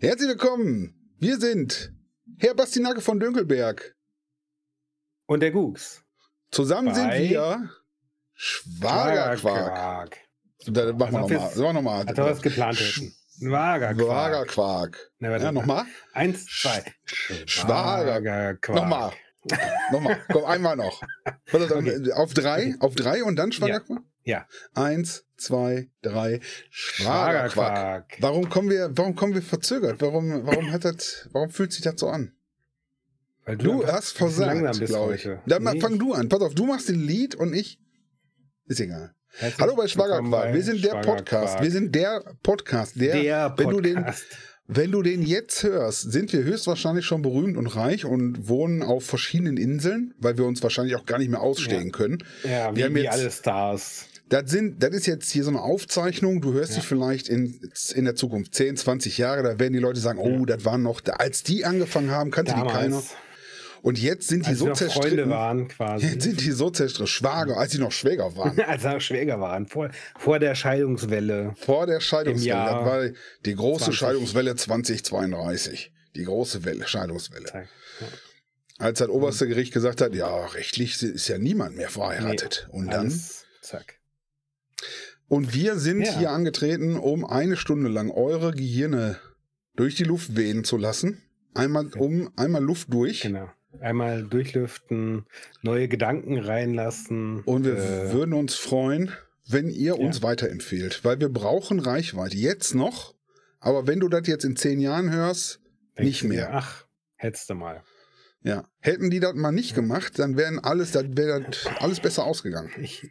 [0.00, 0.94] Herzlich willkommen.
[1.18, 1.92] Wir sind
[2.38, 3.94] Herr Bastinake von Dönkelberg.
[5.26, 6.02] Und der Gugs.
[6.50, 7.70] Zusammen sind wir
[8.34, 10.16] Schwagerquark.
[10.66, 11.50] Da machen wir Also nochmal.
[11.50, 12.06] Sagen wir nochmal.
[12.06, 12.76] Als wir was geplant.
[12.76, 13.96] Schwagerquark.
[13.98, 15.10] Schwagerquark.
[15.18, 15.36] Na.
[15.36, 15.84] Ja, nochmal.
[16.12, 16.84] Eins, zwei.
[17.04, 18.68] Schwager- Schwagerquark.
[18.76, 19.12] Nochmal.
[19.92, 20.20] Nochmal.
[20.32, 21.02] Komm, einmal noch.
[21.52, 24.02] Dann, Auf drei, auf drei und dann Schwagerquark?
[24.24, 24.46] Ja.
[24.74, 26.40] Eins, zwei, drei.
[26.70, 28.16] Schwagerquark.
[28.20, 30.00] Warum kommen wir, warum kommen wir verzögert?
[30.00, 32.32] Warum, warum hat das, warum fühlt sich das so an?
[33.44, 35.24] Weil Du einfach hast versagt, glaube ich.
[35.26, 35.40] heute.
[35.46, 36.28] Dann Nee, fang du an.
[36.28, 37.78] Pass auf, du machst den Lied und ich.
[38.66, 39.14] Ist egal.
[39.38, 40.52] herzlich Hallo bei Schwagerquark.
[40.52, 41.00] Wir sind der.
[41.00, 41.62] Podcast.
[41.62, 43.00] Wir sind der Podcast.
[43.00, 44.24] Der, der wenn du den, Podcast.
[44.68, 49.04] Wenn du den jetzt hörst, sind wir höchstwahrscheinlich schon berühmt und reich und wohnen auf
[49.04, 51.92] verschiedenen Inseln, weil wir uns wahrscheinlich auch gar nicht mehr ausstehen Ja.
[51.92, 52.18] können.
[52.44, 54.06] Ja, wir wie, haben wie jetzt- alle Stars.
[54.28, 56.40] Das sind, das ist jetzt hier so eine Aufzeichnung.
[56.40, 56.78] Du hörst Ja.
[56.78, 57.60] dich vielleicht in,
[57.94, 61.00] in der Zukunft 10, 20 Jahre, da werden die Leute sagen, oh, das waren noch,
[61.16, 63.02] als die angefangen haben, kannte die keiner.
[63.82, 65.30] Und jetzt sind die als so noch Freunde zerstritten.
[65.30, 66.06] waren quasi.
[66.06, 67.06] Jetzt sind die so zerstritten.
[67.06, 68.58] Schwager, als sie noch Schwäger waren.
[68.66, 69.66] als wir Schwäger waren.
[69.66, 71.54] Vor, vor der Scheidungswelle.
[71.56, 72.54] Vor der Scheidungswelle.
[72.54, 73.08] Das war
[73.44, 73.98] die große 20.
[73.98, 75.92] Scheidungswelle 2032.
[76.14, 77.68] Die große Welle, Scheidungswelle.
[78.78, 82.68] Als das oberste Gericht gesagt hat, ja, rechtlich ist ja niemand mehr verheiratet.
[82.70, 83.98] Und dann, Alles, zack.
[85.28, 86.18] und wir sind Ja.
[86.18, 89.18] hier angetreten, um eine Stunde lang eure Gehirne
[89.76, 91.22] durch die Luft wehen zu lassen.
[91.54, 93.22] Einmal um, einmal Luft durch.
[93.22, 93.50] Genau.
[93.80, 95.26] Einmal durchlüften,
[95.62, 97.42] neue Gedanken reinlassen.
[97.44, 99.12] Und wir äh, würden uns freuen,
[99.48, 100.22] wenn ihr uns Ja.
[100.24, 102.36] weiterempfehlt, weil wir brauchen Reichweite.
[102.36, 103.14] Jetzt noch,
[103.60, 105.60] aber wenn du das jetzt in zehn Jahren hörst,
[105.98, 106.50] denkst nicht du dir, mehr.
[106.54, 107.82] Ach, hättest du mal.
[108.42, 108.68] Ja.
[108.80, 112.70] Hätten die das mal nicht gemacht, dann wären alles, dann wäre das alles besser ausgegangen.
[112.80, 113.08] Ich.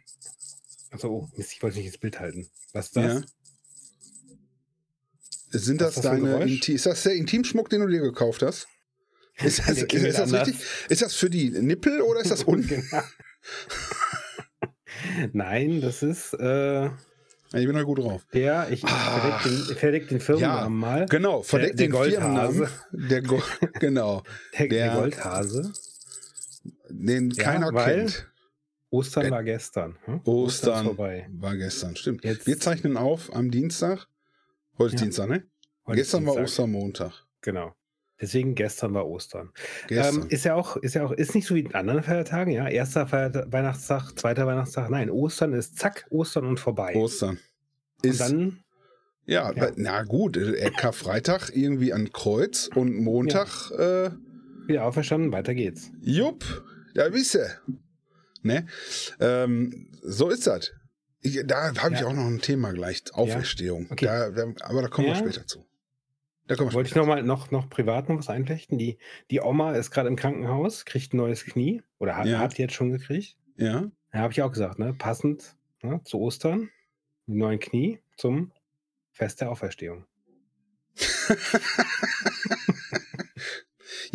[0.90, 2.48] Also, oh, Mist, ich wollte nicht ins Bild halten.
[2.72, 3.04] Was ist das?
[3.04, 3.22] Ja.
[5.50, 8.66] Sind das das deine ist das der Intimschmuck, den du dir gekauft hast?
[9.42, 10.56] Ist das, Der ist, das richtig?
[10.88, 12.68] Ist das für die Nippel oder ist das unten?
[12.68, 13.02] Genau.
[15.32, 16.92] Nein, das ist äh, Ich
[17.66, 18.26] bin da gut drauf.
[18.32, 19.20] der, ich, Ah.
[19.20, 21.06] verdeck den, verdeck den Firmennamen mal.
[21.06, 22.66] Genau, verdeckt der den Goldhase.
[22.66, 23.08] Firmennamen.
[23.10, 23.42] Der Go
[23.80, 24.22] genau,
[24.58, 25.72] Der, der der- Goldhase.
[26.88, 28.28] den Ja, keiner kennt.
[28.90, 29.98] Ostern Der- war gestern.
[30.04, 30.20] Hm?
[30.24, 31.28] Ostern vorbei.
[31.32, 32.24] war gestern, stimmt.
[32.24, 34.06] Jetzt- Wir zeichnen auf am Dienstag.
[34.78, 35.02] Heute Ja.
[35.02, 35.44] Dienstag, ne?
[35.86, 36.44] Heute gestern war Dienstag.
[36.64, 37.12] Ostermontag.
[37.42, 37.74] Genau.
[38.20, 39.50] Deswegen gestern war Ostern.
[39.88, 40.22] Gestern.
[40.22, 42.66] Ähm, ist ja auch, ist ja auch, ist nicht so wie in anderen Feiertagen, ja.
[42.66, 44.88] Erster Feiertag, Weihnachtstag, zweiter Weihnachtstag.
[44.88, 46.94] Nein, Ostern ist zack, Ostern und vorbei.
[46.94, 47.38] Ostern.
[48.02, 48.60] und Ist, dann,
[49.26, 49.70] ja, ja.
[49.76, 54.10] na gut, äh, Karfreitag irgendwie an Kreuz und Montag, äh,
[54.66, 55.90] wieder auferstanden, weiter geht's.
[56.00, 56.44] jupp,
[56.94, 57.58] da wisse.
[58.42, 58.66] Ne?
[59.20, 60.72] Ähm, so ist das.
[61.20, 62.06] Ich, da habe ich Ja.
[62.06, 63.88] auch noch ein Thema gleich, Auferstehung.
[63.90, 64.06] Okay.
[64.06, 64.30] Da,
[64.62, 65.18] aber da kommen wir Ja.
[65.20, 65.65] später zu.
[66.48, 68.78] Da Wollte ich noch mal noch, noch privat noch was einflechten?
[68.78, 68.98] Die,
[69.30, 72.38] die Oma ist gerade im Krankenhaus, kriegt ein neues Knie oder hat, Ja.
[72.38, 73.36] hat jetzt schon gekriegt.
[73.56, 73.90] Ja?
[74.12, 74.94] Da habe ich auch gesagt, ne?
[74.94, 76.70] Passend ne, zu Ostern,
[77.26, 78.52] die neuen Knie zum
[79.12, 80.04] Fest der Auferstehung.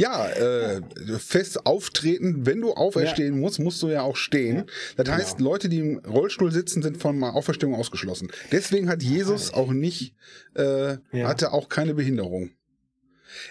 [0.01, 0.81] Ja, äh,
[1.19, 4.55] fest auftreten, wenn du auferstehen musst, musst du ja auch stehen.
[4.57, 4.63] Ja,
[4.97, 5.17] das genau.
[5.17, 8.31] heißt, Leute, die im Rollstuhl sitzen, sind von der Auferstehung ausgeschlossen.
[8.51, 10.15] Deswegen hat Jesus auch nicht,
[10.55, 11.27] äh, Ja.
[11.27, 12.49] hatte auch keine Behinderung.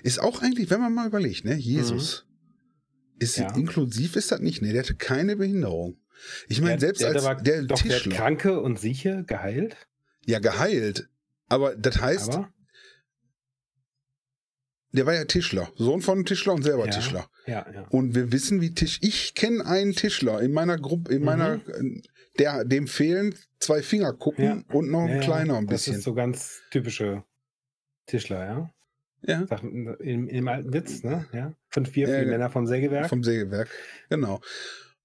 [0.03, 2.27] Ist auch eigentlich, wenn man mal überlegt, ne, Jesus.
[3.19, 3.44] Ist Mhm.
[3.44, 3.55] Ja.
[3.56, 4.72] inklusiv ist das nicht, ne?
[4.72, 5.99] Der hatte keine Behinderung.
[6.49, 8.78] Ich meine, Der- selbst der, als der, war, der doch, der hat Tischler, Kranke und
[8.78, 9.77] Sieche geheilt,
[10.27, 11.09] ja geheilt.
[11.49, 12.53] Aber das heißt, aber
[14.92, 16.90] der war ja Tischler, Sohn von Tischler und selber Ja.
[16.92, 17.30] Tischler.
[17.46, 17.82] ja, ja.
[17.90, 18.98] Und wir wissen, wie Tisch.
[19.02, 21.24] Ich kenne einen Tischler in meiner Gruppe, in Mhm.
[21.24, 22.02] meiner, äh,
[22.38, 24.62] der dem fehlen zwei Fingerkuppen Ja.
[24.72, 25.96] und noch ein ja, kleiner ein Das bisschen.
[25.98, 27.24] ist so ganz typische
[28.06, 28.74] Tischler, ja.
[29.22, 31.26] ja, Sag, im, Im alten Witz, ne?
[31.32, 31.52] Ja.
[31.76, 32.24] Ja, die ja.
[32.24, 33.08] Männer vom Sägewerk.
[33.08, 33.68] vom Sägewerk.
[34.08, 34.40] Genau.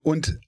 [0.01, 0.39] Und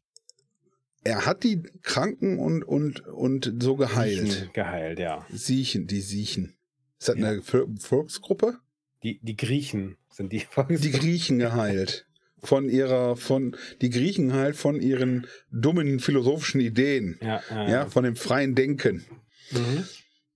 [1.03, 4.19] er hat die Kranken und und und so geheilt.
[4.31, 5.25] Siechen Geheilt, ja.
[5.29, 6.55] Siechen, die Siechen.
[6.99, 7.27] Ist das Ja.
[7.29, 8.57] eine Vol- Volksgruppe?
[9.03, 12.05] Die, die Griechen sind die Die Griechen geheilt.
[12.43, 17.17] Von ihrer, von, die Griechen halt von ihren dummen philosophischen Ideen.
[17.21, 19.05] Ja, ja, Ja, von dem freien Denken.
[19.51, 19.85] Mhm.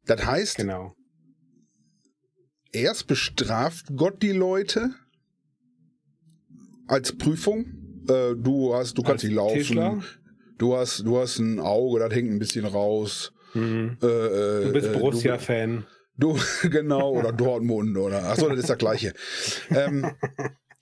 [0.06, 0.96] Das heißt, Genau.
[2.72, 4.92] erst bestraft Gott die Leute
[6.88, 7.66] als Prüfung.
[8.08, 9.58] Äh, du hast, du kannst Als nicht laufen.
[9.58, 10.04] Tischler?
[10.58, 13.32] Du hast, du hast ein Auge, das hängt ein bisschen raus.
[13.54, 13.98] Mhm.
[14.02, 15.86] Äh, äh, Du bist äh, Borussia-Fan.
[16.22, 16.40] Du,
[16.70, 19.14] genau, oder Dortmund oder, achso, das ist das Gleiche.
[19.70, 20.16] ähm,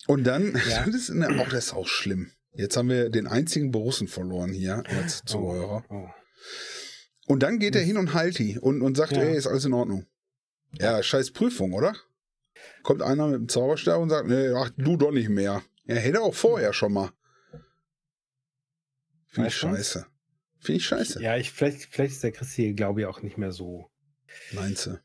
[0.08, 0.84] und dann, Ja.
[0.86, 2.32] das, ist eine, auch, das ist auch schlimm.
[2.54, 5.84] Jetzt haben wir den einzigen Borussen verloren hier als Zuhörer.
[5.90, 6.10] Oh, oh.
[7.28, 9.22] Und dann geht er hin und heilt die und, und sagt, Ja.
[9.22, 10.06] ey, ist alles in Ordnung.
[10.80, 11.96] Ja, scheiß Prüfung, oder?
[12.84, 15.62] kommt einer mit dem Zauberstab und sagt, nee, ach, du doch nicht mehr.
[15.86, 17.12] Er hätte auch vorher schon mal.
[19.28, 20.06] Finde ich scheiße.
[20.60, 21.22] Finde ich scheiße.
[21.22, 23.90] Ja, ich, vielleicht, vielleicht ist der Christi, glaube ich, auch nicht mehr so.
[24.52, 25.00] Meinst du?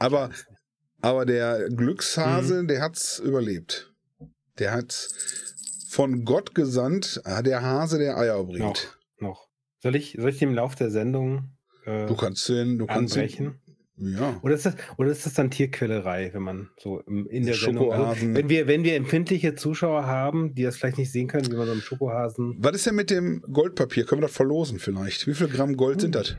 [0.00, 0.30] Aber,
[1.02, 3.92] aber der Glückshase, der hat's überlebt.
[4.58, 5.08] Der hat
[5.88, 8.60] von Gott gesandt, ah, der Hase, der Eier bringt.
[8.60, 8.78] Noch,
[9.18, 9.48] noch.
[9.78, 11.50] Soll ich, soll ich den im Laufe der Sendung
[11.84, 13.60] äh, Du kannst den, du kannst den, anbrechen?
[13.96, 14.40] ja.
[14.42, 17.92] Oder ist, das, oder ist das dann Tierquälerei, wenn man so im, in der Sendung.
[17.92, 21.56] Also, wenn, wir, wenn wir empfindliche Zuschauer haben, die das vielleicht nicht sehen können, wie
[21.56, 22.56] man so einen Schokohasen.
[22.58, 24.06] Was ist denn mit dem Goldpapier?
[24.06, 25.26] Können wir das verlosen vielleicht?
[25.26, 26.36] Wie viel Gramm Gold sind das?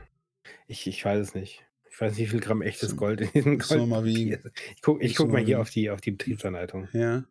[0.66, 1.64] Ich, ich weiß es nicht.
[1.92, 4.02] Ich weiß nicht, wie viel Gramm echtes Gold in diesem Müssen wir mal.
[4.02, 4.38] Gold.
[4.64, 6.88] Ich gucke guck mal mal hier auf die, auf die Betriebsanleitung.
[6.94, 7.24] Ja.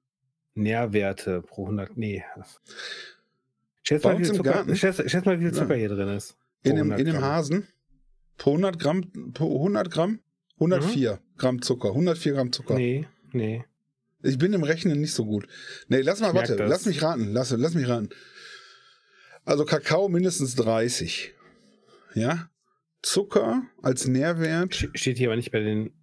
[0.54, 1.98] Nährwerte pro 100.
[1.98, 2.24] Nee.
[3.82, 5.60] Schätz mal, wie Zucker, schätz, schätz mal, wie viel Ja.
[5.62, 6.38] Zucker hier drin ist.
[6.62, 7.22] In dem, 100 in dem.
[7.22, 7.68] Hasen?
[8.38, 10.20] Pro 100 Gramm, pro 100 Gramm?
[10.56, 11.90] 104 Gramm Zucker.
[11.90, 12.76] 104 Gramm Zucker.
[12.76, 12.80] Mhm.
[12.80, 13.66] Nee, nee.
[14.22, 15.48] Ich bin im Rechnen nicht so gut.
[15.88, 17.34] Nee, lass mal, Ich warte, lass mich raten.
[17.34, 18.10] Lass, lass mich raten.
[19.44, 21.34] Also Kakao mindestens 30.
[22.14, 22.52] Ja?
[23.02, 24.90] Zucker als Nährwert.
[24.94, 25.94] Steht hier aber nicht bei den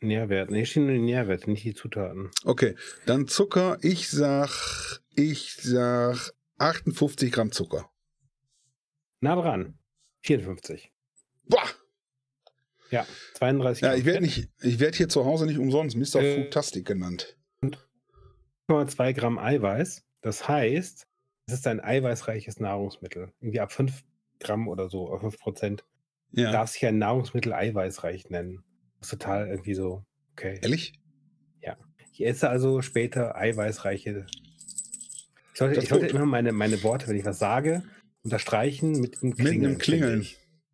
[0.00, 0.54] Nährwerten.
[0.54, 2.30] Nee, stehen nur die Nährwerte, nicht die Zutaten.
[2.44, 2.76] Okay,
[3.06, 3.78] dann Zucker.
[3.82, 7.90] Ich sag, ich sag 58 Gramm Zucker.
[9.20, 9.78] Nah dran.
[10.22, 10.92] 54.
[11.48, 11.62] Boah!
[12.90, 16.20] Ja, 32 Ja, Gramm ich werde nicht, ich werde hier zu Hause nicht umsonst Mr.
[16.22, 17.36] Äh, Foodtastic genannt.
[18.68, 20.04] 2 Gramm Eiweiß.
[20.22, 21.06] Das heißt,
[21.46, 23.32] es ist ein eiweißreiches Nahrungsmittel.
[23.40, 24.02] Irgendwie ab 5
[24.38, 25.84] Gramm oder so, auf 5 Prozent.
[26.32, 26.50] Ja.
[26.52, 28.62] Darf sich ein Nahrungsmittel eiweißreich nennen.
[28.98, 30.58] Das ist total irgendwie so, okay.
[30.62, 30.94] Ehrlich?
[32.14, 34.26] Ich esse also später eiweißreiche.
[35.54, 37.82] Ich sollte, ich sollte immer meine, meine Worte, wenn ich was sage,
[38.22, 39.64] unterstreichen mit einem Mit Klingeln.
[39.64, 40.26] einem Klingeln.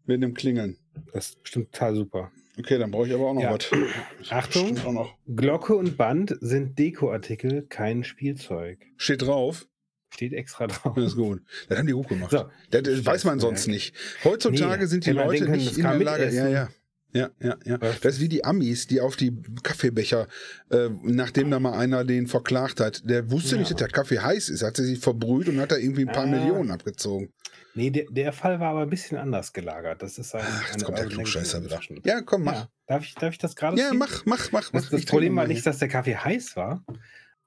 [0.04, 0.78] Mit einem Klingeln.
[1.12, 2.32] Das ist bestimmt total super.
[2.58, 3.52] Okay, dann brauche ich aber auch noch Ja.
[3.52, 3.70] was.
[4.30, 4.76] Achtung.
[4.76, 5.14] Stimmt noch.
[5.28, 8.84] Glocke und Band sind Dekoartikel, kein Spielzeug.
[8.96, 9.67] Steht drauf.
[10.10, 10.94] Steht extra drauf.
[10.96, 11.42] Das ist gut.
[11.68, 12.30] Das haben die gut gemacht.
[12.30, 13.94] So, Das, das weiß man sonst nicht.
[14.24, 16.22] Heutzutage Nee, sind die Leute können, nicht in der Lage.
[16.24, 16.52] Ja, mitessen.
[16.52, 16.68] ja.
[17.14, 17.80] Ja, ja, ja.
[17.80, 18.00] Was?
[18.00, 20.28] Das ist wie die Amis, die auf die Kaffeebecher,
[20.70, 23.60] äh, nachdem da mal einer den verklagt hat, der wusste Ja.
[23.60, 26.12] nicht, dass der Kaffee heiß ist, hat sie sich verbrüht und hat da irgendwie ein
[26.12, 26.26] paar Ah.
[26.26, 27.32] Millionen abgezogen.
[27.74, 30.02] Nee, der, der Fall war aber ein bisschen anders gelagert.
[30.02, 31.80] Das ist ein, Ach, jetzt kommt der Klugscheißer wieder.
[32.04, 32.52] Ja, komm, mach.
[32.52, 32.68] Ja.
[32.86, 33.98] Darf, ich, darf ich das gerade Ja, ziehen?
[33.98, 34.70] mach, mach, mach.
[34.70, 34.90] Das, mach.
[34.90, 36.84] das Problem war nicht, dass der Kaffee heiß war,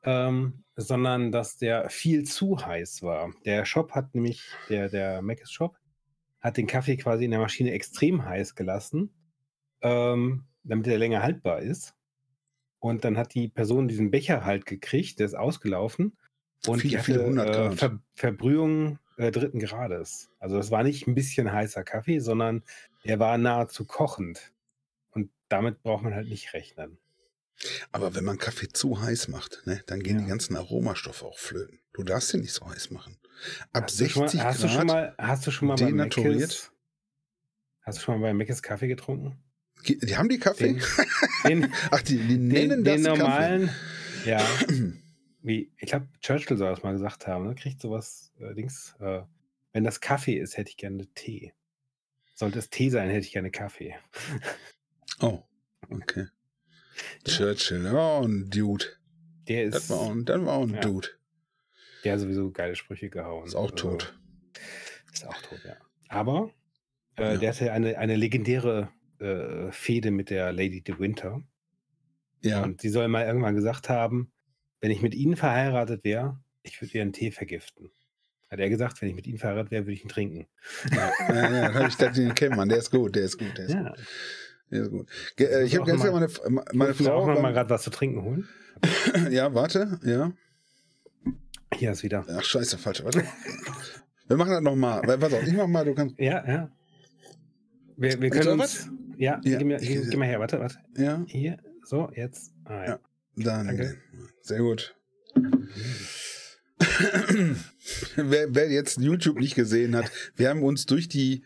[0.03, 3.31] ähm, sondern dass der viel zu heiß war.
[3.45, 5.77] Der Shop hat nämlich, der, der Mc's Shop,
[6.39, 9.13] hat den Kaffee quasi in der Maschine extrem heiß gelassen,
[9.81, 11.95] ähm, damit er länger haltbar ist.
[12.79, 16.17] Und dann hat die Person diesen Becher halt gekriegt, der ist ausgelaufen.
[16.65, 17.75] Und Viele, hatte, viele hundert äh, Grad.
[17.75, 20.31] Ver Verbrühung äh, dritten Grades.
[20.39, 22.63] Also das war nicht ein bisschen heißer Kaffee, sondern
[23.05, 24.51] der war nahezu kochend.
[25.11, 26.97] Und damit braucht man halt nicht rechnen.
[27.91, 30.23] Aber wenn man Kaffee zu heiß macht, ne, dann gehen Ja.
[30.23, 31.79] die ganzen Aromastoffe auch flöten.
[31.93, 33.17] Du darfst den nicht so heiß machen.
[33.73, 34.63] Ab Hast du schon 60 mal, hast Grad.
[34.71, 36.41] Du schon mal, hast du schon mal bei denaturiert?
[36.51, 36.71] Mc's,
[37.81, 39.37] hast du schon mal bei Mc's Kaffee getrunken?
[39.83, 40.73] Ge- Die haben die Kaffee?
[40.73, 43.69] Den, den, Ach, die, die den, nennen den das normalen,
[44.25, 44.39] ja,
[45.41, 47.55] wie, ich glaube, Churchill soll das mal gesagt haben, ne?
[47.55, 49.21] kriegt sowas, äh, Dings, äh,
[49.73, 51.53] wenn das Kaffee ist, hätte ich gerne Tee.
[52.35, 53.95] Sollte es Tee sein, hätte ich gerne Kaffee.
[53.95, 54.41] Kaffee.
[55.21, 55.43] Oh,
[55.89, 56.27] okay.
[57.25, 58.85] Churchill, der war auch ein Dude.
[59.47, 60.79] Der ist, Das war auch, ein- das war auch ein Ja.
[60.81, 61.07] Dude.
[62.03, 63.45] der hat sowieso geile Sprüche gehauen.
[63.45, 64.17] Ist auch Also, tot.
[65.13, 65.75] Ist auch tot, ja.
[66.09, 66.51] Aber
[67.17, 67.37] äh, Ja.
[67.37, 71.43] der hatte eine, eine legendäre äh, Fehde mit der Lady de Winter.
[72.43, 72.63] Ja.
[72.63, 74.31] Und sie soll mal irgendwann gesagt haben,
[74.79, 77.91] wenn ich mit ihnen verheiratet wäre, ich würde ihren Tee vergiften.
[78.49, 80.47] Hat er gesagt, wenn ich mit ihnen verheiratet wäre, würde ich ihn trinken.
[80.91, 82.67] ja, ja, ja, hab ich gedacht, den kennt man.
[82.67, 83.93] Der ist gut, der ist gut, der ist gut.
[84.71, 84.87] Ja.
[84.87, 85.07] Gut.
[85.35, 87.33] Ge äh, ich habe gestern mal- meine, meine wir auch Frau.
[87.33, 88.47] noch mal gerade was zu trinken holen.
[89.29, 90.31] ja, warte, ja.
[91.75, 92.25] Hier ist wieder.
[92.29, 93.03] Ach, scheiße, falsch.
[93.03, 93.23] Warte.
[94.27, 95.01] Wir machen das nochmal.
[95.01, 96.17] Pass auf, ich mach mal, du kannst.
[96.19, 96.71] Ja, ja.
[97.97, 98.87] Wir, wir können was?
[98.87, 98.89] uns.
[99.17, 100.77] Ja, Ja, gib, mir, ich- gib, gib mal her, warte, warte.
[100.97, 102.51] Ja, Hier, so, jetzt.
[102.65, 102.85] Ah, ja.
[102.87, 102.99] Ja.
[103.35, 103.67] dann.
[103.67, 103.97] Danke.
[104.41, 104.95] Sehr gut.
[108.15, 111.43] wer, wer jetzt YouTube nicht gesehen hat, wir haben uns durch die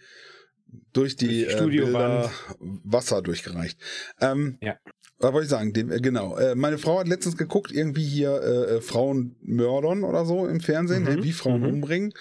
[0.94, 2.30] durch die, äh, Studiowand.
[2.60, 3.80] Bilder Wasser durchgereicht.
[4.22, 4.76] Ähm, Ja.
[5.18, 5.72] Was wollte ich sagen?
[5.72, 6.36] Dem, äh, genau.
[6.38, 10.60] Äh, meine Frau hat letztens geguckt, irgendwie hier äh, äh, Frauen mördern oder so im
[10.60, 11.68] Fernsehen, Mhm, ne, wie Frauen mhm.
[11.76, 12.14] umbringen.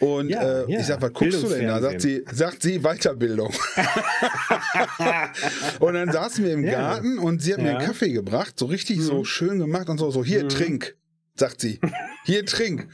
[0.00, 1.80] Und Ja, äh, ja, ich sag, was guckst du denn da?
[1.80, 3.50] Sagt sie, sagt sie Weiterbildung.
[5.80, 6.64] und dann saßen wir im.
[6.64, 9.24] Garten und sie hat mir einen Kaffee gebracht, so richtig so Mhm.
[9.24, 10.48] schön gemacht und so, so hier Mhm.
[10.50, 10.96] trink,
[11.36, 11.80] sagt sie.
[12.24, 12.88] Hier trink.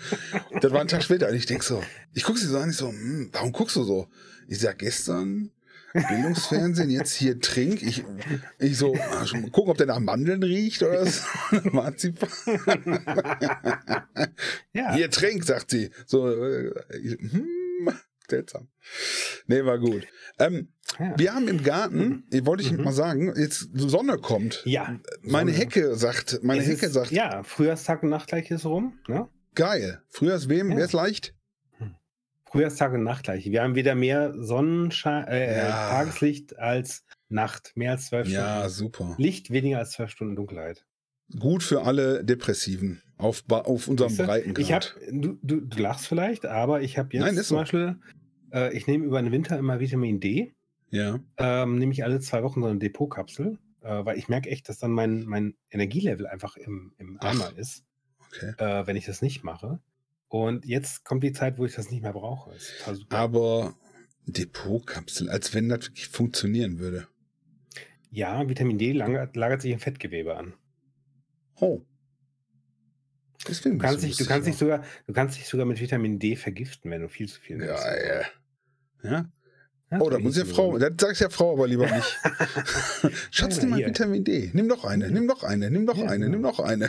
[0.60, 1.82] Das war ein Tag später und ich denk so,
[2.14, 4.08] ich guck sie so an, ich so, hm, warum guckst du so?
[4.50, 5.52] Ich sag, gestern
[5.92, 7.82] Bildungsfernsehen, jetzt hier trink.
[7.82, 8.04] Ich,
[8.58, 11.22] ich so, ah, gucken, ob der nach Mandeln riecht oder so.
[11.72, 12.28] Marzipan.
[14.72, 14.94] Ja.
[14.94, 15.90] Hier trink, sagt sie.
[16.06, 17.46] So, äh, ich, hm,
[18.28, 18.68] seltsam.
[19.46, 20.06] Nee, war gut.
[20.38, 21.14] Ähm, ja.
[21.16, 22.84] wir haben im Garten, ich wollte ich Mhm.
[22.84, 24.62] mal sagen, jetzt Sonne kommt.
[24.64, 24.98] ja.
[25.22, 25.64] Meine Sonne.
[25.64, 28.98] Hecke sagt, meine Es Hecke ist, sagt, Ja, Frühjahrstag und Nachtgleich ist rum.
[29.08, 29.28] Ne?
[29.54, 30.02] geil.
[30.20, 30.76] Ist wem, Ja.
[30.76, 31.34] wer ist leicht?
[32.50, 33.44] Frühjahrstag und Nachtgleich.
[33.50, 35.70] Wir haben wieder mehr Sonnenschein, äh, Ja.
[35.90, 37.72] Tageslicht als Nacht.
[37.76, 38.68] Mehr als zwölf Ja, Stunden.
[38.70, 39.14] super.
[39.18, 40.84] Licht weniger als zwölf Stunden Dunkelheit.
[41.38, 44.24] Gut für alle Depressiven auf, auf unserem Siehste?
[44.26, 44.58] Breitengrad.
[44.58, 47.58] Ich hab, du, du, du lachst vielleicht, aber ich habe jetzt Nein, zum.
[47.58, 47.96] Beispiel,
[48.52, 50.52] äh, ich nehme über den Winter immer Vitamin D.
[50.90, 54.68] ja, Ähm, nehme ich alle zwei Wochen so eine Depotkapsel, äh, weil ich merke echt,
[54.68, 57.30] dass dann mein, mein Energielevel einfach im, im Ach.
[57.30, 57.84] Eimer ist,
[58.26, 58.52] okay.
[58.58, 59.78] äh, wenn ich das nicht mache.
[60.30, 62.52] Und jetzt kommt die Zeit, wo ich das nicht mehr brauche.
[63.08, 63.74] Aber
[64.26, 67.08] Depotkapsel, als wenn das wirklich funktionieren würde.
[68.12, 70.54] Ja, Vitamin D lagert, lagert sich im Fettgewebe an.
[71.56, 71.82] Oh.
[73.48, 76.20] Deswegen Du kannst, bist dich, du, kannst dich sogar, du kannst dich sogar mit Vitamin
[76.20, 77.82] D vergiften, wenn du viel zu viel nimmst.
[77.84, 78.24] Ja, ja.
[79.02, 79.32] Ja?
[79.90, 82.18] Das Oh, da muss ja Frau, so das sagst ja Frau aber lieber nicht.
[83.32, 83.88] Schatz, nimm mal hier.
[83.88, 84.50] Vitamin D.
[84.52, 86.88] Nimm doch eine, nimm doch eine, nimm doch Ja, eine, nimm doch eine.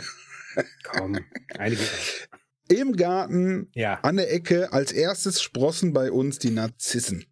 [0.84, 1.18] Komm,
[1.58, 1.82] einige.
[1.82, 2.38] auch.
[2.72, 4.00] Im Garten Ja.
[4.02, 7.24] an der Ecke als erstes sprossen bei uns die Narzissen.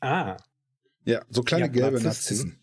[0.00, 0.36] Ah.
[1.04, 2.60] Ja, so kleine Ja, gelbe Narzissten.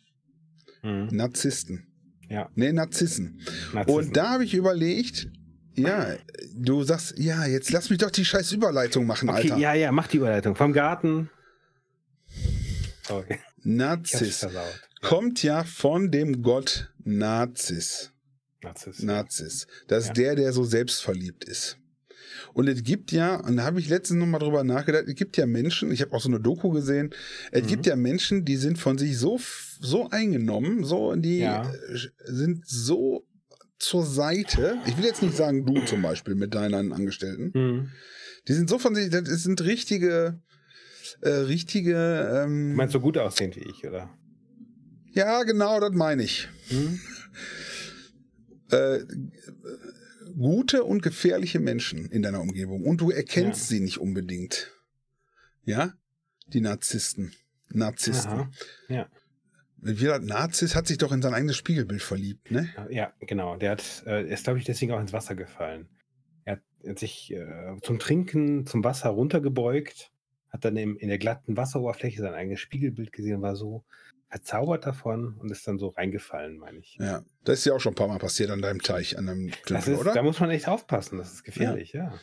[0.83, 1.07] Narzissten.
[1.11, 1.17] Mhm.
[1.17, 1.87] Narzissten.
[2.29, 2.49] Ja.
[2.55, 3.41] Nee, Narzissen.
[3.73, 3.85] Narzissten.
[4.07, 5.29] Und da habe ich überlegt,
[5.75, 6.15] ja,
[6.55, 9.57] du sagst, ja, jetzt lass mich doch die scheiß Überleitung machen, Okay, Alter.
[9.57, 10.55] ja, ja, mach die Überleitung.
[10.55, 11.29] Vom Garten.
[13.03, 14.81] Sorry, versaut.
[15.01, 18.11] kommt ja von dem Gott Nazis.
[18.61, 19.03] Narzisst.
[19.03, 19.67] Nazis.
[19.87, 20.13] Das ist Ja.
[20.13, 21.77] der, der so selbstverliebt ist.
[22.53, 25.45] Und es gibt ja, und da habe ich letztens nochmal drüber nachgedacht, es gibt ja
[25.45, 27.11] Menschen, ich habe auch so eine Doku gesehen,
[27.51, 27.67] es Mhm.
[27.67, 29.39] gibt ja Menschen, die sind von sich so,
[29.79, 31.69] so eingenommen, so, die Ja.
[31.71, 33.25] äh, sind so
[33.79, 34.77] zur Seite.
[34.87, 37.51] Ich will jetzt nicht sagen, du zum Beispiel mit deinen Angestellten.
[37.53, 37.89] Mhm.
[38.47, 40.39] Die sind so von sich, das sind richtige,
[41.21, 44.09] äh, richtige, ähm, Du meinst so gut aussehend wie ich, oder?
[45.13, 46.47] ja, genau, das meine ich.
[46.69, 46.99] Mhm.
[48.71, 48.99] Äh,
[50.37, 53.77] gute und gefährliche Menschen in deiner Umgebung und du erkennst Ja.
[53.77, 54.71] sie nicht unbedingt.
[55.65, 55.93] Ja?
[56.47, 57.33] Die Narzissten.
[57.69, 58.31] Narzissten.
[58.31, 58.51] Aha.
[58.87, 59.09] Ja.
[59.79, 62.69] Wie Nazis hat sich doch in sein eigenes Spiegelbild verliebt, ne?
[62.89, 63.57] Ja, genau.
[63.57, 65.87] Der hat, äh, ist, glaube ich, deswegen auch ins Wasser gefallen.
[66.45, 66.53] Er
[66.83, 70.11] hat, sich äh, zum Trinken, zum Wasser runtergebeugt,
[70.49, 73.83] hat dann im, in der glatten Wasseroberfläche sein eigenes Spiegelbild gesehen, war so
[74.29, 76.97] verzaubert davon und ist dann so reingefallen, meine ich.
[76.99, 77.23] Ja.
[77.43, 79.93] Das ist ja auch schon ein paar Mal passiert an deinem Teich, an deinem Tümpel,
[79.93, 80.13] ist, oder?
[80.13, 82.13] Da muss man echt aufpassen, das ist gefährlich, ja.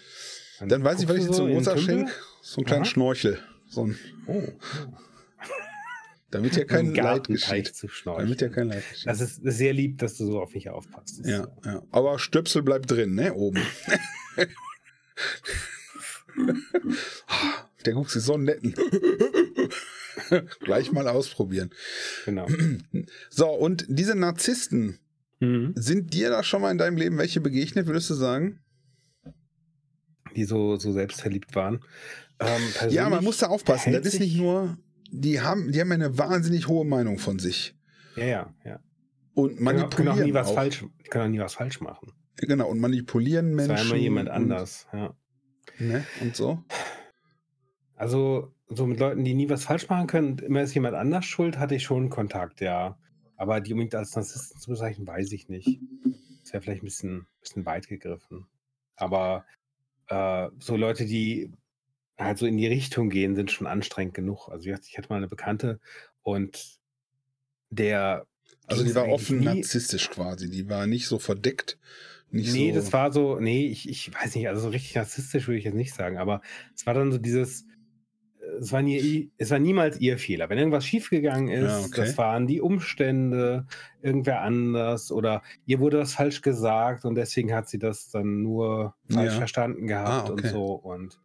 [0.61, 1.83] Dann weiß ich, was ich so in Tümpel.
[1.83, 2.13] schenke.
[2.43, 2.91] So einen kleinen Aha.
[2.91, 3.39] Schnorchel.
[3.69, 4.43] So ein, Oh,
[6.31, 7.73] damit ja kein Leid geschieht.
[8.05, 9.07] Damit ja kein Leid geschieht.
[9.07, 11.25] Das ist sehr lieb, dass du so auf mich aufpasst.
[11.25, 11.83] Ja, ja.
[11.91, 13.35] Aber Stöpsel bleibt drin, ne?
[13.35, 13.63] Oben.
[17.87, 18.75] Der guckt sich so netten.
[20.61, 21.71] Gleich mal ausprobieren.
[22.25, 22.47] Genau.
[23.31, 24.99] So, und diese Narzissten,
[25.41, 25.73] Mhm.
[25.77, 28.61] sind dir da schon mal in deinem Leben welche begegnet, würdest du sagen?
[30.37, 31.81] Die so, so selbstverliebt waren.
[32.39, 33.93] Ähm, Ja, man muss da aufpassen.
[33.93, 34.79] Das ist nicht nur,
[35.11, 37.77] die haben, die haben eine wahnsinnig hohe Meinung von sich.
[38.17, 38.81] Ja, ja, ja.
[39.35, 40.55] Und Können auch- können auch manipulieren nie was auch.
[40.55, 42.13] falsch, können auch nie was falsch machen.
[42.37, 43.71] Genau, und manipulieren Menschen.
[43.77, 45.15] war immer jemand und, anders, ja.
[45.79, 46.05] Ne?
[46.21, 46.65] Und so.
[47.97, 51.59] Also, so mit Leuten, die nie was falsch machen können, immer ist jemand anders schuld,
[51.59, 52.99] hatte ich schon Kontakt, ja.
[53.37, 55.81] Aber die unbedingt als Narzissten zu bezeichnen, weiß ich nicht.
[56.43, 58.47] Das wäre vielleicht ein bisschen, bisschen weit gegriffen.
[58.97, 59.45] Aber
[60.09, 61.53] äh, so Leute, die
[62.19, 64.49] halt so in die Richtung gehen, sind schon anstrengend genug.
[64.49, 65.81] Also, ich hatte mal eine Bekannte
[66.23, 66.79] und
[67.71, 68.27] der.
[68.67, 70.49] Also die war offen nie- narzisstisch quasi.
[70.49, 71.79] Die war nicht so verdeckt.
[72.31, 75.47] Nicht Nee, so, das war so, nee, ich, ich weiß nicht, also so richtig narzisstisch
[75.47, 76.41] würde ich jetzt nicht sagen, aber
[76.75, 77.67] es war dann so dieses,
[78.61, 80.49] es war, nie, es war niemals ihr Fehler.
[80.49, 81.91] Wenn irgendwas schiefgegangen ist, Ja, okay.
[81.97, 83.67] das waren die Umstände,
[84.03, 88.95] irgendwer anders oder ihr wurde was falsch gesagt und deswegen hat sie das dann nur
[89.11, 89.39] falsch Ja.
[89.39, 90.43] verstanden gehabt Ah, okay.
[90.47, 91.21] und so und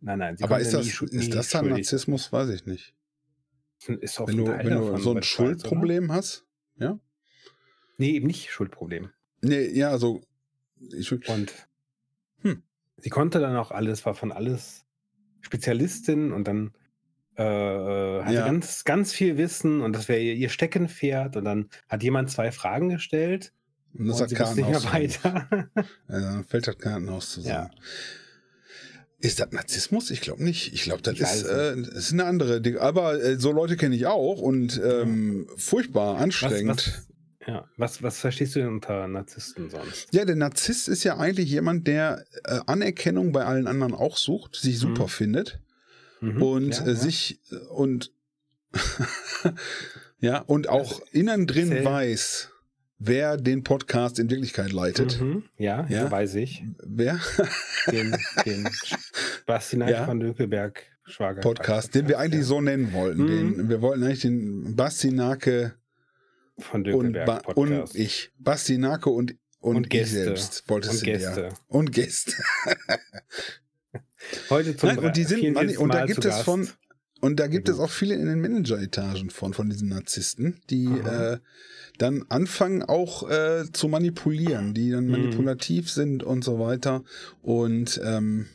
[0.00, 2.32] nein, nein, sie Aber ist nie das, schu- ist nie das dann Narzissmus?
[2.32, 2.94] Weiß ich nicht.
[4.00, 5.22] Ist auch Wenn du, wenn du so ein weiß, oder?
[5.22, 6.46] Schuldproblem hast?
[7.98, 9.10] Nee, eben nicht Schuldproblem.
[9.42, 10.22] Nee, ja, so.
[10.92, 11.52] Ich, Und
[12.42, 12.62] Hm.
[12.96, 14.86] sie konnte dann auch alles, war von alles
[15.40, 16.72] Spezialistin und dann
[17.36, 18.44] äh, äh, hatte Ja.
[18.46, 22.52] ganz, ganz viel Wissen und das wäre ihr, ihr Steckenpferd und dann hat jemand zwei
[22.52, 23.52] Fragen gestellt
[23.94, 25.68] und das und hat sie wusste nicht mehr weiter.
[26.08, 27.70] Ja, dann fällt das Kartenhaus zusammen.
[29.22, 30.10] Ist das Narzissmus?
[30.10, 30.72] Ich glaube nicht.
[30.72, 32.62] Ich glaube, das Ich ist, äh, ist eine andere.
[32.80, 36.86] Aber äh, so Leute kenne ich auch und ähm, furchtbar Was, anstrengend.
[36.86, 37.06] was,
[37.46, 40.08] ja, was, was verstehst du denn unter Narzissten sonst?
[40.12, 44.56] Ja, der Narzisst ist ja eigentlich jemand, der äh, Anerkennung bei allen anderen auch sucht,
[44.56, 45.08] sich super Mhm.
[45.08, 45.60] findet
[46.20, 46.94] Mhm, und ja, äh, ja.
[46.94, 48.12] sich äh, und
[50.20, 51.84] ja und auch innen drin Erzähl.
[51.84, 52.50] weiß,
[52.98, 55.20] wer den Podcast in Wirklichkeit leitet.
[55.20, 56.10] Mhm, ja, Ja.
[56.10, 56.64] weiß ich.
[56.84, 57.18] Wer?
[57.90, 58.68] Den, den
[59.46, 60.04] Basti Ja.
[60.04, 63.22] von Dökelberg Schwager Podcast, den wir eigentlich so nennen wollten.
[63.22, 63.26] Mhm.
[63.56, 65.10] Den, wir wollten eigentlich den Basti
[66.60, 67.94] Von und, Dökelberg ba und Podcast.
[67.96, 68.30] ich.
[68.38, 71.40] Basti Nake und, und, Und ich selbst wolltest Und Gäste.
[71.42, 71.48] Ja.
[71.68, 72.32] Und Gäste.
[74.50, 75.78] Heute zum Nein, und die sind, 44.
[75.78, 76.44] Mann, und da gibt es Gast.
[76.44, 76.68] von,
[77.20, 81.38] und da gibt es auch viele in den Manageretagen von, von diesen Narzissten, die äh,
[81.98, 85.10] dann anfangen auch äh, zu manipulieren, die dann Mhm.
[85.10, 87.02] manipulativ sind und so weiter.
[87.42, 88.46] Und ähm,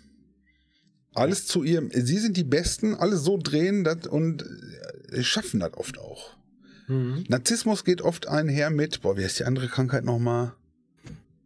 [1.13, 4.43] alles zu ihrem, sie sind die Besten, alles so drehen das und
[5.11, 6.34] äh, schaffen das oft auch.
[6.87, 7.23] Mhm.
[7.27, 10.53] Narzissmus geht oft einher mit, boah, wie heißt die andere Krankheit nochmal?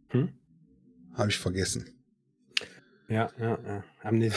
[0.08, 0.28] Hm?
[1.14, 1.84] Habe ich vergessen.
[3.08, 3.84] Ja, ja, ja.
[4.02, 4.36] Amnesie.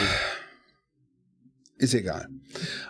[1.78, 2.28] Ist egal.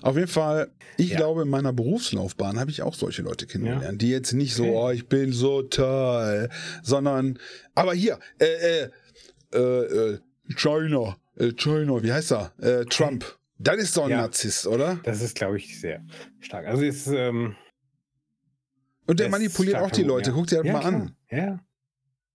[0.01, 1.17] Auf jeden Fall, ich Ja.
[1.17, 4.73] glaube, in meiner Berufslaufbahn habe ich auch solche Leute kennengelernt, die jetzt nicht so, Okay.
[4.75, 6.49] oh, ich bin so toll,
[6.83, 7.39] sondern,
[7.75, 8.45] aber hier, äh,
[8.83, 8.89] äh,
[9.53, 9.59] äh,
[10.13, 10.19] äh
[10.55, 12.53] China, äh, China, wie heißt er?
[12.59, 13.25] Äh, Trump.
[13.57, 14.17] Das ist doch ein Ja.
[14.17, 14.99] Narzisst, oder?
[15.03, 16.03] Das ist, glaube ich, sehr
[16.41, 16.67] stark.
[16.67, 17.55] Also ist, ähm,
[19.05, 20.29] Und der manipuliert auch die Leute.
[20.31, 20.35] ja.
[20.35, 20.93] Guck dir das ja, mal klar.
[20.93, 21.15] an.
[21.29, 21.59] Ja.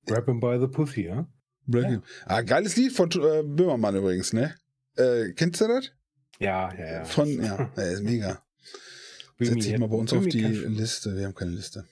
[0.06, 1.26] Grab him by the pussy, ja?
[1.66, 4.54] Breaking- Ah, geiles Lied von äh, Böhmermann übrigens, ne?
[4.96, 5.90] Äh, kennst du das?
[6.38, 7.04] Ja, ja, ja.
[7.04, 8.42] Von, ja, äh, ist mega.
[9.38, 11.16] Setz dich mal bei uns auf die Liste.
[11.16, 11.84] Wir haben keine Liste.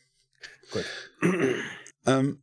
[0.72, 0.84] Gut.
[2.08, 2.38] Ähm,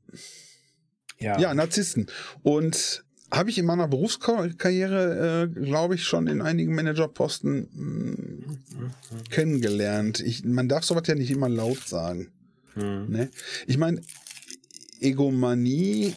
[1.20, 1.40] Ja.
[1.40, 2.08] Ja, Narzissten.
[2.42, 8.18] Und habe ich in meiner Berufskarriere, äh, glaube ich, schon in einigen Managerposten mh,
[9.30, 10.20] kennengelernt.
[10.20, 12.32] Ich, man darf sowas ja nicht immer laut sagen.
[12.76, 13.06] Mhm.
[13.10, 13.30] Ne?
[13.68, 14.02] Ich meine,
[15.00, 16.14] Egomanie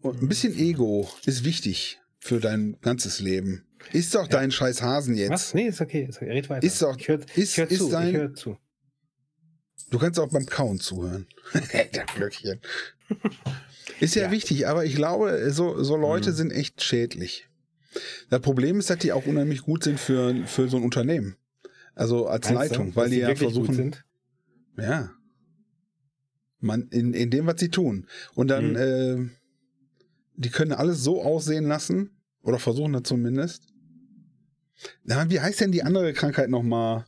[0.00, 3.64] und ein bisschen Ego ist wichtig für dein ganzes Leben.
[3.92, 5.30] Ist doch dein scheiß Hasen jetzt.
[5.30, 5.54] Was?
[5.54, 6.04] Nee, ist okay.
[6.08, 6.30] Ist okay.
[6.32, 6.66] Red weiter.
[6.66, 7.90] Ist doch- ich hör, ist- ich hör ist zu.
[7.90, 8.58] dein- ich hör zu.
[9.90, 11.26] Du kannst auch beim Kauen zuhören.
[11.94, 12.60] Der Glöckchen.
[14.00, 14.30] Ist ja, Ja.
[14.30, 16.34] wichtig, aber ich glaube, so, so Leute Mhm.
[16.34, 17.48] sind echt schädlich.
[18.28, 21.36] Das Problem ist, dass die auch unheimlich gut sind für, für so ein Unternehmen.
[21.98, 23.74] Also als Meinst du, Leitung, weil dass die ja versuchen.
[23.74, 24.04] Sind?
[24.78, 25.10] Ja.
[26.60, 28.06] Man, in, in dem, was sie tun.
[28.34, 28.76] Und dann, Mhm.
[28.76, 29.30] äh,
[30.36, 32.10] die können alles so aussehen lassen,
[32.42, 33.64] oder versuchen das zumindest.
[35.02, 37.04] Na, wie heißt denn die andere Krankheit nochmal?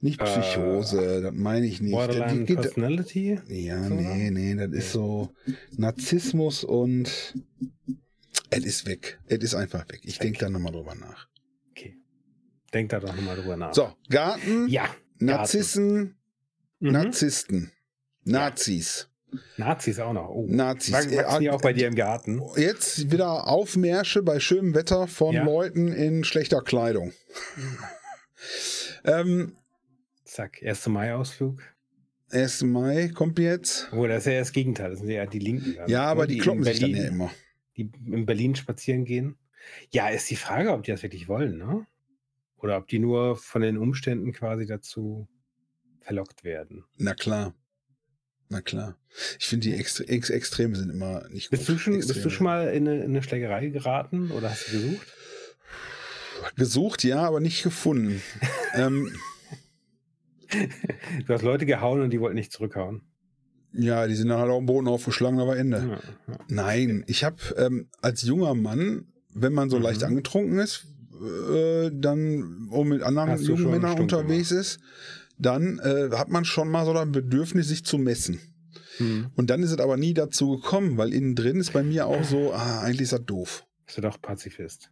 [0.00, 1.92] Nicht Äh, Psychose, das meine ich nicht.
[1.92, 3.40] Borderline Die geht- Personality?
[3.48, 5.30] ja, So, nee, nee, das ist so
[5.78, 7.08] Narzissmus und
[8.50, 9.18] es ist weg.
[9.26, 10.00] Es ist einfach weg.
[10.04, 11.28] Ich denke da nochmal drüber nach.
[12.74, 13.72] Denk da doch nochmal drüber nach.
[13.72, 14.88] So, Garten, Ja.
[15.18, 16.16] Narzissen,
[16.80, 16.90] Mhm.
[16.92, 17.72] Narzissten,
[18.24, 19.08] Nazis.
[19.56, 20.28] Nazis auch noch.
[20.28, 20.46] Oh.
[20.48, 20.92] Nazis.
[20.92, 21.10] Wachsen
[21.40, 22.40] die Äh, auch bei dir im Garten?
[22.56, 25.44] Jetzt wieder Aufmärsche bei schönem Wetter von Ja.
[25.44, 27.12] Leuten in schlechter Kleidung.
[29.04, 29.56] ähm,
[30.24, 30.86] Zack, 1.
[30.88, 31.62] Mai-Ausflug.
[32.30, 32.62] 1.
[32.64, 33.88] Mai kommt jetzt.
[33.92, 34.90] Oh, das ist ja das Gegenteil.
[34.90, 35.76] Das sind ja die Linken.
[35.76, 37.30] dann, Ja, aber ne, die in kloppen sich dann Berlin- ja immer.
[37.76, 39.36] Die in Berlin spazieren gehen.
[39.90, 41.86] Ja, ist die Frage, ob die das wirklich wollen, ne?
[42.64, 45.28] Oder ob die nur von den Umständen quasi dazu
[46.00, 46.84] verlockt werden.
[46.96, 47.54] Na klar.
[48.48, 48.96] Na klar.
[49.38, 51.58] Ich finde, die Extre Ex Extreme sind immer nicht gut.
[51.58, 54.68] Bist du schon, bist du schon mal in eine, in eine Schlägerei geraten oder hast
[54.68, 55.06] du gesucht?
[56.56, 58.22] Gesucht, ja, aber nicht gefunden.
[58.74, 59.12] ähm,
[61.26, 63.02] Du hast Leute gehauen und die wollten nicht zurückhauen.
[63.72, 65.98] ja, die sind dann halt auf dem Boden aufgeschlagen, war Ende.
[66.28, 66.38] Ja, ja.
[66.48, 69.82] Nein, ich habe ähm, als junger Mann, wenn man so Mhm.
[69.82, 70.86] leicht angetrunken ist,
[71.22, 74.80] äh, dann und mit anderen Hast jungen Männern unterwegs ist,
[75.38, 78.40] dann äh, hat man schon mal so ein Bedürfnis, sich zu messen.
[78.98, 79.26] Hm.
[79.34, 82.24] Und dann ist es aber nie dazu gekommen, weil innen drin ist bei mir auch
[82.24, 83.64] so, ah, eigentlich ist das doof.
[83.86, 84.90] Bist du doch Pazifist.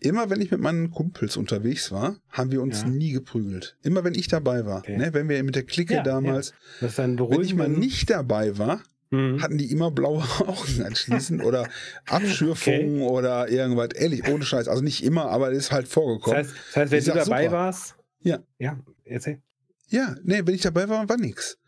[0.00, 2.88] Immer wenn ich mit meinen Kumpels unterwegs war, haben wir uns Ja.
[2.88, 3.76] nie geprügelt.
[3.82, 4.78] Immer wenn ich dabei war.
[4.78, 4.96] Okay.
[4.96, 8.10] Ne, wenn wir mit der Clique Ja, damals, Das ist ein wenn ich mal nicht
[8.10, 9.42] dabei war, Hm.
[9.42, 11.68] hatten die immer blaue Augen anschließend oder
[12.06, 13.88] Abschürfungen oder irgendwas.
[13.94, 14.68] Ehrlich, ohne Scheiß.
[14.68, 16.38] Also nicht immer, aber es ist halt Das vorgekommen.
[16.38, 17.52] heißt, das heißt, wenn Ich du sag dabei super.
[17.56, 17.94] warst.
[18.22, 18.38] Ja.
[18.58, 19.40] Ja, erzähl.
[19.88, 21.58] ja, nee, wenn ich dabei war, war nix.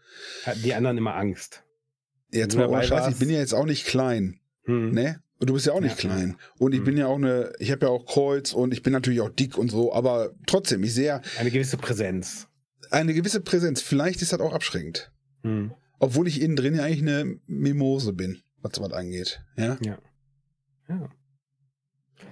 [0.45, 1.65] Hatten die anderen immer Angst.
[2.31, 4.39] Jetzt mal ohne Scheiß, ich bin ja jetzt auch nicht klein.
[4.65, 4.93] Hm.
[4.93, 5.21] Ne?
[5.39, 6.09] Und du bist ja auch nicht Ja.
[6.11, 6.37] klein.
[6.59, 6.85] Und ich Hm.
[6.85, 9.59] bin ja auch eine, ich habe ja auch Kreuz und ich bin natürlich auch dick
[9.59, 12.47] und so, aber trotzdem, ich sehe Eine gewisse Präsenz.
[12.91, 13.83] eine gewisse Präsenz.
[13.83, 15.11] Vielleicht ist das auch abschreckend.
[15.43, 15.73] Hm.
[16.03, 19.41] Obwohl ich innen drin ja eigentlich eine Mimose bin, was sowas angeht.
[19.57, 19.79] Ja.
[20.89, 21.11] Ja.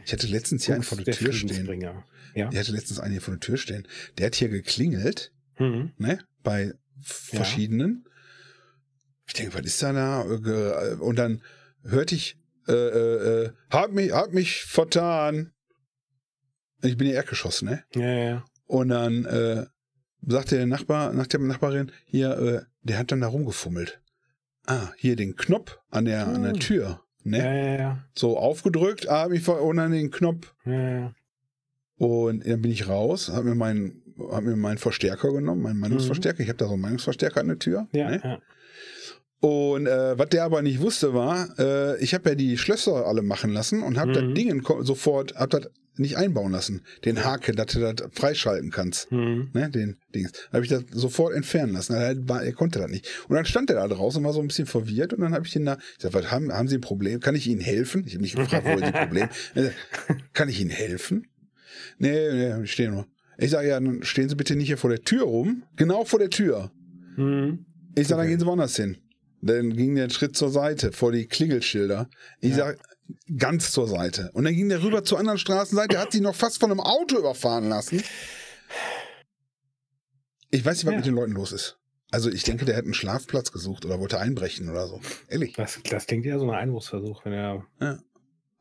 [0.04, 1.80] Ich hatte letztens hier einen vor der, Tür stehen.
[2.34, 2.50] Ja.
[2.50, 3.86] Ich hatte letztens einen hier vor der Tür stehen.
[4.18, 5.92] Der hat hier geklingelt, Mhm.
[5.98, 6.18] ne?
[6.42, 8.08] Bei verschiedenen.
[9.28, 10.24] Ich denke, was ist da da?
[10.24, 11.40] Äh, Und dann
[11.84, 15.52] hörte ich, äh, äh, äh, hab mich, hab mich vertan.
[16.82, 17.84] Ich bin ja Erdgeschoss, ne?
[17.94, 18.44] Ja, ja, ja.
[18.66, 19.66] Und dann äh,
[20.26, 24.00] sagte der Nachbar, nach der Nachbarin, hier, äh, der hat dann da rumgefummelt.
[24.66, 26.60] Ah, hier den Knopf an der, an der Hm.
[26.60, 27.38] Tür, ne?
[27.38, 27.98] Ja, ja, ja.
[28.14, 30.54] So aufgedrückt, ah, hab mich ver und dann den Knopf.
[30.64, 31.14] ja, ja.
[31.96, 36.40] Und dann bin ich raus, hab mir meinen, hab mir meinen Verstärker genommen, meinen Meinungsverstärker.
[36.42, 37.88] Ich habe da so einen Meinungsverstärker an der Tür.
[37.92, 38.20] Ja, ne?
[38.24, 38.38] ja.
[39.46, 43.20] Und äh, was der aber nicht wusste war, äh, ich habe ja die Schlösser alle
[43.22, 44.14] machen lassen und habe Mhm.
[44.14, 46.82] das Ding sofort, hab das nicht einbauen lassen.
[47.04, 49.10] Den Haken, dass du das freischalten kannst.
[49.12, 49.50] Mhm.
[49.52, 50.32] Ne, den Dings.
[50.52, 51.94] Habe ich das sofort entfernen lassen.
[51.94, 53.06] Er, er konnte das nicht.
[53.28, 55.12] Und dann stand er da draußen und war so ein bisschen verwirrt.
[55.12, 57.20] Und dann habe ich ihn da, ich sag, was haben, haben Sie ein Problem?
[57.20, 58.04] Kann ich Ihnen helfen?
[58.06, 59.28] Ich habe nicht gefragt, wo ist ein Problem?
[60.32, 61.26] Kann ich Ihnen helfen?
[61.98, 63.06] Nee, nee, ich stehe nur.
[63.38, 65.62] Ich sage, ja, dann stehen Sie bitte nicht hier vor der Tür rum.
[65.76, 66.70] Genau vor der Tür.
[67.16, 67.64] Mhm.
[67.94, 68.28] Ich sage, dann Okay.
[68.30, 68.96] gehen Sie woanders hin.
[69.42, 72.08] Dann ging der Schritt zur Seite, vor die Klingelschilder.
[72.40, 72.56] Ich Ja.
[72.56, 72.78] sage,
[73.38, 74.30] ganz zur Seite.
[74.34, 77.18] Und dann ging der rüber zur anderen Straßenseite, hat sich noch fast von einem Auto
[77.18, 78.02] überfahren lassen.
[80.50, 80.96] Ich weiß nicht, was Ja.
[80.96, 81.78] mit den Leuten los ist.
[82.10, 85.00] Also ich denke, der hätte einen Schlafplatz gesucht oder wollte einbrechen oder so.
[85.28, 85.52] Ehrlich.
[85.52, 87.66] Das, das klingt ja so ein Einbruchsversuch, wenn er.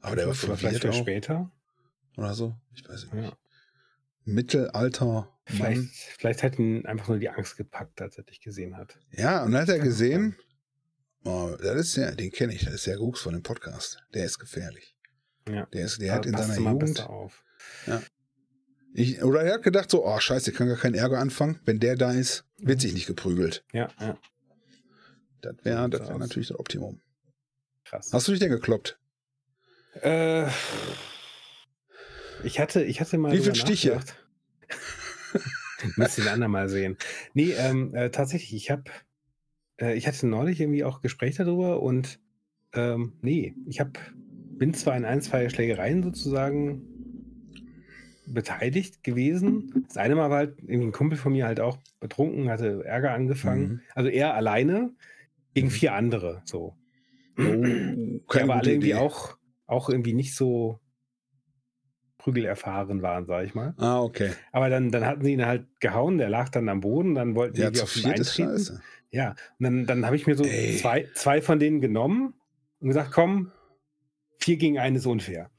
[0.02, 1.52] Aber der war vielleicht auch später.
[2.16, 2.56] oder so.
[2.76, 3.24] Ich weiß nicht.
[3.26, 3.34] Ja.
[4.26, 9.00] Mittelalter Vielleicht, vielleicht hat ihn einfach nur die Angst gepackt, als er dich gesehen hat.
[9.12, 10.36] Ja, und dann hat er gesehen,
[11.24, 14.00] oh, das ist ja, den kenne ich, das ist der Gux von dem Podcast.
[14.14, 14.96] Der ist gefährlich.
[15.48, 15.66] Ja.
[15.68, 17.44] Der, ist, der Da hat in seiner Jugend auf.
[18.94, 21.60] Ich, oder er hat gedacht so, oh scheiße, ich kann gar keinen Ärger anfangen.
[21.66, 23.64] Wenn der da ist, wird sich nicht geprügelt.
[23.72, 24.18] Ja, ja,
[25.42, 27.02] Das wäre das wär natürlich das Optimum.
[27.86, 28.10] krass.
[28.12, 29.00] Hast du dich denn gekloppt?
[30.02, 30.48] Äh,
[32.44, 33.32] ich hatte, ich hatte mal.
[33.32, 34.00] Wie viele Stiche?
[35.96, 36.98] Müsst den anderen mal sehen.
[37.34, 38.84] Nee, ähm, äh, tatsächlich, ich habe,
[39.80, 42.20] äh, ich hatte neulich irgendwie auch Gespräche darüber und
[42.74, 43.92] ähm, nee, ich habe,
[44.58, 46.82] bin zwar in ein, zwei Schlägereien sozusagen
[48.28, 49.86] beteiligt gewesen.
[49.88, 53.12] Das eine Mal war halt irgendwie ein Kumpel von mir halt auch betrunken, hatte Ärger
[53.12, 53.68] angefangen.
[53.68, 53.82] Mhm.
[53.96, 54.94] Also er alleine
[55.54, 56.76] gegen vier andere, so.
[57.38, 57.44] Oh,
[58.28, 59.00] keine aber alle irgendwie Idee.
[59.00, 60.80] auch, auch irgendwie nicht so
[62.18, 63.74] prügelerfahren waren, sag ich mal.
[63.78, 64.32] Ah, okay.
[64.52, 67.60] Aber dann, dann hatten sie ihn halt gehauen, der lag dann am Boden, dann wollten
[67.60, 68.82] Ja, die auf ihn eintreten.
[69.12, 70.78] Ja, und dann, dann habe ich mir so Ey.
[70.78, 72.34] zwei, zwei von denen genommen
[72.80, 73.52] und gesagt, komm,
[74.38, 75.50] vier gegen einen ist unfair.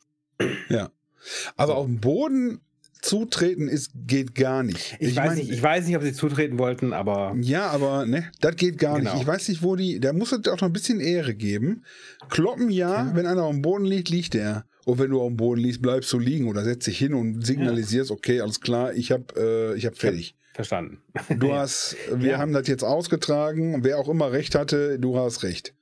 [1.56, 1.74] Aber So.
[1.74, 2.60] auf dem Boden
[3.02, 4.96] zutreten ist, geht gar nicht.
[5.00, 8.30] Ich, weiß mein, nicht, ich weiß nicht, ob sie zutreten wollten, aber Ja, aber ne,
[8.40, 9.12] das geht gar Genau.
[9.12, 9.22] nicht.
[9.22, 10.00] Ich weiß nicht, wo die.
[10.00, 11.84] Da muss es auch noch ein bisschen Ehre geben.
[12.28, 13.14] Kloppen ja, Ja.
[13.14, 14.64] wenn einer auf dem Boden liegt, liegt er.
[14.84, 17.44] Und wenn du auf dem Boden liegst, bleibst du liegen oder setzt dich hin und
[17.44, 20.34] signalisierst, okay, alles klar, ich hab, äh, ich hab fertig.
[20.52, 21.02] Verstanden.
[21.38, 22.38] Du hast, wir Ja.
[22.38, 23.84] haben das jetzt ausgetragen.
[23.84, 25.74] Wer auch immer recht hatte, du hast recht.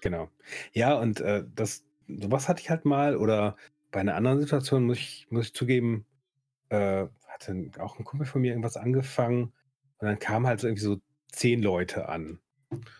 [0.00, 0.28] Genau.
[0.72, 3.56] Ja, und äh, das, sowas hatte ich halt mal, oder
[3.90, 6.06] bei einer anderen Situation muss ich, muss ich zugeben,
[6.70, 9.52] äh, hatte auch ein Kumpel von mir irgendwas angefangen
[9.98, 12.40] und dann kamen halt so irgendwie so zehn Leute an.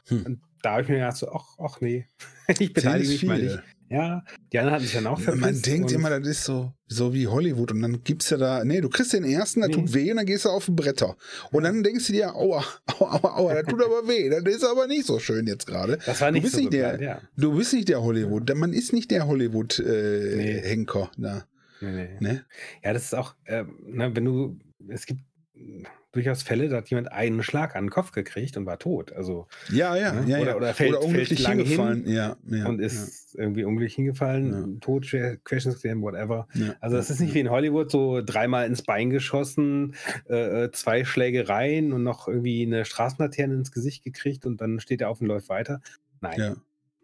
[0.09, 0.27] Hm.
[0.27, 2.07] Und da habe ich mir gedacht, so, ach, ach nee,
[2.59, 3.59] ich beteilige mich mal nicht.
[3.93, 7.13] Ja, die anderen hatten sich dann auch Man verpisst denkt immer, das ist so, so
[7.13, 9.75] wie Hollywood und dann gibt's ja da, nee, du kriegst den ersten, der Nee.
[9.75, 11.17] tut weh und dann gehst du auf den Bretter.
[11.51, 12.65] Und dann denkst du dir, aua,
[12.99, 15.99] aua, aua, aua, das tut aber weh, das ist aber nicht so schön jetzt gerade.
[16.07, 17.21] Das war Du nicht bist so nicht der- ja.
[17.37, 19.29] Du bist nicht der Hollywood, man ist nicht der Nee.
[19.31, 21.11] Hollywood-Henker.
[21.19, 21.45] da,
[21.83, 22.09] Nee, nee.
[22.21, 22.45] ne?
[22.83, 25.21] Ja, das ist auch, äh, ne, wenn du, es gibt
[25.55, 29.13] äh, durchaus Fälle, da hat jemand einen Schlag an den Kopf gekriegt und war tot.
[29.13, 30.29] Also Ja, ja, Ne?
[30.31, 30.39] ja.
[30.41, 30.57] Oder- ja.
[30.57, 32.07] oder fällt- unglücklich fällt hingefallen.
[32.07, 36.47] Ja, ja, und ist irgendwie unglücklich hingefallen, tot, schwer Querschnittsgelähmt, whatever.
[36.55, 36.75] ja, ja.
[36.81, 39.95] Also das ist nicht wie in Hollywood so dreimal ins Bein geschossen,
[40.29, 45.01] äh, äh, zwei Schlägereien und noch irgendwie eine Straßenlaterne ins Gesicht gekriegt und dann steht
[45.01, 45.81] er auf und läuft weiter.
[46.21, 46.57] Nein, Ja.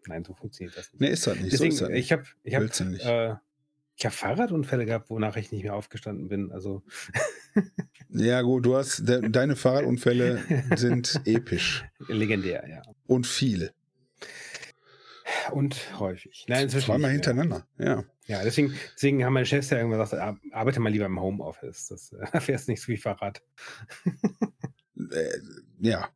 [0.07, 1.01] nein, so funktioniert das nicht.
[1.01, 1.51] Nee, ist das nicht.
[1.51, 1.99] Deswegen, so ist das nicht.
[2.05, 3.41] ich habe ich hab,
[3.99, 6.51] ich hab Fahrradunfälle gehabt, wonach ich nicht mehr aufgestanden bin.
[6.51, 6.83] Also
[8.09, 10.41] Ja, gut, du hast, de, deine Fahrradunfälle
[10.75, 12.81] sind episch legendär, ja.
[13.07, 13.71] und viel.
[15.51, 16.45] Und häufig.
[16.47, 18.03] Nein, inzwischen Zweimal hintereinander, ja.
[18.25, 21.87] Ja, deswegen, deswegen haben meine Chefs ja irgendwann gesagt, ar- arbeite mal lieber im Homeoffice.
[21.87, 23.41] Das äh, fährst nicht so wie Fahrrad.
[25.11, 25.39] Äh,
[25.79, 26.09] ja.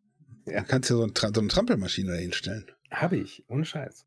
[0.46, 0.62] Ja.
[0.62, 2.66] Du kannst ja so, ein, so eine Trampelmaschine da hinstellen.
[2.92, 4.06] Habe ich, ohne Scheiß.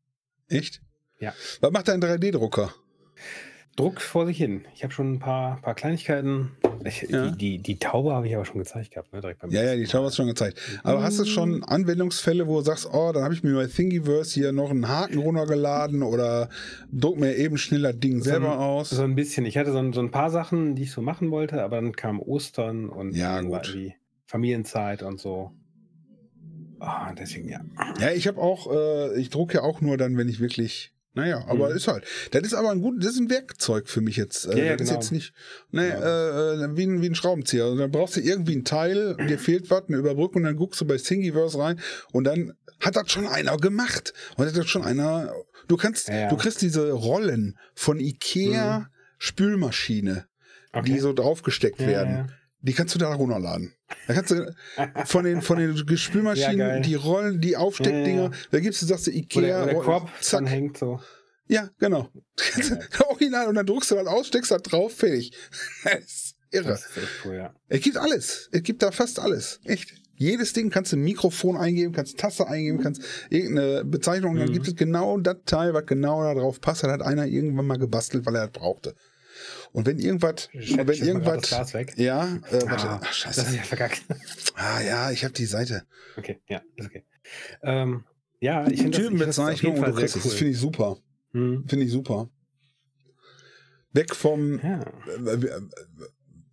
[0.49, 0.81] Echt?
[1.19, 1.33] Ja.
[1.61, 2.73] Was macht dein 3D-Drucker?
[3.77, 4.65] Druckt vor sich hin.
[4.75, 6.51] Ich habe schon ein paar, paar Kleinigkeiten.
[6.83, 7.29] Ich, Ja.
[7.29, 9.21] die, die, die Taube habe ich aber schon gezeigt gehabt, ne?
[9.21, 10.59] Direkt beim Ja, ja, die Taube hast du schon gezeigt.
[10.83, 14.33] Aber hast du schon Anwendungsfälle, wo du sagst, oh, dann habe ich mir bei Thingiverse
[14.33, 16.49] hier noch einen Haken runtergeladen oder
[16.91, 18.89] druck mir eben schnell das Ding selber so, aus?
[18.89, 19.45] So ein bisschen.
[19.45, 21.93] Ich hatte so ein, so ein paar Sachen, die ich so machen wollte, aber dann
[21.93, 23.41] kam Ostern und Ja,
[24.25, 25.51] Familienzeit und so.
[26.79, 27.61] Ah, deswegen ja.
[27.99, 30.93] Ja, ich habe auch, äh, ich drucke ja auch nur dann, wenn ich wirklich.
[31.17, 31.75] Naja, aber Mhm.
[31.75, 32.05] ist halt.
[32.31, 34.45] Das ist aber ein gut, das ist ein Werkzeug für mich jetzt.
[34.45, 34.99] Äh, Ja, ja, das ist genau.
[35.01, 35.33] jetzt nicht,
[35.71, 36.05] ne, Genau.
[36.05, 37.63] äh, äh, wie, ein, wie ein Schraubenzieher.
[37.65, 40.85] Also, dann brauchst du irgendwie ein Teil, dir fehlt was, eine Überbrückung, dann guckst du
[40.85, 41.79] bei Thingiverse rein
[42.11, 44.13] und dann hat das schon einer gemacht.
[44.37, 45.33] Und hat das schon einer.
[45.67, 46.29] Du kannst, Ja, ja.
[46.29, 48.85] du kriegst diese Rollen von Ikea Mhm.
[49.17, 50.25] Spülmaschine,
[50.75, 50.99] die Okay.
[50.99, 52.13] so draufgesteckt Ja, werden.
[52.15, 52.27] ja.
[52.61, 53.73] Die kannst du da runterladen.
[54.07, 54.55] Da kannst du
[55.05, 56.81] von den, von den Ja, Spülmaschinen, geil.
[56.81, 58.31] die Rollen, die Aufsteckdinger, Ja, ja.
[58.51, 60.39] da gibst du, sagst du, Ikea, der, wo der Roll- Korb zack.
[60.39, 60.99] dran hängt so.
[61.49, 62.09] Ja, genau.
[63.09, 65.31] Original, und dann druckst du das aus, steckst das drauf, fertig.
[65.83, 66.69] Das ist irre.
[66.69, 67.53] Das ist cool, ja.
[67.67, 68.49] Es gibt alles.
[68.51, 69.59] Es gibt da fast alles.
[69.65, 69.93] Echt.
[70.19, 74.49] Jedes Ding kannst du ein Mikrofon eingeben, kannst Tasse eingeben, kannst irgendeine Bezeichnung, und dann
[74.49, 74.53] Mhm.
[74.53, 76.83] gibt es genau das Teil, was genau da drauf passt.
[76.83, 78.95] Das hat einer irgendwann mal gebastelt, weil er das brauchte.
[79.71, 81.49] Und wenn irgendwas, Ich wenn irgendwas,
[81.95, 83.41] ja, äh, warte, Ah, ach, scheiße.
[83.41, 84.01] Das ist ja verkackt.
[84.55, 85.83] Ah ja, ich habe die Seite.
[86.17, 87.03] Okay, ja, ist okay.
[87.63, 88.03] Ähm,
[88.39, 90.15] ja, ich finde das, Typenbezeichnung jeden und es.
[90.15, 90.21] cool.
[90.23, 90.97] Das finde ich super.
[91.33, 91.65] Hm.
[91.67, 92.29] Finde ich super.
[93.93, 94.81] Weg vom, Ja.
[95.25, 95.61] äh, äh,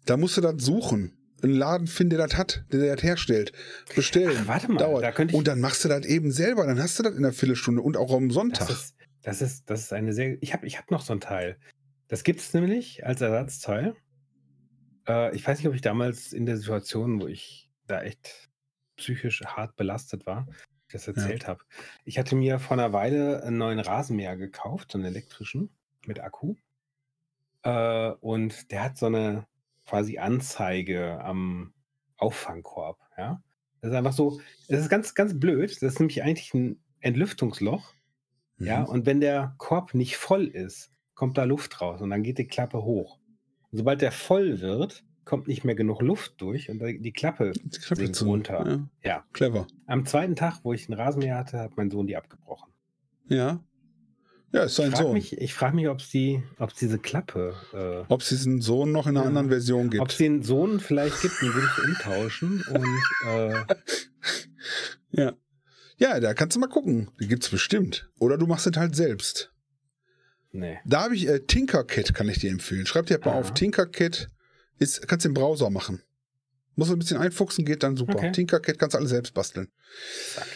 [0.06, 1.16] da musst du das suchen.
[1.42, 3.52] Einen Laden finden, der das hat, der das herstellt.
[3.94, 4.34] Bestellen.
[4.42, 5.02] Ach, warte mal, dauert.
[5.04, 6.66] da könnte ich- und dann machst du das eben selber.
[6.66, 8.68] Dann hast du das in einer Viertelstunde und auch am Sonntag.
[8.68, 10.42] Das ist, das ist, das ist eine sehr.
[10.42, 11.58] Ich habe ich hab noch so ein Teil.
[12.14, 13.96] Das gibt es nämlich als Ersatzteil.
[15.08, 18.52] Äh, ich weiß nicht, ob ich damals in der Situation, wo ich da echt
[18.94, 20.46] psychisch hart belastet war,
[20.92, 21.64] das erzählt habe.
[22.04, 25.70] Ich hatte mir vor einer Weile einen neuen Rasenmäher gekauft, so einen elektrischen
[26.06, 26.54] mit Akku.
[27.64, 29.48] Äh, und der hat so eine
[29.84, 31.74] quasi Anzeige am
[32.16, 33.00] Auffangkorb.
[33.18, 33.42] Ja?
[33.80, 35.72] Das ist einfach so, das ist ganz, ganz blöd.
[35.82, 37.92] Das ist nämlich eigentlich ein Entlüftungsloch.
[38.58, 38.86] Ja, Mhm.
[38.86, 42.46] und wenn der Korb nicht voll ist, kommt da Luft raus und dann geht die
[42.46, 43.18] Klappe hoch.
[43.70, 47.52] Und sobald der voll wird, kommt nicht mehr genug Luft durch und die Klappe.
[47.54, 48.26] Die Klappe sinkt zu.
[48.26, 48.88] runter.
[49.02, 49.08] Ja.
[49.10, 49.24] Ja.
[49.32, 49.66] Clever.
[49.86, 52.72] Am zweiten Tag, wo ich einen Rasenmäher hatte, hat mein Sohn die abgebrochen.
[53.28, 53.64] Ja.
[54.52, 55.12] Ja, ist Ich sein frage Sohn.
[55.14, 58.92] mich, ich frag mich, ob es die, ob's diese Klappe, äh, Ob es diesen Sohn
[58.92, 59.28] noch in einer Ja.
[59.28, 60.20] anderen Version ob es gibt.
[60.20, 63.64] den Sohn vielleicht gibt, den würde ich umtauschen und äh,
[65.10, 65.32] Ja.
[65.96, 67.10] Ja, da kannst du mal gucken.
[67.20, 68.10] Die gibt's bestimmt.
[68.18, 69.53] Oder du machst es halt selbst.
[70.54, 70.78] Nee.
[70.86, 72.86] Da habe ich äh, Tinkercad, kann ich dir empfehlen.
[72.86, 73.40] Schreib dir mal Ah.
[73.40, 73.52] auf.
[73.54, 74.30] Tinkercad
[74.78, 76.00] ist, kannst du im Browser machen.
[76.76, 78.16] Muss ein bisschen einfuchsen, geht dann super.
[78.16, 78.32] Okay.
[78.32, 79.68] Tinkercad kannst du alles selbst basteln.
[80.34, 80.46] Zack.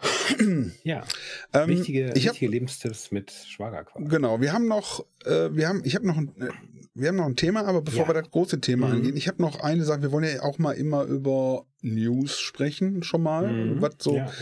[0.84, 1.04] Ja,
[1.52, 4.08] Ähm, wichtige, ich hab, wichtige Lebenstipps mit Schwagerquark.
[4.08, 6.50] genau, wir haben noch, äh, wir haben, ich habe noch, ein, äh,
[6.94, 8.08] wir haben noch ein Thema, aber bevor Ja.
[8.10, 8.92] wir das große Thema Mhm.
[8.94, 10.02] angehen, ich habe noch eine Sache.
[10.02, 13.50] Wir wollen ja auch mal immer über News sprechen, schon mal.
[13.52, 13.82] Mhm.
[13.82, 14.14] Was so.
[14.16, 14.32] Ja, ja.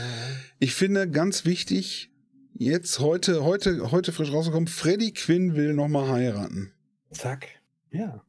[0.59, 2.11] Ich finde ganz wichtig,
[2.59, 6.73] jetzt heute, heute, heute frisch rausgekommen, Freddie Quinn will noch mal heiraten.
[7.11, 7.49] Zack.
[7.90, 8.25] Ja.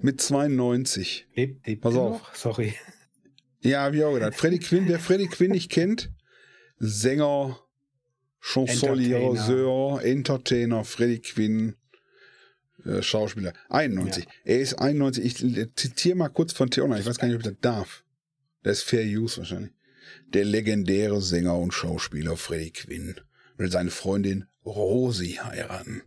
[0.00, 1.28] Mit 92.
[1.34, 2.20] Lebt, lebt Pass auf.
[2.20, 2.34] noch?
[2.34, 2.74] Sorry.
[3.60, 4.34] Ja, hab ich auch gedacht.
[4.34, 6.10] Freddie Quinn, wer Freddie Quinn nicht kennt,
[6.78, 7.58] Sänger,
[8.40, 11.76] Chansonnier, Entertainer, Freddie Quinn,
[12.86, 13.52] äh, Schauspieler.
[13.68, 14.26] 91.
[14.44, 15.44] Er ist 91.
[15.44, 16.98] Ich zitiere mal kurz von Theona.
[16.98, 18.04] Ich weiß gar nicht, ob ich das darf.
[18.62, 19.72] Das ist Fair Use wahrscheinlich.
[20.28, 23.20] Der legendäre Sänger und Schauspieler Freddie Quinn
[23.60, 26.02] will seine Freundin Rosi heiraten.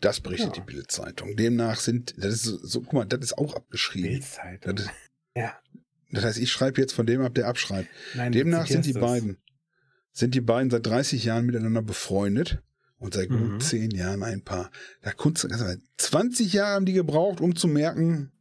[0.00, 0.62] Das berichtet Ja.
[0.62, 1.36] die Bildzeitung.
[1.36, 4.10] Demnach sind, das ist so, guck mal, das ist auch abgeschrieben.
[4.10, 4.60] Bildzeit.
[4.66, 4.90] Das, ist,
[5.36, 5.54] Ja.
[6.10, 7.88] das heißt, ich schreibe jetzt von dem ab, der abschreibt.
[8.14, 8.98] Nein, Demnach sind die es.
[9.00, 9.38] beiden,
[10.12, 12.62] sind die beiden seit 30 Jahren miteinander befreundet
[12.98, 13.52] und seit Mhm.
[13.52, 14.70] gut 10 Jahren ein Paar.
[15.02, 15.46] Da Kunst,
[15.98, 18.32] 20 Jahre haben die gebraucht, um zu merken,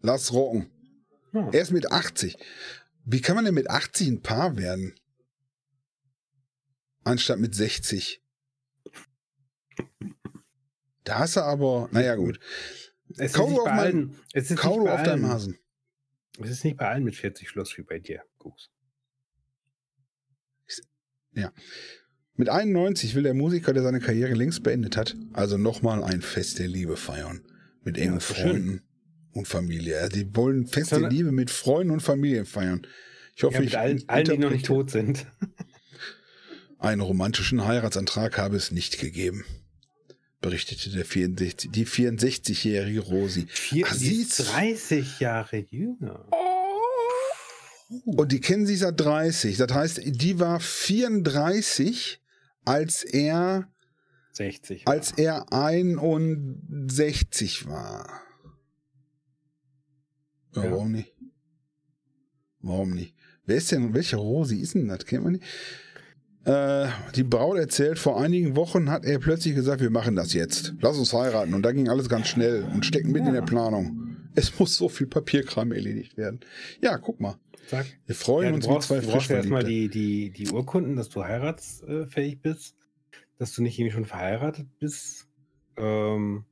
[0.00, 0.70] lass rocken.
[1.32, 1.48] Ja.
[1.52, 2.36] Er ist mit 80.
[3.04, 4.94] Wie kann man denn mit 80 ein Paar werden?
[7.04, 8.22] Anstatt mit 60.
[11.04, 12.38] Da hast du aber, naja gut,
[13.12, 14.18] Es ist Kau auf bei mein- allen.
[14.32, 15.32] Es ist kau nicht du bei auf deinem allen.
[15.34, 15.58] Hasen.
[16.38, 18.70] Es ist nicht bei allen mit 40 Schluss wie bei dir, Gucks.
[22.36, 26.58] Mit 91 will der Musiker, der seine Karriere längst beendet hat, also nochmal ein Fest
[26.58, 27.42] der Liebe feiern.
[27.82, 28.36] Mit Ja, engen doch schön.
[28.36, 28.82] Freunden
[29.32, 29.98] und Familie.
[30.00, 32.86] Also die wollen Fest der Liebe mit Freunden und Familie feiern.
[33.36, 35.26] Ich hoffe, Ja, mit ich allen, allen, die noch nicht tot sind.
[36.80, 39.44] Einen romantischen Heiratsantrag habe es nicht gegeben,
[40.40, 43.46] berichtete der 64, die 64-jährige Rosi.
[43.48, 46.26] Vier, Ach, sie ist ist- 30 Jahre jünger.
[48.06, 49.58] Und die kennen sich seit 30.
[49.58, 52.20] Das heißt, die war 34,
[52.64, 53.68] als er
[54.32, 54.86] 60.
[54.88, 58.22] als er 61 war.
[60.54, 60.70] Ja, Ja.
[60.70, 61.12] Warum nicht?
[62.60, 63.14] Warum nicht?
[63.44, 65.04] Wer ist denn, welche Rosi ist denn das?
[65.04, 65.44] Kennt man nicht?
[66.44, 70.74] Äh, die Braut erzählt, vor einigen Wochen hat er plötzlich gesagt, wir machen das jetzt.
[70.80, 71.52] Lass uns heiraten.
[71.54, 74.16] Und da ging alles ganz schnell und stecken mitten in der Planung.
[74.34, 76.40] Es muss so viel Papierkram erledigt werden.
[76.80, 77.36] Ja, guck mal.
[77.66, 77.86] Sag.
[78.06, 80.96] Wir freuen Ja, uns brauchst, wie zwei du brauchst ja erstmal die, die, die Urkunden,
[80.96, 82.74] dass du heiratsfähig bist,
[83.38, 85.28] dass du nicht irgendwie schon verheiratet bist,
[85.76, 86.44] ähm,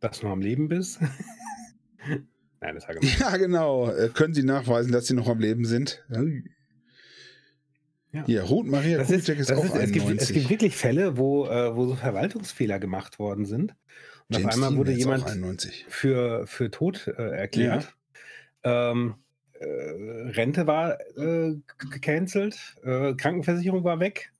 [0.00, 1.00] dass du noch am Leben bist.
[2.60, 3.14] Nein, das war gemein.
[3.18, 3.90] Ja, genau.
[3.90, 6.04] Äh, Können Sie nachweisen, dass Sie noch am Leben sind?
[8.16, 8.24] Ja.
[8.26, 10.28] Hier, Ruth Maria Das ist, Kubitschek ist, das auch ist, es, gibt, 91.
[10.28, 13.74] es gibt wirklich Fälle, wo, äh, wo so Verwaltungsfehler gemacht worden sind.
[14.28, 15.86] Und James auf einmal wurde ist jemand 91.
[15.88, 17.94] für, für tot äh, erklärt.
[18.64, 19.14] Ähm,
[19.60, 24.32] äh, Rente war äh, gecancelt, äh, Krankenversicherung war weg.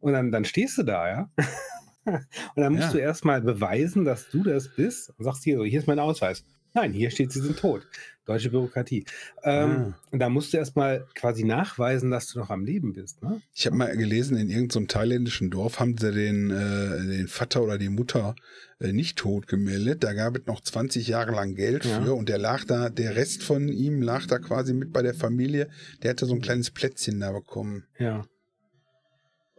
[0.00, 1.30] Und dann, dann stehst du da, ja.
[2.04, 2.22] und
[2.56, 2.92] dann musst Ja.
[2.92, 5.12] du erstmal beweisen, dass du das bist.
[5.18, 6.44] Und sagst hier, so, hier ist mein Ausweis.
[6.80, 7.82] Nein, hier steht, sie sind tot.
[8.24, 9.04] Deutsche Bürokratie.
[9.42, 9.98] Ähm, Ah.
[10.12, 13.22] Und da musst du erstmal quasi nachweisen, dass du noch am Leben bist.
[13.22, 13.40] Ne?
[13.54, 17.78] Ich habe mal gelesen, in irgendeinem thailändischen Dorf haben sie den, äh, den Vater oder
[17.78, 18.36] die Mutter
[18.80, 20.04] äh, nicht tot gemeldet.
[20.04, 22.02] Da gab es noch 20 Jahre lang Geld Ja.
[22.02, 25.14] für und der lag da, der Rest von ihm lag da quasi mit bei der
[25.14, 25.68] Familie.
[26.02, 27.86] Der hatte so ein kleines Plätzchen da bekommen.
[27.98, 28.26] Ja.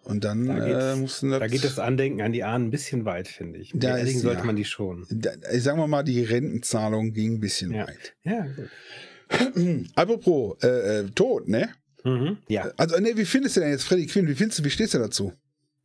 [0.10, 3.06] Und dann Da äh, mussten das, Da geht das Andenken an die Ahnen ein bisschen
[3.06, 3.72] weit, finde ich.
[3.76, 4.46] Da ist- sollte ja.
[4.46, 5.06] man die schon.
[5.10, 7.88] da, ich sagen wir mal, die Rentenzahlung ging ein bisschen Ja.
[7.88, 8.16] weit.
[8.24, 8.70] Ja, gut.
[9.96, 11.70] Apropos, äh, äh, tot, ne?
[12.04, 12.38] Mhm.
[12.48, 12.72] Ja.
[12.78, 14.28] Also, ne, wie findest du denn jetzt Freddy Quinn?
[14.28, 15.34] Wie findest du, wie stehst du dazu?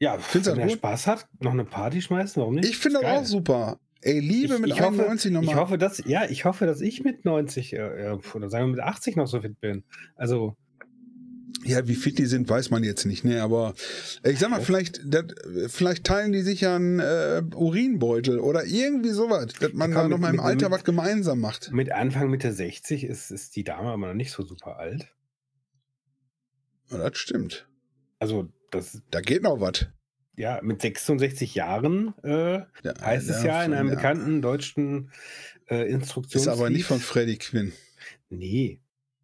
[0.01, 0.77] Ja, Findest wenn das er?
[0.79, 2.69] Spaß hat, noch eine Party schmeißen, warum nicht?
[2.69, 3.19] Ich finde das Geil.
[3.19, 3.79] auch super.
[4.01, 5.55] Ey, Liebe Ich- mit ich hoffe- 91 nochmal.
[5.55, 7.77] Ich hoffe, dass, ja, ich hoffe, dass ich mit 90 äh,
[8.13, 9.85] äh, oder sagen wir mit 80 noch so fit bin.
[10.17, 10.57] Also,
[11.65, 13.43] Ja, wie fit die sind, weiß man jetzt nicht, ne?
[13.43, 13.75] Aber
[14.23, 15.35] äh, ich sag mal, vielleicht, dat,
[15.69, 20.03] vielleicht teilen die sich ja einen äh, Urinbeutel oder irgendwie sowas, dass man Ja, da
[20.03, 21.73] komm, noch mal im mit- Alter was gemeinsam macht.
[21.73, 25.09] mit Anfang Mitte 60 ist, ist die Dame aber noch nicht so super alt.
[26.91, 27.67] Ja, das stimmt.
[28.19, 29.87] Also, das, Da geht noch was.
[30.37, 35.11] ja, mit 66 Jahren äh, Ja, heißt es ja in einem bekannten deutschen
[35.69, 36.49] äh, Ist Instruktions.
[36.49, 37.73] aber nicht von Freddy Quinn.
[38.29, 38.81] Nee,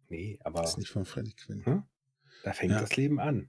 [0.09, 1.65] nee, aber Ist nicht von Freddy Quinn.
[1.65, 1.83] Hm?
[2.43, 2.79] Da fängt Ja.
[2.81, 3.47] das Leben an.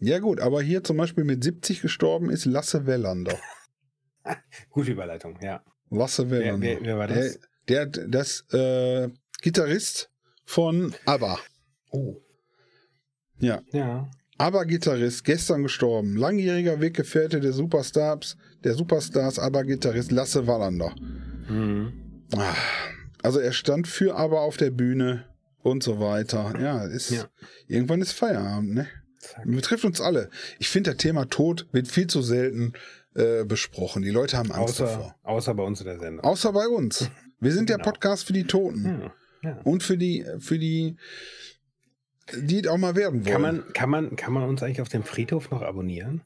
[0.00, 3.38] Ja gut, aber hier zum Beispiel mit 70 gestorben ist Lasse Wellander.
[4.70, 5.62] Gute Überleitung, ja.
[5.90, 6.66] Lasse Wer, Wellander.
[6.66, 7.38] wer, wer war das?
[7.68, 9.08] Der, der das äh,
[9.42, 10.10] Gitarrist
[10.44, 11.38] von ABBA.
[11.90, 12.16] oh.
[13.38, 13.60] Ja.
[13.72, 14.10] Ja.
[14.38, 16.16] ABBA-Gitarrist, gestern gestorben.
[16.16, 20.94] Langjähriger Weggefährte der Superstars, der Superstars ABBA-Gitarrist Lasse Wallander.
[21.48, 22.24] Mhm.
[22.36, 22.54] Ah,
[23.22, 25.24] Also er stand für ABBA auf der Bühne
[25.66, 26.54] und so weiter.
[26.60, 27.28] Ja, ist, Ja.
[27.66, 28.86] irgendwann ist Feierabend, ne?
[29.18, 29.44] Zack.
[29.46, 30.30] Betrifft uns alle.
[30.58, 32.72] Ich finde, das Thema Tod wird viel zu selten
[33.14, 34.02] äh, besprochen.
[34.02, 35.14] Die Leute haben Angst Außer, davor.
[35.24, 36.24] außer bei uns in der Sendung.
[36.24, 37.10] Außer bei uns.
[37.40, 37.90] Wir sind der Genau.
[37.90, 38.84] Podcast für die Toten.
[38.84, 39.14] Ja.
[39.42, 39.60] Ja.
[39.64, 40.96] Und für die, für die,
[42.36, 43.32] die auch mal werden wollen.
[43.32, 46.22] Kann man, kann, man, kann man uns eigentlich auf dem Friedhof noch abonnieren?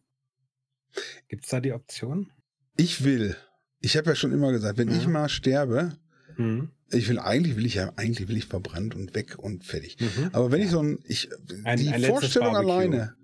[1.29, 2.31] Gibt es da die Option?
[2.77, 3.37] Ich will.
[3.81, 4.97] Ich habe ja schon immer gesagt, wenn Ja.
[4.97, 5.97] ich mal sterbe,
[6.37, 6.71] Mhm.
[6.93, 9.97] Ich will eigentlich will ich ja eigentlich will ich verbrannt und weg und fertig.
[10.01, 10.31] Mhm.
[10.33, 11.29] Aber wenn ich so ein ich
[11.65, 13.15] Ein- die ein Vorstellung alleine,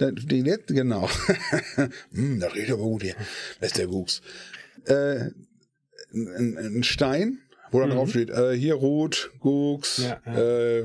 [0.00, 1.08] die letzte genau.
[2.12, 3.14] hm, das riecht aber gut hier.
[3.60, 4.20] Das ist der Wuchs.
[4.86, 5.30] Äh,
[6.14, 7.38] ein, ein Stein,
[7.70, 7.94] wo dann Mhm.
[7.94, 10.38] drauf steht, äh, hier Ruth, Gux, Ja, ja.
[10.80, 10.84] Äh,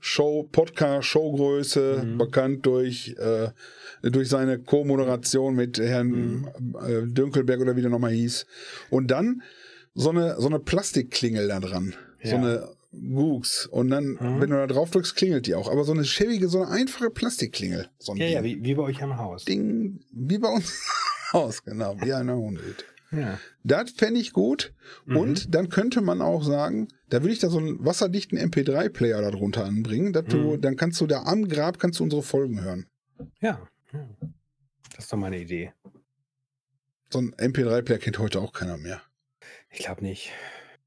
[0.00, 2.18] Show, Podcast, Showgröße, Mhm.
[2.18, 3.50] bekannt durch, äh,
[4.02, 6.48] durch seine Co-Moderation mit Herrn Mhm.
[6.86, 8.46] äh, Dünkelberg oder wie der nochmal hieß.
[8.90, 9.42] Und dann
[9.94, 11.94] so eine, so eine Plastikklingel da dran.
[12.22, 12.36] So Ja.
[12.36, 12.68] eine
[13.14, 13.66] Gux.
[13.66, 14.40] Und dann, Mhm.
[14.40, 15.70] wenn du da drauf drückst, klingelt die auch.
[15.70, 17.88] Aber so eine schäbige, so eine einfache Plastikklingel.
[17.98, 18.34] So ein Ja, Ding.
[18.34, 19.44] ja, wie, wie bei euch am Haus.
[19.44, 20.82] Ding, wie bei uns
[21.32, 22.84] aus, genau, wie eine Hundehütte.
[23.12, 23.38] Ja.
[23.64, 24.72] Das fände ich gut.
[25.04, 25.16] Mhm.
[25.16, 29.64] Und dann könnte man auch sagen, da würde ich da so einen wasserdichten MP3-Player darunter
[29.64, 30.60] anbringen, dass du, Mhm.
[30.62, 32.86] dann kannst du da am Grab kannst du unsere Folgen hören.
[33.40, 33.60] ja.
[33.92, 34.08] ja.
[34.94, 35.72] Das ist doch meine Idee.
[37.10, 39.00] So ein MP3-Player kennt heute auch keiner mehr.
[39.72, 40.30] Ich glaube nicht.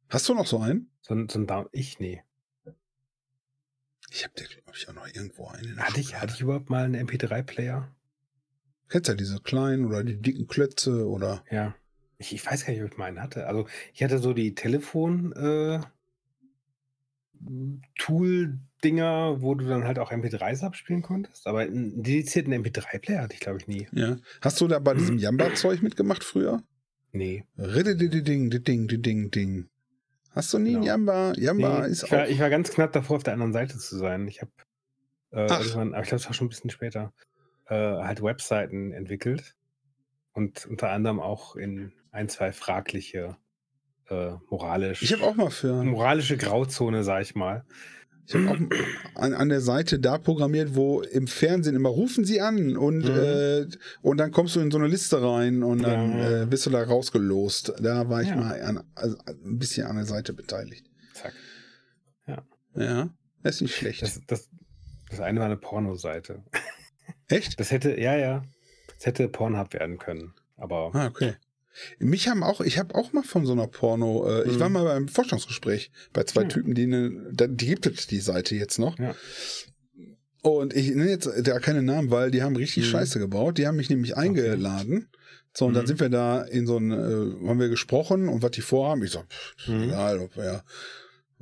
[0.09, 0.91] Hast du noch so einen?
[1.01, 1.67] So, ein- so ein Down.
[1.71, 2.21] Ich, nee.
[4.11, 5.77] Ich habe den, glaube ich, auch noch irgendwo einen.
[5.79, 7.91] Hatte ich, hatte ich überhaupt mal einen MP3-Player?
[8.87, 11.43] Kennst ja diese kleinen oder die dicken Klötze oder.
[11.49, 11.75] Ja.
[12.17, 13.47] Ich, ich weiß gar nicht, ob ich meinen hatte.
[13.47, 15.79] Also ich hatte so die Telefon äh,
[17.97, 21.47] Tool-Dinger, wo du dann halt auch MP3s abspielen konntest.
[21.47, 23.87] Aber einen dedizierten MP3-Player hatte ich, glaube ich, nie.
[23.91, 24.17] Ja.
[24.41, 26.63] Hast du da bei diesem Jamba-Zeug mitgemacht früher?
[27.15, 27.45] Nee.
[27.57, 29.69] Riddididing, ding, ding, ding.
[30.31, 30.85] Hast du nie Genau.
[30.85, 31.33] Jamba?
[31.37, 32.27] Jamba nee ist ich, war, auch.
[32.27, 34.27] ich war ganz knapp davor, auf der anderen Seite zu sein.
[34.27, 34.51] Ich habe
[35.31, 37.13] äh, irgendwann, aber ich glaube, es war schon ein bisschen später,
[37.67, 39.55] äh, halt Webseiten entwickelt.
[40.33, 43.37] und unter anderem auch in ein, zwei fragliche
[44.09, 45.01] äh, moralisch.
[45.01, 45.83] Ich habe auch mal für.
[45.83, 47.63] Moralische Grauzone, sag ich mal.
[48.27, 52.41] Ich habe auch an, an der Seite da programmiert, wo im Fernsehen immer rufen sie
[52.41, 53.15] an und, Mhm.
[53.15, 53.67] äh,
[54.01, 56.41] und dann kommst du in so eine Liste rein und dann Ja.
[56.41, 57.73] äh, bist du da rausgelost.
[57.79, 58.35] Da war ich Ja.
[58.35, 60.85] mal an, also ein bisschen an der Seite beteiligt.
[61.13, 61.33] Zack.
[62.77, 63.09] Ja,
[63.41, 64.01] das ist nicht schlecht.
[64.01, 64.49] Das, das,
[65.09, 66.43] das eine war eine Pornoseite.
[67.29, 67.57] Echt?
[67.59, 68.43] Das hätte, ja, ja.
[68.95, 70.33] Das hätte Pornhub werden können.
[70.57, 71.35] Aber Ah, okay.
[71.99, 74.59] Mich haben auch, ich habe auch mal von so einer Porno, äh, ich Mhm.
[74.59, 76.47] war mal beim Forschungsgespräch bei zwei Ja.
[76.47, 78.97] Typen, die, eine, da- die gibt es die Seite jetzt noch.
[78.99, 79.15] Ja.
[80.41, 82.89] Und ich nenne jetzt da keine Namen, weil die haben richtig Mhm.
[82.89, 83.57] Scheiße gebaut.
[83.57, 85.09] Die haben mich nämlich eingeladen.
[85.53, 85.87] So, und dann Mhm.
[85.87, 89.03] sind wir da in so ein, äh, haben wir gesprochen und was die vorhaben.
[89.03, 89.83] Ich so, pff, Mhm.
[89.83, 90.63] egal, ob wir,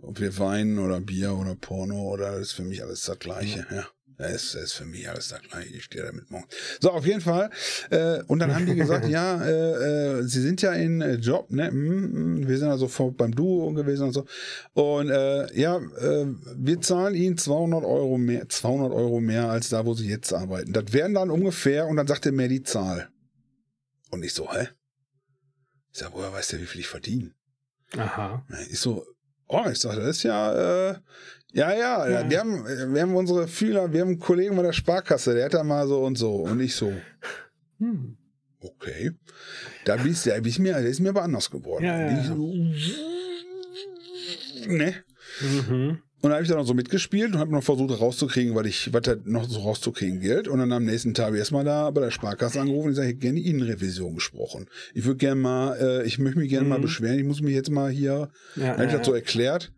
[0.01, 3.65] ob wir weinen oder Bier oder Porno oder das ist für mich alles das Gleiche.
[3.71, 3.87] Ja.
[4.17, 5.73] Das ist, für mich alles das Gleiche.
[5.75, 6.45] Ich stehe damit morgen.
[6.79, 7.49] So, auf jeden Fall.
[7.89, 11.49] Äh, und dann haben die gesagt, ja, äh, äh, sie sind ja in äh, Job,
[11.51, 11.71] ne?
[11.71, 14.25] Mm, mm, wir sind also vor, beim Duo gewesen und so.
[14.73, 19.85] Und äh, ja, äh, wir zahlen ihnen 200 Euro mehr, 200 Euro mehr als da,
[19.85, 20.73] wo sie jetzt arbeiten.
[20.73, 23.09] Das wären dann ungefähr, und dann sagt er mir die Zahl.
[24.11, 24.67] Und ich so, hä?
[25.91, 27.33] Ich sag, woher weiß der, wie viel ich verdiene?
[27.97, 28.45] aha.
[28.69, 29.05] Ich so,
[29.47, 30.95] oh, ich sag, das ist ja, äh,
[31.53, 32.29] ja, ja, Ja.
[32.29, 35.53] Wir, haben, wir haben unsere Fühler, wir haben einen Kollegen bei der Sparkasse, der hat
[35.53, 36.35] da mal so und so.
[36.35, 36.91] Und ich so,
[37.79, 38.17] Hm.
[38.59, 39.11] okay.
[39.85, 41.85] Da bin ich, da ich mir, der ist mir aber anders geworden.
[41.85, 42.53] Ja, ja, ich so,
[44.67, 44.93] ne?
[45.41, 45.99] Mhm.
[46.21, 48.93] Und da habe ich dann noch so mitgespielt und habe noch versucht rauszukriegen, was ich,
[48.93, 50.47] was da noch so rauszukriegen gilt.
[50.47, 53.13] Und dann am nächsten Tag erstmal da bei der Sparkasse angerufen und ich sage, ich
[53.15, 54.67] hätte gerne die Innenrevision gesprochen.
[54.93, 56.83] Ich würde gerne mal, äh, ich möchte mich gerne mal Mhm.
[56.83, 59.73] beschweren, ich muss mich jetzt mal hier Ja, Dann habe ich das so erklärt.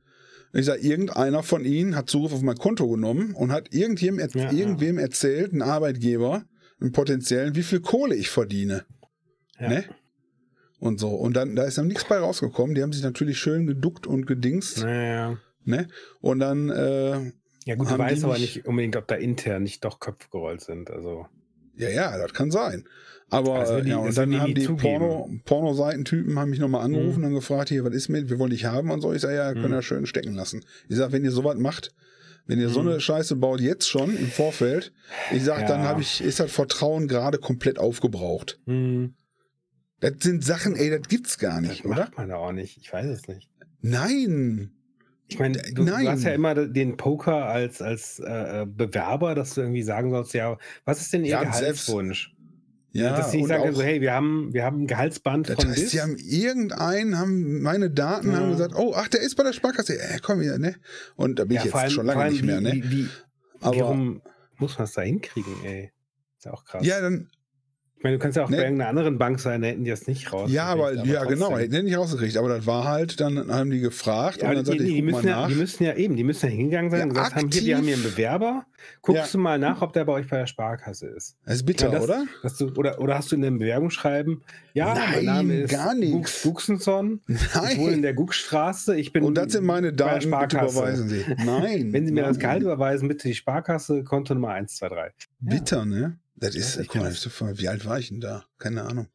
[0.57, 4.43] Ich sage, irgendeiner von Ihnen hat Zugriff auf mein Konto genommen und hat irgendjemandem, er
[4.45, 4.57] Ja, ja.
[4.57, 6.45] irgendwem erzählt, ein Arbeitgeber,
[6.79, 8.85] einen potenziellen, wie viel Kohle ich verdiene.
[9.59, 9.69] ja.
[9.69, 9.83] Ne?
[10.79, 11.09] Und so.
[11.09, 12.75] Und dann, da ist dann nichts bei rausgekommen.
[12.75, 14.81] Die haben sich natürlich schön geduckt und gedingst.
[14.83, 15.37] Naja.
[15.63, 15.87] Ne?
[16.21, 17.31] Und dann, äh,
[17.65, 20.61] Ja gut, du weißt aber nicht- nicht unbedingt, ob da intern nicht doch Köpfe gerollt
[20.61, 20.91] sind.
[20.91, 21.25] Also
[21.77, 22.85] ja, ja, das kann sein.
[23.29, 24.81] Aber Also die- ja, das und werden dann die haben die.
[24.83, 27.27] Porno, Pornoseitentypen haben mich nochmal angerufen Mhm.
[27.27, 29.13] und gefragt, hier, was ist mit, wir wollen dich haben und so.
[29.13, 29.73] Ich sage, ja, können Mhm.
[29.73, 30.63] ja schön stecken lassen.
[30.89, 31.91] Ich sage, wenn ihr sowas macht,
[32.45, 32.89] wenn ihr so Mhm.
[32.89, 34.93] eine Scheiße baut, jetzt schon im Vorfeld,
[35.31, 35.67] ich sage, Ja.
[35.69, 38.59] dann habe ich, ist das Vertrauen gerade komplett aufgebraucht.
[38.65, 39.15] hm,
[40.01, 41.95] Das sind Sachen, ey, das gibt's gar das nicht, oder?
[41.95, 42.77] macht man da auch nicht.
[42.77, 43.49] Ich weiß es nicht.
[43.81, 44.71] Nein.
[45.27, 49.55] Ich meine, du, du hast ja immer den Poker als, als äh, äh, Bewerber, dass
[49.55, 52.31] du irgendwie sagen sollst, ja, was ist denn Ihr Ja, selbst- Gehaltswunsch?
[52.91, 55.55] Ja, dass sie und sagen auch, so, hey, wir haben, wir haben ein Gehaltsband das
[55.55, 55.91] von heißt, bis.
[55.91, 58.37] sie haben irgendeinen, haben meine Daten, Ja.
[58.37, 60.75] haben gesagt, oh, ach, der ist bei der Sparkasse, äh, komm wieder, ne?
[61.17, 62.71] Und da bin ich vor jetzt allem- schon lange nicht mehr, ne?
[62.71, 63.09] Wie, wie,
[63.59, 64.21] Aber- warum
[64.57, 65.91] muss man es da hinkriegen, ey?
[66.37, 66.85] Ist ja auch krass.
[66.85, 67.37] Ja, dann, ich
[68.05, 68.57] meine, du kannst ja auch Ne?
[68.57, 70.49] bei irgendeiner anderen Bank sein, da hätten die das nicht raus.
[70.51, 72.37] Ja, aber, ja, genau, hätten die nicht rausgekriegt.
[72.37, 74.89] Aber das war halt, dann haben die gefragt Ja, und aber dann die, sagte die,
[74.89, 75.47] ich, die, müssen ja, nach.
[75.49, 77.75] die müssen ja eben, die müssen ja hingegangen sein Ja, und gesagt haben, hier, wir
[77.75, 77.75] aktiv.
[77.75, 78.65] haben hier einen Bewerber,
[79.01, 81.35] guckst du mal nach, ob der bei euch bei der Sparkasse ist.
[81.45, 82.25] Das ist bitter, das- oder?
[82.43, 84.43] Dass du, oder, oder hast du in der Bewerbung schreiben,
[84.73, 85.95] ja, mein Nein, Name ist gar.
[85.95, 90.57] Gux Guxenson, ich wohne in der Guckstraße, ich bin Und das sind meine Daten, bitte
[90.57, 91.25] überweisen Sie.
[91.45, 91.91] Nein.
[91.93, 92.39] Wenn Sie mir das nein.
[92.41, 95.29] Gehalt überweisen, bitte die Sparkasse, Konto Nummer 123.
[95.39, 96.17] Bitter, ne?
[96.37, 98.43] Das ist, mal, ich so voll- wie alt war ich denn da?
[98.57, 99.07] Keine Ahnung.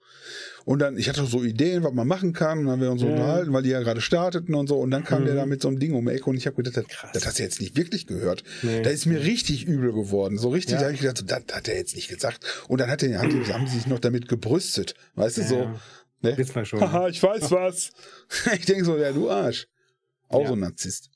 [0.65, 3.03] Und dann, ich hatte so Ideen, was man machen kann, und dann haben wir uns
[3.03, 3.13] so Ja.
[3.13, 5.27] unterhalten, weil die ja gerade starteten und so, und dann kam Mhm.
[5.27, 7.11] der da mit so einem Ding um die Ecke und ich habe gedacht, das, Krass.
[7.13, 8.43] das hast du jetzt nicht wirklich gehört.
[8.63, 8.81] Nee.
[8.81, 10.39] Da ist mir richtig übel geworden.
[10.39, 10.79] So richtig, Ja.
[10.79, 12.43] da habe ich gedacht, so, das hat er jetzt nicht gesagt.
[12.69, 14.95] Und dann hat er, haben, die, haben die sich noch damit gebrüstet.
[15.15, 15.71] Weißt du, so,
[16.23, 16.37] ne?
[16.39, 16.81] Wisst man schon.
[16.81, 17.91] Haha, ich weiß was.
[18.55, 19.67] Ich denke so, ja, du Arsch.
[20.29, 21.10] Auch so ein Narzisst.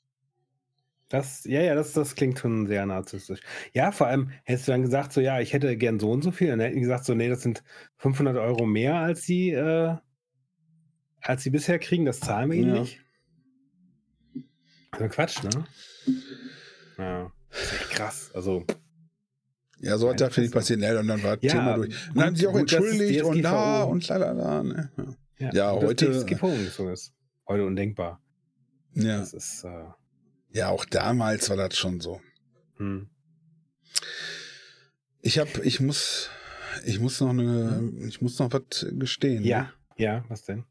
[1.09, 3.39] Das, ja, ja, das, das klingt schon sehr narzisstisch.
[3.73, 6.31] Ja, vor allem hättest du dann gesagt, so, ja, ich hätte gern so und so
[6.31, 6.47] viel.
[6.47, 7.63] Dann hätten die gesagt, so, nee, das sind
[7.97, 9.95] 500 Euro mehr, als sie, äh,
[11.21, 12.05] als sie bisher kriegen.
[12.05, 12.81] Das zahlen wir ihnen Ja.
[12.81, 12.99] nicht.
[14.91, 15.65] Also Quatsch, ne?
[16.97, 18.31] Ja, das krass.
[18.33, 18.65] Also,
[19.79, 20.73] Ja, so hat das finde ich Fresse.
[20.75, 20.81] passiert.
[20.93, 22.09] Ja, und dann war das Ja, Thema durch.
[22.09, 24.63] Und dann haben sie auch entschuldigt und da und lalala.
[24.63, 24.89] Ne?
[25.37, 25.51] Ja.
[25.53, 27.13] Ja, dass heute- DSGVO umgezogen ist.
[27.47, 28.21] Heute undenkbar.
[28.93, 29.19] Ja.
[29.19, 29.69] Das ist, äh,
[30.55, 32.21] ja, auch damals war das schon so.
[32.77, 33.09] hm.
[35.21, 36.29] Ich habe, ich muss,
[36.85, 39.41] ich muss noch eine, ich muss noch was gestehen.
[39.41, 39.47] ne?
[39.47, 40.65] Ja, ja, was denn?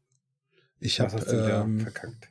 [0.79, 2.29] Ich habe ähm, verkackt?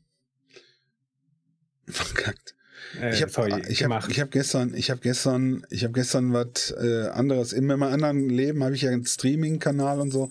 [1.86, 2.54] verkackt.
[3.00, 4.10] Äh, Ich habe sorry, ich hab, gemacht.
[4.10, 7.52] ich hab gestern, ich habe gestern, ich habe gestern was äh, anderes.
[7.52, 10.30] In meinem anderen Leben habe ich ja einen Streaming-Kanal und so.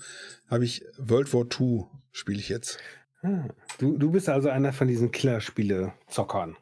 [0.49, 2.79] Habe ich World War II spiele ich jetzt.
[3.21, 3.47] Ah,
[3.77, 6.55] du, du bist also einer von diesen Killerspiele-Zockern.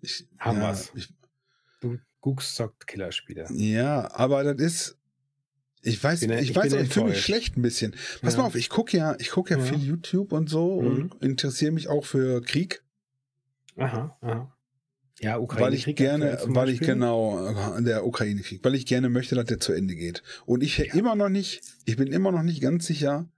[0.00, 0.92] Ich, Haben ja, wir's.
[0.94, 1.08] ich,
[1.80, 3.46] Du Gux zockt Killerspiele.
[3.52, 4.94] ja, aber das ist,
[5.82, 7.94] Ich weiß, Bin- ich, ich weiß ich fühle mich schlecht ein bisschen.
[8.20, 8.40] Pass Ja.
[8.40, 9.64] mal auf, ich gucke ja, ich gucke ja, Ja.
[9.64, 10.88] viel YouTube und so Mhm.
[11.12, 12.82] und interessiere mich auch für Krieg,
[13.76, 14.52] Aha, aha.
[15.20, 15.66] Ja, Ukraine.
[15.66, 17.46] weil ich gerne, weil ich genau
[17.76, 20.22] äh, der Ukraine-Krieg, weil ich gerne möchte, dass der zu Ende geht.
[20.46, 23.28] Und ich immer noch nicht, ich bin immer noch nicht ganz sicher,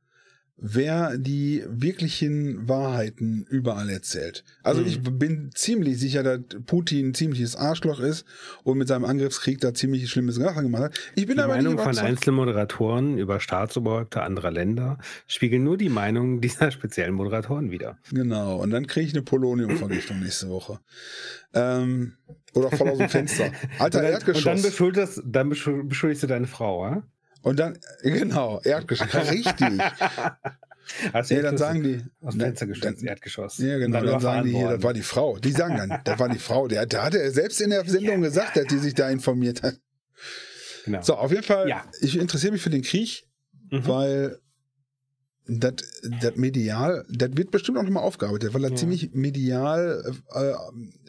[0.62, 4.44] wer die wirklichen Wahrheiten überall erzählt.
[4.62, 4.86] Also Mhm.
[4.86, 8.24] ich bin ziemlich sicher, dass Putin ein ziemliches Arschloch ist
[8.62, 10.94] und mit seinem Angriffskrieg da ziemlich schlimme Sachen gemacht hat.
[11.14, 11.96] Ich bin Die aber Meinung von.
[11.98, 17.98] Einzelmoderatoren über Staatsoberhäupter anderer Länder spiegeln nur die Meinung dieser speziellen Moderatoren wider.
[18.12, 20.78] Genau, und dann kriege ich eine Poloniumvergiftung nächste Woche.
[21.54, 22.12] Ähm,
[22.54, 23.44] oder voll aus dem Fenster.
[23.78, 24.44] Alter und dann, Erdgeschoss.
[24.46, 27.02] Und dann, beschuldigst, dann beschul- beschuldigst du deine Frau, ja?
[27.42, 29.14] Und dann, genau, Erdgeschoss.
[29.30, 29.78] Richtig.
[31.12, 32.02] Hast du Ja, dann sagen die.
[32.20, 33.58] Aus dem dann- Fenster dann- Erdgeschoss.
[33.58, 33.98] Ja, genau.
[33.98, 35.38] Dann, überfahren sagen die hier, das war die Frau.
[35.38, 36.68] Die sagen dann, das war die Frau.
[36.68, 39.76] Der, der hat er selbst in der Sendung gesagt, dass die sich da informiert hat.
[40.84, 41.02] Genau.
[41.02, 41.84] So, auf jeden Fall, Ja.
[42.00, 43.26] ich interessiere mich für den Krieg,
[43.70, 43.86] Mhm.
[43.86, 44.38] weil
[45.58, 48.76] das medial, das wird bestimmt auch nochmal aufgearbeitet, weil das Ja.
[48.76, 50.52] ziemlich medial äh,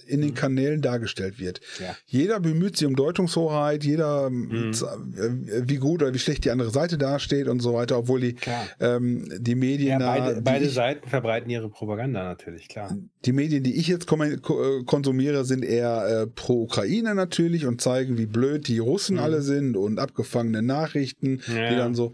[0.07, 0.35] in den Mhm.
[0.35, 1.61] Kanälen dargestellt wird.
[1.79, 1.95] Ja.
[2.05, 4.71] Jeder bemüht sich um Deutungshoheit, jeder, Mhm.
[4.73, 8.35] äh, wie gut oder wie schlecht die andere Seite dasteht und so weiter, obwohl die,
[8.79, 12.97] ähm, die Medien, Ja, da, beide, die beide ich, Seiten verbreiten ihre Propaganda natürlich, klar.
[13.25, 14.37] die Medien, die ich jetzt äh,
[14.85, 19.21] konsumiere, sind eher äh, pro Ukraine natürlich und zeigen, wie blöd die Russen Mhm.
[19.21, 21.69] alle sind und abgefangene Nachrichten, Ja.
[21.69, 22.13] die dann so.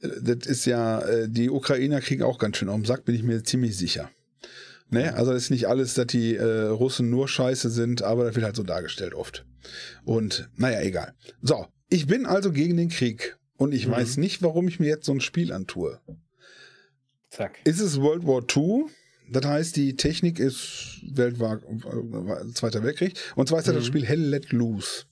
[0.00, 3.22] Das ist ja, äh, die Ukrainer kriegen auch ganz schön auf den Sack, bin ich
[3.22, 4.10] mir ziemlich sicher.
[4.90, 5.14] Ne?
[5.14, 8.56] Also ist nicht alles, dass die äh, Russen nur scheiße sind, aber das wird halt
[8.56, 9.44] so dargestellt oft.
[10.04, 11.14] Und naja, egal.
[11.42, 13.36] So, ich bin also gegen den Krieg.
[13.56, 13.92] Und ich Mhm.
[13.92, 15.98] weiß nicht, warum ich mir jetzt so ein Spiel antue.
[17.30, 17.58] Zack.
[17.64, 18.84] Ist es World War II?
[19.32, 23.18] Das heißt, die Technik ist weltweit äh, Zweiter Weltkrieg.
[23.34, 23.88] Und zwar ist das das Mhm.
[23.88, 25.04] Spiel Hell Let Loose.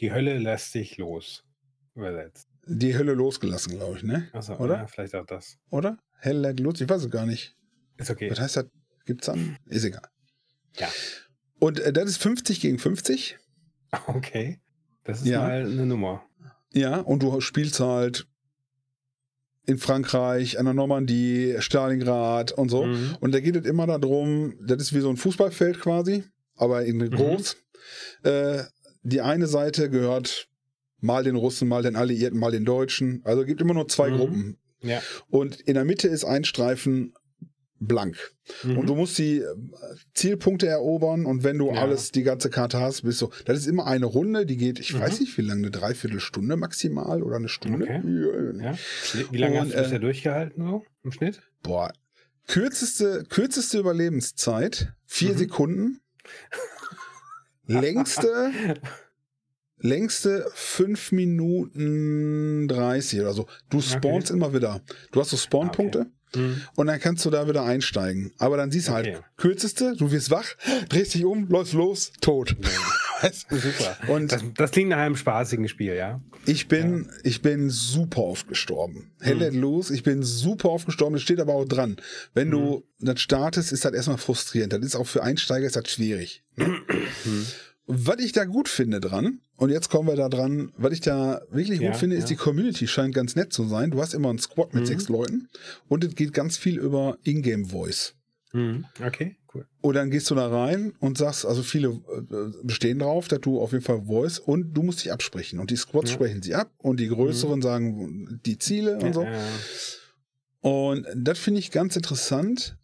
[0.00, 1.42] Die Hölle lässt sich los.
[1.96, 2.46] Übersetzt.
[2.68, 4.28] Die Hölle losgelassen, glaube ich, ne?
[4.32, 4.76] Achso, Oder?
[4.76, 5.56] Ja, vielleicht auch das.
[5.70, 5.98] Oder?
[6.18, 6.82] Hell Let Loose?
[6.84, 7.56] Ich weiß es gar nicht.
[7.96, 8.30] Ist okay.
[8.30, 8.66] Was heißt das?
[9.04, 9.56] Gibt's dann?
[9.66, 10.02] Ist egal.
[10.76, 10.88] Ja.
[11.60, 13.38] Und äh, das ist 50 gegen 50.
[14.08, 14.60] Okay.
[15.04, 15.42] Das ist Ja.
[15.42, 16.24] mal eine Nummer.
[16.72, 18.26] Ja, und du spielst halt
[19.64, 22.84] in Frankreich, an der Normandie, Stalingrad und so.
[22.84, 23.16] Mhm.
[23.20, 26.24] Und da geht es immer darum, das ist wie so ein Fußballfeld quasi,
[26.56, 27.56] aber in groß.
[28.24, 28.64] Äh,
[29.02, 30.48] die eine Seite gehört
[31.00, 33.20] mal den Russen, mal den Alliierten, mal den Deutschen.
[33.24, 34.16] Also es gibt immer nur zwei Mhm.
[34.16, 34.56] Gruppen.
[34.82, 35.00] Ja.
[35.28, 37.12] Und in der Mitte ist ein Streifen
[37.78, 38.16] blank.
[38.62, 38.78] Mhm.
[38.78, 39.44] Und du musst die äh,
[40.14, 41.82] Zielpunkte erobern und wenn du Ja.
[41.82, 43.28] alles, die ganze Karte hast, bist du.
[43.44, 45.00] Das ist immer eine Runde, die geht, ich Mhm.
[45.00, 47.84] weiß nicht wie lange, eine Dreiviertelstunde maximal oder eine Stunde.
[47.84, 48.00] Okay.
[48.62, 48.70] Ja.
[48.72, 48.78] ja.
[49.30, 51.42] Wie lange Und, hast du bisher äh, durchgehalten so im Schnitt?
[51.62, 51.92] Boah.
[52.48, 55.38] Kürzeste, kürzeste Überlebenszeit, vier Mhm.
[55.38, 56.00] Sekunden.
[57.66, 58.52] längste,
[59.78, 63.46] längste fünf Minuten 30 oder so.
[63.70, 64.80] Du spawnst immer wieder.
[65.12, 66.60] Du hast so Spawnpunkte Mhm.
[66.74, 68.32] und dann kannst du da wieder einsteigen.
[68.38, 69.14] Aber dann siehst du Okay.
[69.14, 70.46] halt, kürzeste, du wirst wach,
[70.88, 72.56] drehst dich um, läufst los, tot.
[73.48, 73.56] Du?
[73.56, 73.96] Super.
[74.12, 76.20] Und Das, das klingt nach einem spaßigen Spiel, ja?
[76.44, 79.10] ich bin, ich bin super oft gestorben.
[79.20, 81.14] Hell let loose, ich bin super oft gestorben.
[81.14, 81.96] Das steht aber auch dran.
[82.34, 84.74] Wenn du das startest, ist das erstmal frustrierend.
[84.74, 86.42] Das ist auch für Einsteiger ist das schwierig.
[86.58, 86.76] Ne?
[87.88, 91.40] Was ich da gut finde dran, und jetzt kommen wir da dran, was ich da
[91.50, 92.28] wirklich Ja, gut finde, ist ja.
[92.30, 93.92] die Community scheint ganz nett zu sein.
[93.92, 94.86] Du hast immer einen Squad mit Mhm.
[94.86, 95.48] sechs Leuten
[95.88, 98.14] und es geht ganz viel über Ingame Voice.
[98.52, 98.86] Mhm.
[99.04, 99.66] Okay, cool.
[99.82, 103.60] Und dann gehst du da rein und sagst, also viele äh, bestehen drauf, dass du
[103.60, 105.60] auf jeden Fall Voice und du musst dich absprechen.
[105.60, 106.14] Und die Squads Ja.
[106.16, 109.26] sprechen sie ab und die größeren sagen die Ziele und so.
[110.60, 112.76] Und das finde ich ganz interessant.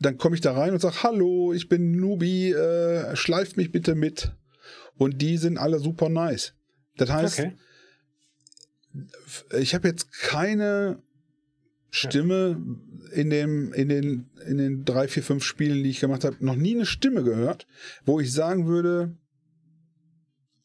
[0.00, 3.94] Dann komme ich da rein und sage, hallo, ich bin Nubi, äh, schleift mich bitte
[3.94, 4.32] mit.
[4.98, 6.54] Und die sind alle super nice.
[6.96, 7.56] Das heißt, Okay.
[9.58, 11.02] ich habe jetzt keine
[11.90, 12.60] Stimme
[13.12, 16.56] in, dem, in, den, in den drei, vier, fünf Spielen, die ich gemacht habe, noch
[16.56, 17.66] nie eine Stimme gehört,
[18.04, 19.16] wo ich sagen würde,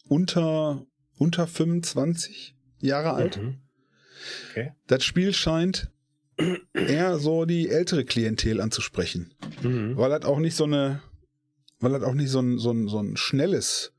[0.08, 0.86] unter,
[1.18, 3.38] unter 25 Jahre alt.
[3.42, 3.58] Mhm.
[4.50, 4.74] Okay.
[4.88, 5.90] Das Spiel scheint
[6.74, 9.34] eher so die ältere Klientel anzusprechen.
[9.62, 9.96] Mhm.
[9.98, 11.02] Weil das auch nicht so eine,
[11.80, 13.92] weil das auch nicht so ein, so ein, so ein schnelles,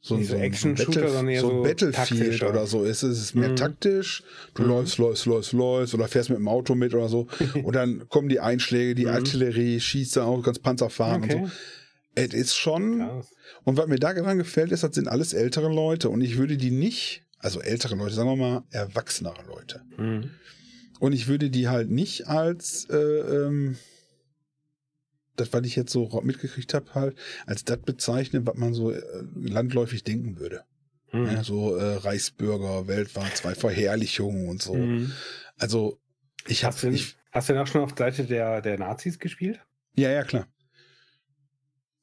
[0.00, 3.02] so so so ein Action-Shooter, sondern eher so so Battlefield oder so ist.
[3.02, 3.56] Es ist mehr Mhm.
[3.56, 4.22] taktisch.
[4.54, 4.68] Du Mhm.
[4.68, 7.26] läufst, läufst, läufst, läufst oder fährst mit dem Auto mit oder so.
[7.64, 9.10] und dann kommen die Einschläge, die Mhm.
[9.12, 11.42] Artillerie schießt da auch, ganz Panzer fahren und Okay.
[11.44, 11.50] so.
[12.18, 13.26] Es ist schon, Krass.
[13.64, 16.70] und was mir daran gefällt, ist, das sind alles ältere Leute und ich würde die
[16.70, 19.82] nicht, also ältere Leute, sagen wir mal, erwachsenere Leute.
[20.98, 23.76] Und ich würde die halt nicht als, äh, ähm,
[25.36, 27.16] das, was ich jetzt so mitgekriegt habe, halt,
[27.46, 29.02] als das bezeichnen, was man so äh,
[29.34, 30.64] landläufig denken würde.
[31.12, 31.26] Mhm.
[31.26, 34.74] Ja, so äh, Reichsbürger, weltweit, zwei Verherrlichungen und so.
[34.74, 35.12] Mhm.
[35.58, 35.98] Also
[36.46, 36.74] ich habe...
[36.74, 36.98] Hast, du,
[37.32, 39.60] hast du denn auch schon auf Seite der, der Nazis gespielt?
[39.96, 40.48] Ja, ja, klar.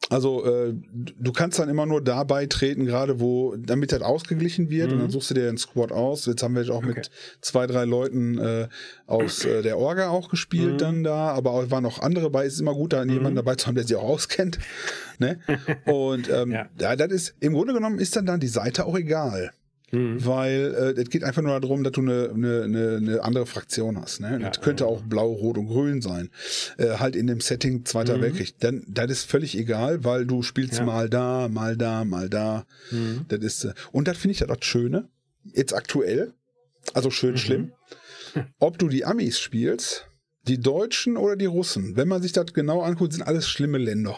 [0.09, 4.87] Also äh, du kannst dann immer nur da beitreten, gerade wo, damit das ausgeglichen wird
[4.87, 4.93] mhm.
[4.93, 6.25] und dann suchst du dir den Squad aus.
[6.25, 6.87] Jetzt haben wir auch okay.
[6.87, 8.67] mit zwei, drei Leuten äh,
[9.07, 10.77] aus äh, der Orga auch gespielt mhm.
[10.77, 12.45] dann da, aber auch waren noch andere bei.
[12.45, 13.11] Es ist immer gut, da mhm.
[13.11, 14.59] jemanden dabei zu haben, der sich auch auskennt.
[15.19, 15.39] ne?
[15.85, 16.67] Und ähm, ja.
[16.79, 19.51] ja, das ist, im Grunde genommen ist dann, dann die Seite auch egal.
[19.93, 20.25] Mhm.
[20.25, 24.21] Weil äh, es geht einfach nur darum, dass du eine, eine, eine andere Fraktion hast.
[24.21, 24.39] Ne?
[24.41, 26.31] Ja, das könnte auch blau, rot und grün sein.
[26.77, 28.23] Äh, halt in dem Setting Zweiter mhm.
[28.23, 28.59] Weltkrieg.
[28.59, 30.85] Dann, das ist völlig egal, weil du spielst ja.
[30.85, 32.65] mal da, mal da, mal da.
[32.89, 33.25] Mhm.
[33.27, 35.09] Das ist, äh, und das finde ich das Schöne.
[35.53, 36.33] Jetzt aktuell.
[36.93, 37.37] Also schön mhm.
[37.37, 37.71] schlimm.
[38.59, 40.07] Ob du die Amis spielst,
[40.47, 44.17] die Deutschen oder die Russen, wenn man sich das genau anguckt, sind alles schlimme Länder.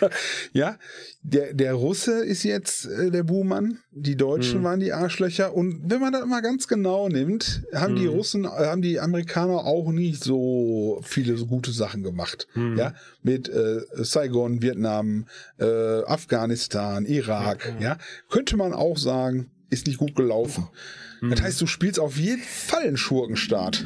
[0.52, 0.78] ja,
[1.22, 4.64] der, der Russe ist jetzt äh, der Buhmann, die Deutschen hm.
[4.64, 8.00] waren die Arschlöcher und wenn man das mal ganz genau nimmt, haben hm.
[8.00, 12.46] die Russen, äh, haben die Amerikaner auch nicht so viele so gute Sachen gemacht.
[12.52, 12.76] Hm.
[12.76, 15.26] Ja, mit äh, Saigon, Vietnam,
[15.58, 17.90] äh, Afghanistan, Irak, ja.
[17.90, 17.98] ja,
[18.30, 20.68] könnte man auch sagen, ist nicht gut gelaufen.
[21.20, 21.46] Das hm.
[21.46, 23.84] heißt, du spielst auf jeden Fall einen Schurkenstaat.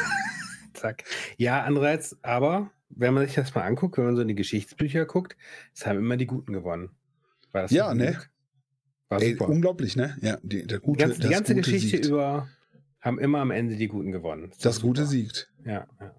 [0.74, 1.04] Zack.
[1.36, 5.06] Ja, andererseits, aber wenn man sich das mal anguckt, wenn man so in die Geschichtsbücher
[5.06, 5.36] guckt,
[5.74, 6.90] es haben immer die Guten gewonnen.
[7.70, 8.18] ja, ne?
[9.10, 10.16] Ey, unglaublich, ne?
[10.20, 12.06] Ja, die, der gute, die ganze, die ganze Geschichte siegt.
[12.06, 12.48] über
[13.00, 14.50] haben immer am Ende die Guten gewonnen.
[14.50, 15.50] Das, das Gute siegt.
[15.64, 16.14] Ja, ja.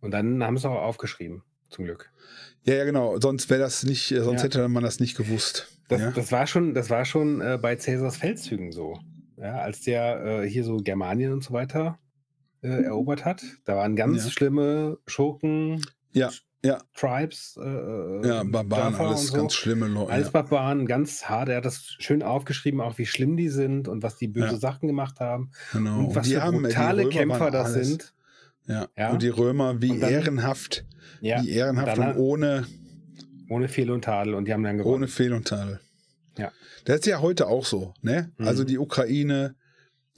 [0.00, 2.10] Und dann haben sie es auch aufgeschrieben, zum Glück.
[2.62, 3.18] Ja, ja, genau.
[3.20, 4.44] Sonst wäre das nicht, äh, sonst ja.
[4.44, 5.76] hätte man das nicht gewusst.
[5.88, 6.10] Das, ja?
[6.12, 8.98] das war schon, das war schon äh, bei Cäsars Feldzügen so.
[9.36, 11.98] Ja, als der äh, hier so Germanien und so weiter
[12.62, 13.42] äh, erobert hat.
[13.64, 14.30] Da waren ganz ja.
[14.30, 15.82] schlimme Schurken.
[16.12, 16.30] Ja.
[16.62, 16.82] Ja.
[16.94, 17.58] Tribes.
[17.58, 19.34] Äh, äh ja, Barbaren, Dörfer alles so.
[19.34, 20.12] ganz schlimme Leute.
[20.12, 21.48] Alles Barbaren, ganz hart.
[21.48, 24.56] Er hat das schön aufgeschrieben, auch wie schlimm die sind und was die böse ja.
[24.58, 25.52] Sachen gemacht haben.
[25.72, 26.00] Genau.
[26.00, 27.88] Und was die für haben, brutale Kämpfer das alles.
[27.88, 28.14] sind.
[28.66, 28.88] Ja.
[28.96, 29.10] ja.
[29.10, 30.84] Und die Römer, wie dann, ehrenhaft.
[31.20, 31.42] Ja.
[31.42, 32.66] Wie ehrenhaft und, und ohne.
[33.48, 34.94] Ohne Fehl und Tadel und die haben dann gewonnen.
[34.94, 35.80] Ohne Fehl und Tadel.
[36.38, 36.52] Ja.
[36.84, 38.32] Das ist ja heute auch so, ne?
[38.36, 38.46] Mhm.
[38.46, 39.56] Also die Ukraine,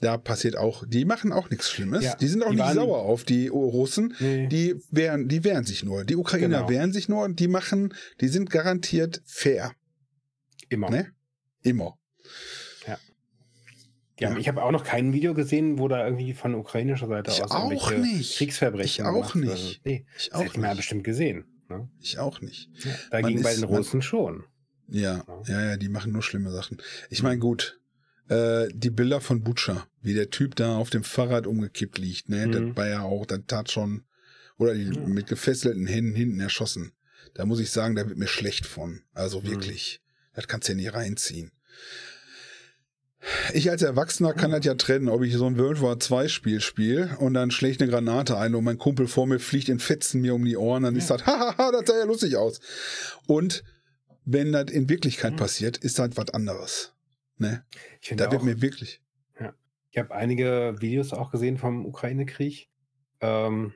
[0.03, 2.05] da passiert auch, die machen auch nichts Schlimmes.
[2.05, 4.15] Ja, die sind auch die nicht sauer auf die Russen.
[4.19, 4.49] Nee.
[4.49, 6.05] Die wehren, die wehren sich nur.
[6.05, 6.69] Die Ukrainer genau.
[6.69, 9.73] wehren sich nur und die machen, die sind garantiert fair.
[10.69, 10.91] Immer.
[10.91, 11.13] Ne?
[11.63, 11.97] Immer.
[12.87, 12.99] Ja.
[14.19, 14.31] ja.
[14.31, 14.37] ja.
[14.39, 17.53] Ich habe auch noch kein Video gesehen, wo da irgendwie von ukrainischer Seite ich aus
[17.53, 18.37] auch nicht.
[18.39, 19.83] Kriegsverbrechen ich auch nicht.
[19.85, 20.77] Nee, ich auch nicht.
[20.77, 21.45] bestimmt gesehen.
[21.69, 21.89] Ne?
[22.01, 22.71] Ich auch nicht.
[22.85, 24.45] Ja, dagegen bei den Russen man, schon.
[24.89, 26.79] Ja, ja, ja, die machen nur schlimme Sachen.
[27.09, 27.81] Ich meine, gut,
[28.33, 32.47] äh, die Bilder von Butcher, wie der Typ da auf dem Fahrrad umgekippt liegt, ne?
[32.47, 32.53] Mhm.
[32.53, 34.05] Das war ja auch, das tat schon,
[34.57, 35.13] oder die, mhm.
[35.13, 36.93] mit gefesselten Händen hinten erschossen.
[37.35, 39.01] Da muss ich sagen, da wird mir schlecht von.
[39.13, 39.49] Also mhm.
[39.49, 40.37] wirklich, mhm.
[40.37, 41.53] das kannst du ja nie reinziehen.
[43.53, 46.61] Ich als Erwachsener kann das ja trennen, ob ich so ein World War 2 Spiel
[46.61, 50.21] spiele und dann schlägt eine Granate ein und mein Kumpel vor mir fliegt in Fetzen
[50.21, 51.01] mir um die Ohren, dann ja.
[51.01, 52.61] ist das, hahaha, das sah ja lustig aus.
[53.27, 53.63] Und
[54.25, 55.37] wenn das in Wirklichkeit mhm.
[55.37, 56.93] passiert, ist das was anderes.
[57.39, 57.65] Ne?
[58.01, 59.03] Ich da wird mir wirklich.
[59.39, 59.55] Ja.
[59.91, 62.69] Ich habe einige Videos auch gesehen vom Ukraine-Krieg.
[63.21, 63.75] Ähm,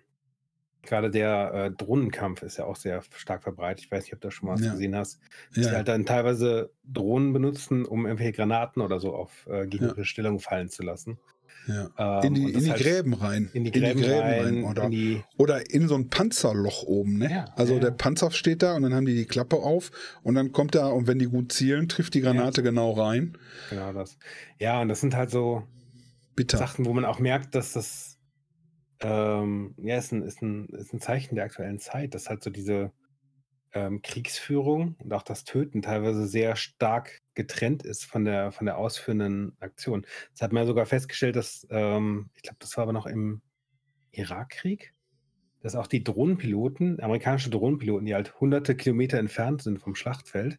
[0.82, 3.84] Gerade der äh, Drohnenkampf ist ja auch sehr stark verbreitet.
[3.84, 4.70] Ich weiß nicht, ob du das schon mal ja.
[4.70, 5.20] gesehen hast.
[5.54, 5.70] Dass ja.
[5.70, 10.04] die halt dann teilweise Drohnen benutzen, um irgendwelche Granaten oder so auf äh, gegnerische ja.
[10.04, 11.18] Stellung fallen zu lassen.
[11.66, 11.90] Ja.
[11.98, 13.50] Ähm, in die, in die Gräben rein.
[13.52, 14.64] In die Gräben, in die Gräben rein, rein.
[14.64, 17.18] Oder, in oder in so ein Panzerloch oben.
[17.18, 17.30] Ne?
[17.30, 17.80] Ja, also ja.
[17.80, 19.90] der Panzer steht da und dann haben die die Klappe auf
[20.22, 23.36] und dann kommt da, und wenn die gut zielen, trifft die Granate genau rein.
[23.70, 24.18] Genau das.
[24.58, 25.64] Ja, und das sind halt so
[26.36, 26.58] Bitter.
[26.58, 28.18] Sachen, wo man auch merkt, dass das
[29.00, 32.50] ähm, ja, ist ein, ist, ein, ist ein Zeichen der aktuellen Zeit, dass halt so
[32.50, 32.92] diese
[33.72, 38.78] ähm, Kriegsführung und auch das Töten teilweise sehr stark getrennt ist von der, von der
[38.78, 40.04] ausführenden Aktion.
[40.32, 43.42] Das hat man ja sogar festgestellt, dass, ähm, ich glaube, das war aber noch im
[44.10, 44.94] Irakkrieg,
[45.60, 50.58] dass auch die Drohnenpiloten, amerikanische Drohnenpiloten, die halt hunderte Kilometer entfernt sind vom Schlachtfeld,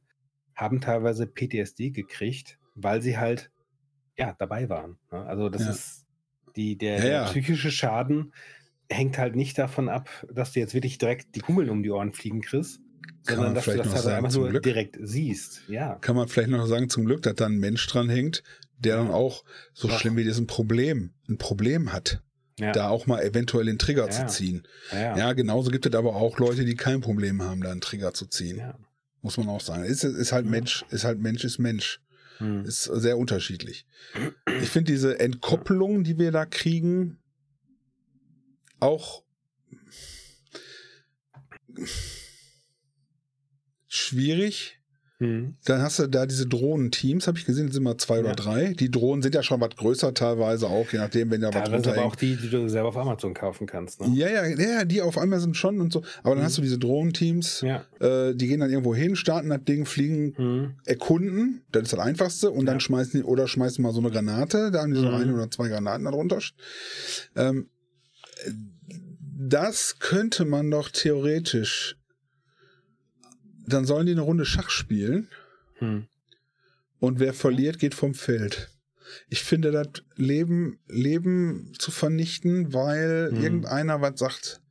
[0.55, 3.51] haben teilweise PTSD gekriegt, weil sie halt
[4.17, 4.97] ja dabei waren.
[5.11, 5.25] Ne?
[5.25, 5.69] Also das ja.
[5.71, 6.05] ist
[6.55, 8.33] die, der, ja, der psychische Schaden
[8.89, 12.13] hängt halt nicht davon ab, dass du jetzt wirklich direkt die Kugeln um die Ohren
[12.13, 12.81] fliegen kriegst,
[13.27, 15.61] sondern dass du das halt einfach nur Glück, direkt siehst.
[15.67, 15.95] Ja.
[15.95, 18.43] Kann man vielleicht noch sagen, zum Glück, dass da ein Mensch dran hängt,
[18.77, 19.99] der dann auch, so Ach.
[19.99, 22.21] schlimm wie das ein Problem, ein Problem hat.
[22.59, 22.71] Ja.
[22.71, 24.11] Da auch mal eventuell den Trigger ja.
[24.11, 24.67] zu ziehen.
[24.91, 25.33] Ja, ja.
[25.33, 28.61] genauso gibt es aber auch Leute, die kein Problem haben, da einen Trigger zu ziehen.
[29.21, 29.83] Muss man auch sagen.
[29.83, 32.01] Ist, ist halt Mensch, ist halt Mensch, ist Mensch.
[32.39, 32.65] Hm.
[32.65, 33.85] Ist sehr unterschiedlich.
[34.61, 37.19] Ich finde diese Entkopplung, die wir da kriegen,
[38.79, 39.23] auch
[43.97, 44.73] schwierig,
[45.19, 45.55] Hm.
[45.65, 48.21] Dann hast du da diese Drohnenteams, habe ich gesehen, sind immer zwei Ja.
[48.25, 48.73] oder drei.
[48.73, 51.89] Die Drohnen sind ja schon was größer teilweise auch, je nachdem, wenn da was Teilweise
[51.89, 52.21] aber auch runterhängt.
[52.21, 53.99] die, die du selber auf Amazon kaufen kannst.
[53.99, 54.11] Ne?
[54.15, 56.03] Ja, ja, ja, die auf einmal sind schon und so.
[56.21, 56.45] Aber dann Mhm.
[56.45, 57.83] hast du diese Drohnenteams, Ja.
[57.99, 60.73] äh, die gehen dann irgendwo hin, starten das Ding, fliegen, Hm.
[60.85, 62.79] erkunden, das ist das Einfachste, und dann Ja.
[62.81, 65.15] schmeißen die, oder schmeißen mal so eine Granate, da haben die so Mhm.
[65.15, 66.37] eine oder zwei Granaten darunter.
[67.35, 67.71] Ähm,
[69.39, 71.96] das könnte man doch theoretisch.
[73.67, 75.27] Dann sollen die eine Runde Schach spielen
[75.75, 76.07] Hm.
[76.99, 78.69] und wer verliert, geht vom Feld.
[79.29, 83.41] Ich finde das Leben, Leben zu vernichten, weil Mhm.
[83.43, 84.61] irgendeiner was sagt.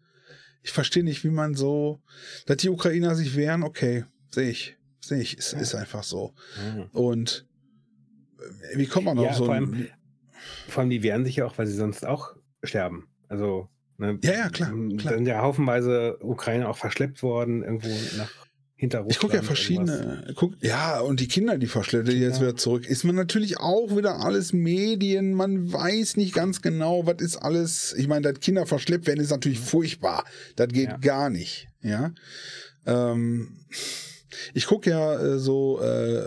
[0.63, 2.01] Ich verstehe nicht, wie man so,
[2.47, 5.61] dass die Ukrainer sich wehren, okay, sehe ich, sehe ich, ist, Ja.
[5.61, 6.35] ist einfach so.
[6.61, 6.87] Hm.
[6.93, 7.47] Und
[8.73, 9.89] äh, wie kommt man auf Ja, so vor allem-
[10.69, 13.09] Vor allem, die wehren sich ja auch, weil sie sonst auch sterben.
[13.29, 13.69] Also,
[13.99, 15.15] ne, Ja, ja, klar, klar.
[15.15, 18.31] sind ja haufenweise Ukrainer auch verschleppt worden, irgendwo nach
[18.79, 19.13] hinter Russland.
[19.13, 22.87] Ich gucke ja verschiedene, guck, ja, und die Kinder, die verschleppen die jetzt wieder zurück.
[22.87, 27.95] Ist man natürlich auch wieder alles Medien, man weiß nicht ganz genau, was ist alles.
[27.97, 30.25] Ich meine, dass Kinder verschleppt werden, ist natürlich furchtbar.
[30.57, 30.89] Das geht.
[30.89, 30.97] Ja.
[30.99, 32.13] gar nicht, ja.
[32.87, 33.65] Ähm,
[34.55, 36.27] ich gucke ja äh, so äh,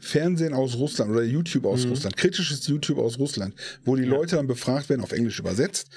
[0.00, 1.90] Fernsehen aus Russland oder YouTube aus Mhm.
[1.90, 3.54] Russland, kritisches YouTube aus Russland,
[3.84, 4.08] wo die Ja.
[4.10, 5.88] Leute dann befragt werden, auf Englisch übersetzt,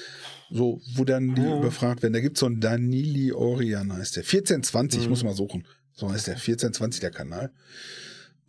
[0.56, 1.60] so, wo dann die Ja.
[1.60, 2.14] befragt werden.
[2.14, 4.24] Da gibt es so einen Danili Orian, heißt der.
[4.24, 5.10] 1420, ich Mhm.
[5.10, 5.66] muss mal suchen.
[5.94, 7.52] So heißt der 1420 der Kanal.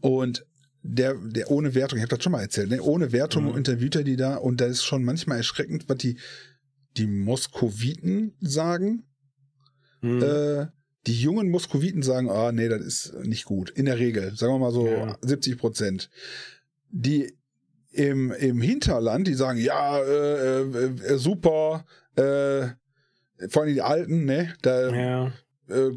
[0.00, 0.44] Und
[0.82, 2.82] der, der ohne Wertung, ich habe das schon mal erzählt, ne?
[2.82, 3.56] ohne Wertung Mhm.
[3.56, 6.18] interviewt er die da und da ist schon manchmal erschreckend, was die,
[6.98, 9.04] die Moskowiten sagen.
[10.00, 10.22] Hm.
[10.22, 10.66] Äh,
[11.06, 13.70] die jungen Moskowiten sagen, ah, nee, das ist nicht gut.
[13.70, 15.16] In der Regel, sagen wir mal so Ja.
[15.22, 16.10] 70 Prozent.
[16.90, 17.32] Die
[17.94, 21.84] im, im Hinterland, die sagen, ja, äh, äh, äh, super,
[22.16, 22.68] äh,
[23.48, 25.26] vor allem die Alten, ne, da, ja.
[25.68, 25.90] äh,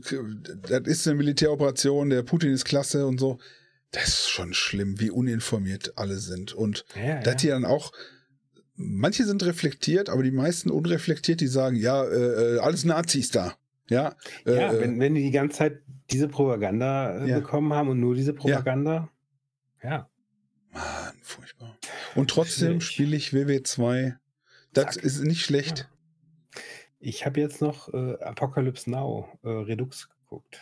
[0.68, 3.40] das ist eine Militäroperation, der Putin ist klasse und so.
[3.92, 6.54] Das ist schon schlimm, wie uninformiert alle sind.
[6.54, 7.36] Und Ja, dass ja.
[7.36, 7.92] die dann auch,
[8.76, 13.56] manche sind reflektiert, aber die meisten unreflektiert, die sagen, ja, äh, alles Nazis da.
[13.90, 15.82] Ja, ja wenn, wenn die die ganze Zeit
[16.12, 17.40] diese Propaganda Ja.
[17.40, 19.10] bekommen haben und nur diese Propaganda,
[19.82, 20.10] ja.
[20.72, 21.07] Mann, furchtbar.
[22.18, 24.16] Und trotzdem spiele ich WW2.
[24.74, 25.04] Das Zack.
[25.04, 25.90] ist nicht schlecht.
[27.00, 30.60] Ich habe jetzt noch äh, Apocalypse Now äh, Redux geguckt.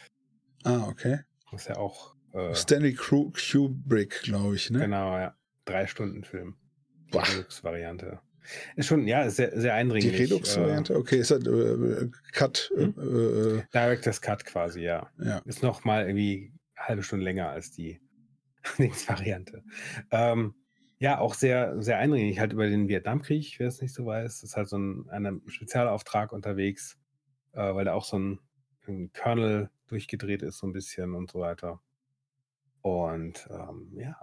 [0.64, 1.20] Ah, okay.
[1.52, 4.80] Das ist ja auch äh, Stanley Kubrick, glaube ich, ne?
[4.80, 5.36] genau, ja.
[5.64, 6.56] Drei Stunden Film.
[7.14, 7.18] Die.
[7.18, 8.20] Redux-Variante.
[8.76, 10.20] Ist schon, ja, ist sehr, sehr Die eindringlich.
[10.20, 10.96] Redux-Variante?
[10.96, 12.72] Okay, ist das äh, Cut?
[12.76, 12.94] Hm?
[12.98, 15.10] Äh, äh, Äh, Director's Cut quasi, ja.
[15.24, 15.40] ja.
[15.46, 18.00] Ist noch mal irgendwie eine halbe Stunde länger als die
[18.78, 19.64] Dings-Variante.
[20.12, 20.54] Ähm,
[21.00, 22.40] ja, auch sehr, sehr eindringlich.
[22.40, 24.44] Halt über den Vietnamkrieg, wer es nicht so weiß.
[24.44, 26.98] ist halt so ein, einem Spezialauftrag unterwegs,
[27.54, 28.40] äh, weil da auch so ein,
[28.88, 31.82] ein Kernel durchgedreht ist, so ein bisschen und so weiter.
[32.82, 34.16] Und ähm, ja,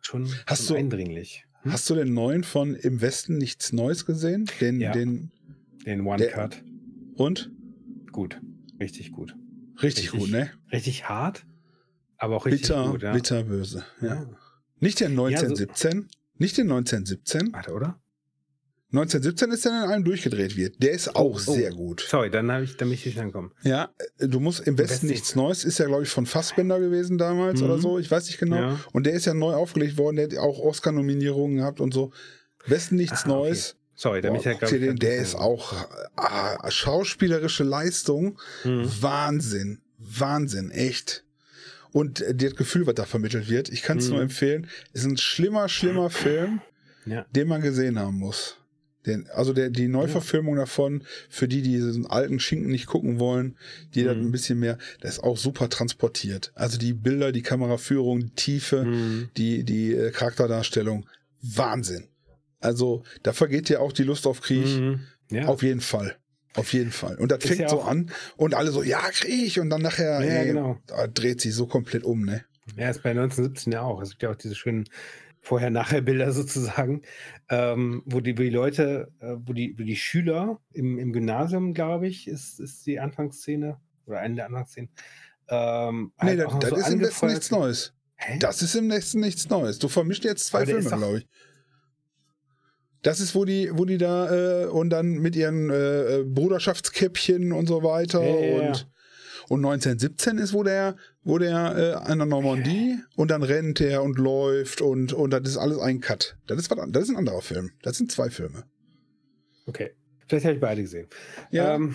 [0.00, 1.44] schon, Hast schon du- eindringlich.
[1.62, 1.72] Hm?
[1.72, 4.48] Hast du den neuen von Im Westen nichts Neues gesehen?
[4.60, 4.92] Den, Ja.
[4.92, 5.32] den
[5.84, 6.62] Den der- One-Cut.
[7.16, 7.50] und?
[8.12, 8.40] Gut.
[8.80, 9.34] Richtig gut.
[9.82, 10.20] Richtig, Richtig.
[10.20, 10.50] gut, ne?
[10.72, 11.46] Richtig hart,
[12.18, 13.02] aber auch richtig Bitter, gut.
[13.02, 13.12] Ja.
[13.12, 13.84] bitterböse.
[14.00, 14.06] Ja.
[14.14, 14.26] Ja.
[14.80, 16.08] Nicht der Ja, so- 1917.
[16.38, 17.52] Nicht den 1917.
[17.52, 17.98] Warte, oder?
[18.92, 20.80] 1917 ist der in einem durchgedreht wird.
[20.82, 21.38] Der ist auch oh.
[21.38, 22.06] sehr gut.
[22.08, 23.52] Sorry, dann habe ich, dann bin ich nicht angekommen.
[23.62, 26.78] Ja, äh, du musst im Westen Westen- nichts Neues, ist ja, glaube ich, von Fassbender
[26.78, 27.66] gewesen damals Mhm.
[27.66, 27.98] oder so.
[27.98, 28.56] Ich weiß nicht genau.
[28.56, 28.80] Ja.
[28.92, 32.12] Und der ist ja neu aufgelegt worden, der hat auch Oscar-Nominierungen gehabt und so.
[32.66, 33.38] Westen nichts Ah, okay.
[33.48, 33.76] Neues.
[33.96, 35.72] Sorry, da bin Boah, ich ja, guck dir den, der ist auch
[36.16, 38.38] ah, schauspielerische Leistung.
[38.64, 38.88] Mhm.
[39.00, 39.80] Wahnsinn.
[39.98, 41.24] Wahnsinn, echt.
[41.96, 44.12] Und äh, das Gefühl, was da vermittelt wird, ich kann es Mhm.
[44.12, 46.60] nur empfehlen, ist ein schlimmer, schlimmer Film,
[47.06, 47.24] Ja.
[47.34, 48.58] den man gesehen haben muss.
[49.06, 53.56] Den, also der, die Neuverfilmung davon, für die, die diesen alten Schinken nicht gucken wollen,
[53.94, 54.10] die Mhm.
[54.10, 56.52] ein bisschen mehr, das ist auch super transportiert.
[56.54, 59.28] Also die Bilder, die Kameraführung, die Tiefe, Mhm.
[59.38, 61.06] die, die äh, Charakterdarstellung,
[61.40, 62.08] Wahnsinn.
[62.60, 64.66] Also da vergeht ja auch die Lust auf Krieg.
[64.66, 65.00] Mhm.
[65.30, 65.46] Ja.
[65.46, 66.16] Auf jeden Fall.
[66.56, 67.16] Auf jeden Fall.
[67.16, 69.58] Und das Ist fängt ja so an und alle so, ja, Krieg.
[69.58, 70.78] Und dann nachher Ja, ey, genau.
[70.86, 72.44] da dreht sich so komplett um, ne?
[72.76, 74.02] ja, ist bei 1917 ja auch.
[74.02, 74.88] Es gibt ja auch diese schönen
[75.42, 77.02] Vorher-Nachher-Bilder sozusagen,
[77.48, 81.72] ähm, wo, die, wo die Leute, äh, wo, die, wo die Schüler im, im Gymnasium,
[81.72, 84.90] glaube ich, ist, ist die Anfangsszene oder eine der Anfangsszenen.
[85.48, 87.94] Ähm, Nee, halt das, das so ist im Westen nichts Neues.
[88.16, 88.38] Hä?
[88.40, 89.78] Das ist im Westen nichts Neues.
[89.78, 91.28] Du vermischt jetzt zwei Filme, glaube ich.
[93.02, 97.52] Das ist, wo die, wo die da äh, und dann mit ihren äh, äh, Bruderschaftskäppchen
[97.52, 98.68] und so weiter ja.
[98.68, 98.88] und
[99.48, 104.02] und 1917 ist, wo der, wo der äh, an der Normandie und dann rennt er
[104.02, 106.36] und läuft und und das ist alles ein Cut.
[106.48, 107.70] Das ist was, das ist ein anderer Film.
[107.82, 108.64] Das sind zwei Filme.
[109.66, 109.92] Okay.
[110.26, 111.06] Vielleicht habe ich beide gesehen.
[111.52, 111.74] Ja.
[111.74, 111.94] Ähm,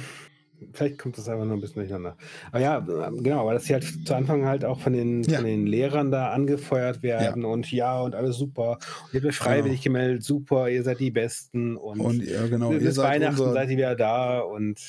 [0.74, 2.18] vielleicht kommt das einfach nur ein bisschen durcheinander.
[2.52, 5.38] Aber ja, ähm, genau, aber dass sie halt zu Anfang halt auch von den, Ja.
[5.38, 8.72] von den Lehrern da angefeuert werden und ja und alles super.
[9.04, 12.72] Und ihr habt euch freiwillig gemeldet, super, ihr seid die Besten und, Und ja, genau,
[12.72, 14.80] ihr bis seid Weihnachten unser, seid ihr wieder da und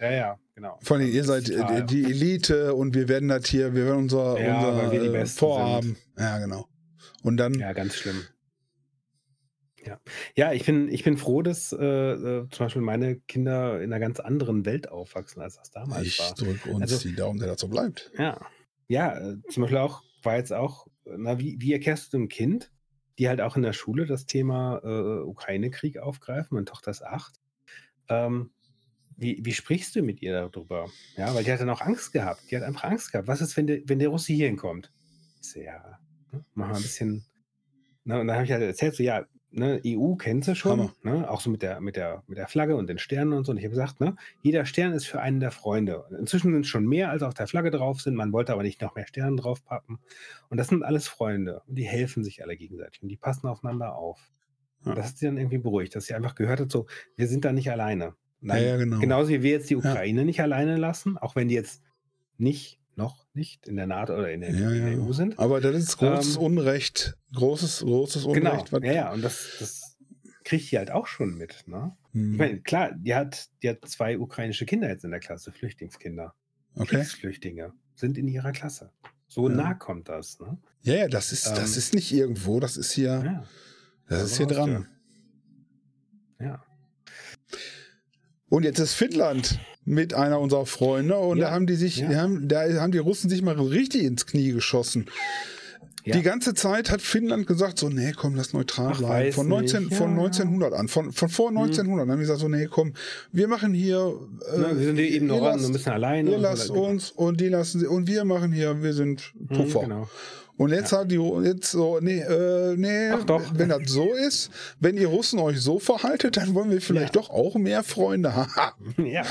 [0.00, 0.78] ja, ja, genau.
[0.82, 1.84] vor allem, ihr seid Total.
[1.84, 5.26] die Elite und wir werden das hier, wir werden unser, Ja, unser weil wir äh,
[5.26, 5.96] Vorhaben.
[6.18, 6.66] Ja, genau.
[7.22, 8.16] Und dann, Ja, ganz schlimm.
[9.84, 10.00] Ja,
[10.36, 14.00] ja ich, bin, ich bin froh, dass äh, äh, zum Beispiel meine Kinder in einer
[14.00, 16.34] ganz anderen Welt aufwachsen, als das damals ich war.
[16.34, 18.10] drücke uns Also- die Daumen, der dazu bleibt.
[18.16, 18.40] Ja,
[18.88, 22.70] ja, äh, zum Beispiel auch, war jetzt auch, na, wie, wie erklärst du einem Kind,
[23.18, 27.40] die halt auch in der Schule das Thema äh, Ukraine-Krieg aufgreifen, meine Tochter ist acht,
[28.08, 28.50] ähm,
[29.16, 30.88] wie, wie sprichst du mit ihr darüber?
[31.16, 32.50] Ja, weil die hat dann auch Angst gehabt.
[32.50, 33.28] Die hat einfach Angst gehabt.
[33.28, 34.90] Was ist, wenn der, wenn der Russe hier hinkommt?
[35.40, 35.98] Ich so, ja,
[36.32, 37.24] ne, mach mal ein bisschen.
[38.04, 41.30] Ne, und dann habe ich halt erzählt, so, ja, ne, EU kennst du schon, ne,
[41.30, 43.52] auch so mit der, mit, der, mit der Flagge und den Sternen und so.
[43.52, 46.04] Und ich habe gesagt, ne, jeder Stern ist für einen der Freunde.
[46.18, 48.14] Inzwischen sind es schon mehr, als auf der Flagge drauf sind.
[48.14, 49.98] Man wollte aber nicht noch mehr Sterne draufpappen.
[50.48, 51.62] Und das sind alles Freunde.
[51.66, 53.02] Und die helfen sich alle gegenseitig.
[53.02, 54.32] Und die passen aufeinander auf.
[54.84, 54.90] Ja.
[54.90, 56.86] Und das hat sie dann irgendwie beruhigt, dass sie einfach gehört hat, so,
[57.16, 58.14] wir sind da nicht alleine.
[58.40, 58.98] Und Ja, ja, genau.
[58.98, 61.82] Genauso wie wir jetzt die Ukraine nicht alleine lassen, auch wenn die jetzt
[62.38, 64.98] nicht, noch nicht in der NATO oder in der, Ja, in der.
[65.00, 65.38] EU sind.
[65.38, 67.16] Aber das ist großes Ähm, Unrecht.
[67.34, 68.50] Großes, großes Genau.
[68.52, 68.72] Unrecht.
[68.72, 69.96] was- Ja, ja, und das, das
[70.44, 71.64] kriegt die halt auch schon mit.
[71.66, 71.96] Ne?
[72.12, 75.52] Hm, Ich meine, klar, die hat, die hat zwei ukrainische Kinder jetzt in der Klasse,
[75.52, 76.34] Flüchtlingskinder.
[76.74, 76.96] okay.
[76.96, 78.90] Kriegsflüchtlinge sind in ihrer Klasse.
[79.28, 79.54] So Ja.
[79.56, 80.38] nah kommt das.
[80.40, 80.58] Ne?
[80.82, 83.44] Ja, ja, das ist, das Ähm, ist nicht irgendwo, das ist hier, Ja,
[84.08, 84.88] das ist hier dran.
[86.40, 86.62] ja.
[88.52, 92.14] Und jetzt ist Finnland mit einer unserer Freunde und Ja, da haben die sich, ja.
[92.16, 95.06] haben, da haben die Russen sich mal richtig ins Knie geschossen.
[96.04, 96.14] Ja.
[96.16, 99.32] Die ganze Zeit hat Finnland gesagt, so, nee, komm, lass neutral Ach, bleiben.
[99.32, 100.12] Von, 19, nicht, von ja.
[100.16, 100.18] Mhm.
[100.20, 102.92] 1900 an, von, von vor 1900 haben die gesagt, so, nee, komm,
[103.32, 104.12] wir machen hier,
[104.54, 106.30] äh, Ne, wir sind hier eben noch lasst, müssen alleine.
[106.30, 109.80] ihr lasst uns und die lassen sie, und wir machen hier, wir sind Mhm, Puffer.
[109.80, 110.08] Genau.
[110.58, 113.42] Und jetzt hat die jetzt so, nee, äh, nee, Ach doch.
[113.54, 117.22] wenn das so ist, wenn ihr Russen euch so verhaltet, dann wollen wir vielleicht Ja.
[117.22, 118.94] doch auch mehr Freunde haben.
[119.06, 119.24] Ja.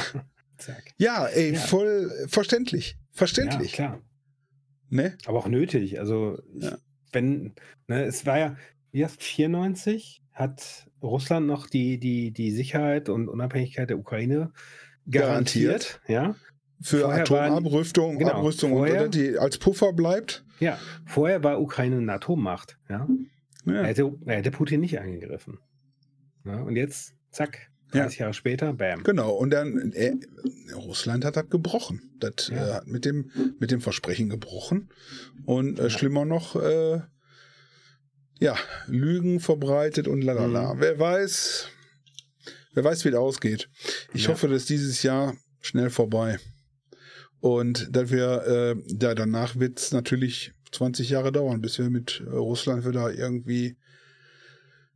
[0.58, 0.94] Zack.
[0.98, 1.60] ja, ey, Ja.
[1.60, 2.98] voll verständlich.
[3.12, 3.72] Verständlich.
[3.78, 4.02] Ja, klar.
[4.90, 5.18] ne?
[5.26, 6.00] Aber auch nötig.
[6.00, 6.78] Also, Ja.
[7.12, 7.54] wenn,
[7.88, 8.56] ne, es war ja,
[8.92, 14.52] wie heißt 94 hat Russland noch die, die, die Sicherheit und Unabhängigkeit der Ukraine
[15.10, 16.00] garantiert.
[16.08, 16.36] Ja.
[16.82, 20.44] Für Vorher Atomabrüstung genau, Abrüstung und vorher- so, die als Puffer bleibt.
[20.60, 20.80] Ja.
[21.06, 22.78] Vorher war Ukraine eine Atommacht.
[22.90, 23.08] Ja.
[23.66, 23.74] Ja.
[23.74, 25.60] Er, hätte, hätte Putin nicht angegriffen.
[26.46, 28.04] Ja, und jetzt, zack, Ja.
[28.04, 29.04] 30 Jahre später, bam.
[29.04, 30.14] Genau, und dann äh,
[30.74, 32.02] Russland hat das gebrochen.
[32.20, 32.56] Das Ja.
[32.70, 33.30] äh, hat mit dem,
[33.60, 34.90] mit dem Versprechen gebrochen.
[35.46, 35.90] Und äh, Ja.
[35.92, 37.02] schlimmer noch, äh,
[38.40, 38.56] ja,
[38.88, 40.74] Lügen verbreitet und lalala.
[40.74, 40.80] Mhm.
[40.80, 41.68] Wer weiß,
[42.74, 43.70] wer weiß, wie das ausgeht.
[44.14, 44.30] Ich Ja.
[44.30, 46.40] hoffe, dass dieses Jahr schnell vorbei.
[47.42, 48.44] Und dass wir,
[48.78, 53.12] äh, ja, danach wird es natürlich 20 Jahre dauern, bis wir mit äh, Russland wieder
[53.14, 53.76] irgendwie,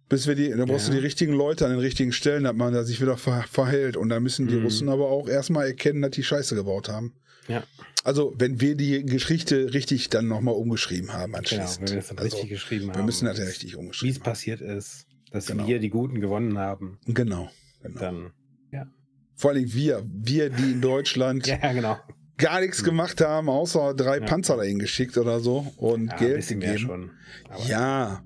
[0.09, 0.93] bis wir die, da brauchst Ja.
[0.93, 3.97] du die richtigen Leute an den richtigen Stellen, dass man da sich wieder ver verhält.
[3.97, 4.63] Und da müssen die Mhm.
[4.65, 7.15] Russen aber auch erstmal erkennen, dass die Scheiße gebaut haben.
[7.47, 7.63] Ja.
[8.03, 11.81] Also, wenn wir die Geschichte richtig dann nochmal umgeschrieben haben Genau, anschließend.
[11.89, 12.95] wenn wir das dann also, richtig geschrieben haben.
[12.97, 15.67] wir müssen das ja wie richtig Wie umgeschrieben es passiert ist, dass Genau.
[15.67, 16.99] wir die Guten gewonnen haben.
[17.07, 17.49] Genau.
[17.81, 17.99] genau.
[17.99, 18.31] dann.
[19.37, 21.97] Vor allem wir, wir, die in Deutschland Ja, genau.
[22.37, 24.25] Gar nichts gemacht haben, außer drei Ja.
[24.25, 27.11] Panzer dahin geschickt oder so und Ja, ein Geld gegeben.
[27.67, 28.23] Ja.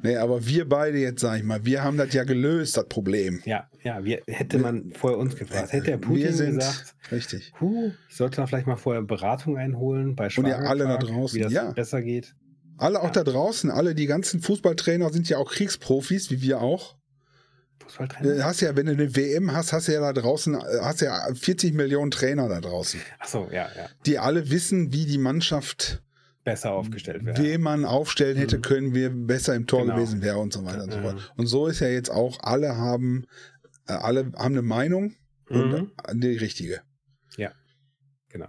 [0.00, 3.40] Nee, aber wir beide jetzt, sag ich mal, wir haben das ja gelöst, das Problem.
[3.44, 7.52] Ja, ja, wir, hätte man vorher uns gefragt, hätte der Putin wir sind, gesagt, Richtig.
[7.58, 11.38] Puh, ich sollte da vielleicht mal vorher Beratung einholen bei Und ihr alle da draußen,
[11.38, 11.72] wie das ja.
[11.72, 12.36] besser geht.
[12.76, 13.10] Alle auch Ja.
[13.10, 16.97] da draußen, alle die ganzen Fußballtrainer sind ja auch Kriegsprofis, wie wir auch.
[17.78, 18.44] Du Fußballtrainer?
[18.44, 21.28] hast ja, wenn du eine WM hast, hast du ja da draußen, äh, hast ja
[21.34, 23.88] 40 Millionen Trainer da draußen, Achso, ja, ja.
[24.06, 26.02] die alle wissen, wie die Mannschaft,
[26.44, 27.44] Besser aufgestellt werden.
[27.44, 28.62] wen man aufstellen hätte Mhm.
[28.62, 29.96] können, wer besser im Tor Genau.
[29.96, 31.02] gewesen wäre und so weiter und so Ja.
[31.02, 31.32] fort.
[31.36, 33.26] Und so ist ja jetzt auch, alle haben,
[33.86, 35.14] äh, alle haben eine Meinung
[35.50, 35.92] Mhm.
[36.10, 36.82] und die richtige.
[38.30, 38.48] Genau.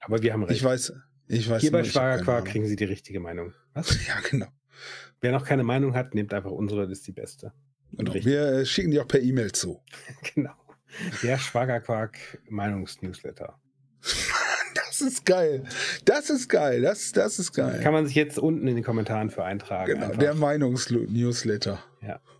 [0.00, 0.56] Aber wir haben recht.
[0.56, 0.92] Ich weiß,
[1.28, 3.52] ich weiß Hier bei Schwagerquark kriegen Sie die richtige Meinung.
[3.72, 3.88] Was?
[4.08, 4.46] Ja, genau.
[5.20, 7.52] Wer noch keine Meinung hat, nehmt einfach unsere, das ist die beste.
[7.92, 8.12] Und genau.
[8.12, 8.32] richtig.
[8.32, 9.82] Wir äh, schicken die auch per E-Mail zu.
[10.34, 10.52] Genau.
[11.22, 12.16] Der Schwagerquark
[12.48, 13.58] Meinungsnewsletter.
[14.74, 15.64] Das ist geil.
[16.06, 16.80] Das ist geil.
[16.80, 17.80] Das, das ist geil.
[17.82, 19.92] Kann man sich jetzt unten in den Kommentaren für eintragen.
[19.92, 20.18] Genau, einfach.
[20.18, 21.82] der Meinungsnewsletter.
[22.02, 22.20] Ja.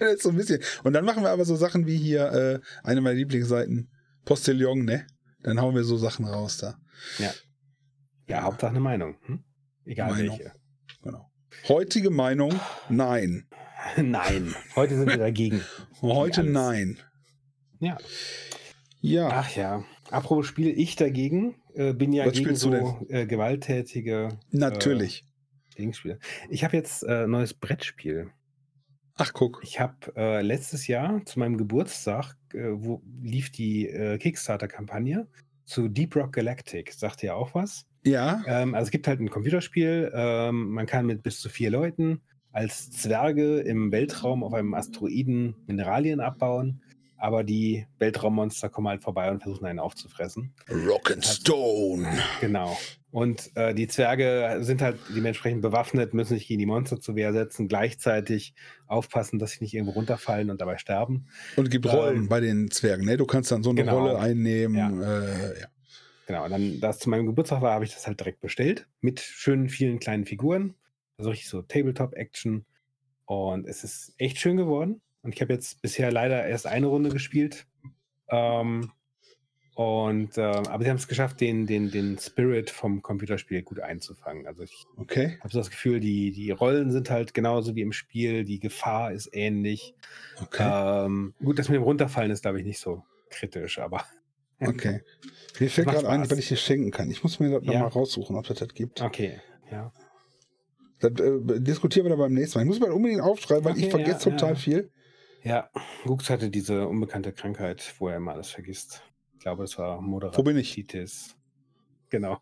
[0.00, 0.60] Das ist so ein bisschen.
[0.82, 3.92] Und dann machen wir aber so Sachen wie hier, äh, eine meiner Lieblingsseiten,
[4.24, 5.06] Postillon, ne?
[5.44, 6.76] Dann hauen wir so Sachen raus da.
[8.26, 9.16] ja, Hauptsache eine Meinung.
[9.26, 9.44] Hm?
[9.84, 10.38] Egal Meinung.
[10.38, 10.52] welche.
[11.02, 11.30] Genau.
[11.68, 12.58] Heutige Meinung,
[12.88, 13.46] nein.
[14.02, 15.62] Nein, heute sind wir dagegen.
[16.00, 16.98] Heute nein.
[17.80, 17.96] Ja.
[19.00, 19.28] Ja.
[19.30, 19.84] Ach ja.
[20.10, 22.72] Apropos Spiele, ich dagegen äh, bin ja Was gegen so
[23.08, 25.24] äh, gewalttätige Natürlich.
[25.72, 26.18] äh, Gegenspiele.
[26.50, 28.30] Ich habe jetzt ein äh, neues Brettspiel.
[29.16, 29.60] Ach, guck.
[29.62, 35.26] Ich habe äh, letztes Jahr zu meinem Geburtstag, äh, wo lief die äh, Kickstarter-Kampagne
[35.64, 36.92] zu Deep Rock Galactic.
[36.92, 37.86] Sagt ihr auch was?
[38.04, 38.42] Ja.
[38.46, 40.12] Ähm, also es gibt halt ein Computerspiel.
[40.14, 42.20] Ähm, man kann mit bis zu vier Leuten
[42.54, 46.80] als Zwerge im Weltraum auf einem Asteroiden Mineralien abbauen.
[47.16, 50.52] Aber die Weltraummonster kommen halt vorbei und versuchen einen aufzufressen.
[50.86, 52.06] Rock and Stone.
[52.40, 52.76] Genau.
[53.10, 57.32] Und äh, die Zwerge sind halt dementsprechend bewaffnet, müssen sich gegen die Monster zur Wehr
[57.32, 58.54] setzen, gleichzeitig
[58.86, 61.26] aufpassen, dass sie nicht irgendwo runterfallen und dabei sterben.
[61.56, 63.16] Und gibt Rollen Ähm, bei den Zwergen, ne?
[63.16, 63.98] Du kannst dann so eine genau.
[64.00, 64.76] Rolle einnehmen.
[64.76, 65.20] Ja.
[65.20, 65.66] Äh, ja.
[66.26, 68.86] Genau, und dann, da es zu meinem Geburtstag war, habe ich das halt direkt bestellt.
[69.00, 70.74] Mit schönen vielen kleinen Figuren.
[71.18, 72.64] Also richtig so Tabletop-Action.
[73.26, 75.00] Und es ist echt schön geworden.
[75.22, 77.66] Und ich habe jetzt bisher leider erst eine Runde gespielt.
[78.28, 78.90] Ähm,
[79.74, 84.46] und, äh, aber sie haben es geschafft, den, den, den Spirit vom Computerspiel gut einzufangen.
[84.46, 85.38] Also ich Okay.
[85.40, 89.12] habe so das Gefühl, die, die Rollen sind halt genauso wie im Spiel, die Gefahr
[89.12, 89.94] ist ähnlich.
[90.40, 90.70] Okay.
[91.06, 94.04] Ähm, gut, das mit dem Runterfallen ist, glaube ich, nicht so kritisch, aber.
[94.60, 95.02] Okay.
[95.58, 97.10] Mir fällt gerade ein, was ich dir schenken kann.
[97.10, 97.72] Ich muss mir das Ja.
[97.72, 99.02] nochmal raussuchen, ob das das gibt.
[99.02, 99.40] Okay,
[99.70, 99.92] ja.
[101.04, 102.62] Das äh, diskutieren wir dann beim nächsten Mal.
[102.64, 104.54] Ich muss mal unbedingt aufschreiben, weil Okay, ich vergesse ja, total ja.
[104.56, 104.90] viel.
[105.42, 105.70] Ja,
[106.04, 109.02] Gux hatte diese unbekannte Krankheit, wo er immer alles vergisst.
[109.34, 110.00] Ich glaube, es war Wo
[110.42, 110.76] bin ich?
[110.76, 111.36] Moderatitis.
[112.08, 112.40] Genau.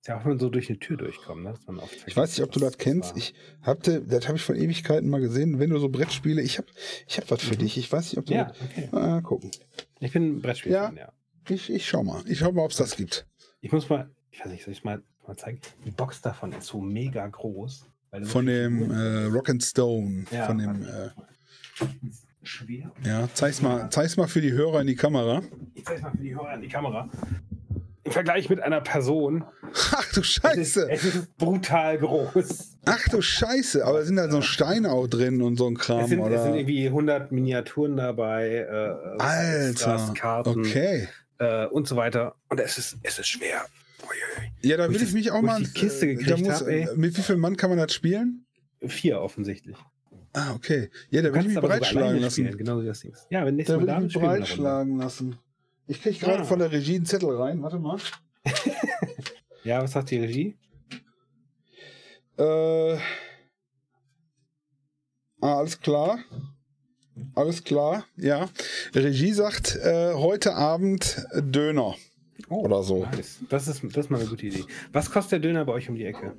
[0.00, 1.54] Ist ja auch, wenn man so durch eine Tür durchkommt, ne?
[1.78, 3.10] oft Ich weiß nicht, ob du vergisst, das kennst.
[3.10, 3.16] war.
[3.18, 5.58] Ich hatte, das habe ich vor Ewigkeiten mal gesehen.
[5.58, 6.68] Wenn du so Brettspiele, ich habe
[7.06, 7.58] ich hab was für Mhm.
[7.58, 7.76] dich.
[7.78, 8.34] Ich weiß nicht, ob du.
[8.34, 8.88] ja, okay.
[8.92, 9.50] Ah, gucken.
[10.00, 10.72] Ich bin ein Brettspiel.
[10.72, 10.92] Ja.
[10.94, 11.12] ja.
[11.48, 12.22] Ich, ich schau mal.
[12.26, 13.26] Ich schau mal, ob es das gibt.
[13.60, 15.60] Ich muss mal, ich weiß nicht, soll ich mal, mal zeigen?
[15.84, 17.86] Die Box davon ist so mega groß.
[18.24, 19.24] Von dem äh.
[19.26, 20.24] Rock and Stone.
[20.30, 21.10] ja, von dem, äh,
[22.42, 22.90] schwer.
[23.04, 25.42] ja, zeig's mal, zeig's mal für die Hörer in die Kamera.
[25.74, 27.08] Ich zeig's mal für die Hörer an die Kamera.
[28.02, 29.44] Im Vergleich mit einer Person.
[29.92, 30.90] Ach du Es ist, Scheiße.
[30.90, 32.78] es ist brutal groß.
[32.86, 33.84] Ach du Scheiße.
[33.84, 36.42] Aber sind da so Steine auch drin und so ein Kram, Es sind, es oder?
[36.42, 40.12] sind irgendwie 100 Miniaturen dabei, äh, Alter.
[40.16, 41.08] Karten Okay.
[41.38, 42.34] äh, und so weiter.
[42.48, 43.66] Und es ist, es ist schwer.
[44.62, 45.60] Ja, da will ich mich auch mal.
[45.62, 46.82] die Kiste äh, gekriegt muss, hab, ey.
[46.82, 48.44] äh, Mit wie viel Mann kann man das spielen?
[48.86, 49.76] Vier offensichtlich.
[50.32, 50.90] Ah, okay.
[51.10, 52.56] Ja, da will ich mich breitschlagen lassen.
[52.56, 53.12] genau das Ding.
[53.30, 55.36] Ja, wenn nächstes Da Mal will ich mich breitschlagen lassen.
[55.86, 56.44] Ich krieg gerade Ah.
[56.44, 57.62] von der Regie einen Zettel rein.
[57.62, 57.98] Warte mal.
[59.64, 60.56] Ja, was sagt die Regie?
[62.38, 62.98] Äh, ah,
[65.58, 66.18] alles klar.
[67.34, 68.48] Alles klar, ja.
[68.94, 71.94] Regie sagt äh, heute Abend Döner
[72.48, 73.04] Oh, oder so.
[73.04, 73.38] Nice.
[73.48, 74.64] Das ist, das ist mal eine gute Idee.
[74.92, 76.34] Was kostet der Döner bei euch um die Ecke?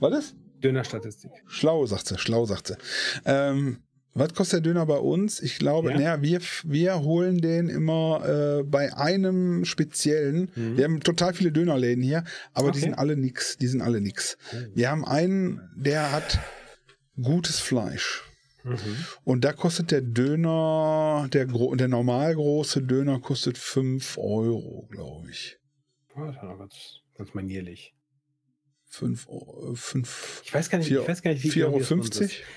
[0.00, 0.36] Was ist?
[0.62, 1.30] Dönerstatistik.
[1.46, 2.76] Schlau, sagt sie, schlau, sagt sie.
[3.24, 3.78] Ähm,
[4.14, 5.40] was kostet der Döner bei uns?
[5.40, 5.96] Ich glaube, Ja.
[5.96, 10.50] naja, wir, wir holen den immer äh, bei einem speziellen.
[10.56, 10.76] Mhm.
[10.76, 12.86] Wir haben total viele Dönerläden hier, aber die Okay.
[12.86, 13.56] sind alle nix.
[13.58, 14.36] Die sind alle nix.
[14.52, 14.56] Oh.
[14.74, 16.40] Wir haben einen, der hat
[17.20, 18.24] gutes Fleisch.
[18.64, 18.76] Mhm.
[19.24, 25.58] Und da kostet der Döner, der, der normal große Döner kostet 5 Euro, glaube ich.
[26.16, 27.94] Oh, das war noch ganz, ganz manierlich.
[28.90, 31.68] 5 Euro, 5, Ich weiß gar nicht, Vier- ich weiß gar nicht wie 4,50 genau
[31.72, 31.78] Euro.
[31.78, 31.92] ist.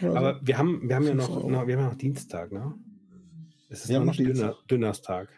[0.02, 0.18] oder so.
[0.18, 2.74] Aber wir haben, wir haben ja noch, noch, wir haben ja noch Dienstag, ne?
[3.70, 4.16] Es ist haben noch.
[4.16, 5.30] Döner, Dönerstag.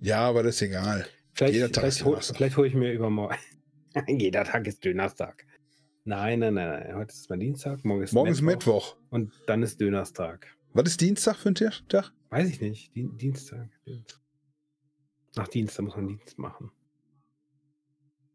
[0.00, 1.06] ja, aber das ist egal.
[1.32, 3.36] Vielleicht, Jeder Tag ist vielleicht, hol, vielleicht hole ich mir übermorgen.
[4.08, 5.44] Jeder Tag ist Dönerstag.
[6.08, 6.94] Nein, nein, nein, nein.
[6.94, 8.96] Heute ist mal Dienstag, morgen ist Morgen ist Mittwoch.
[9.10, 10.46] Und dann ist Dönerstag.
[10.72, 12.12] Was ist Dienstag für ein Tag?
[12.30, 12.94] Weiß ich nicht.
[12.94, 13.68] Dien- Dienstag.
[15.34, 16.70] Nach Dienstag muss man Dienst machen.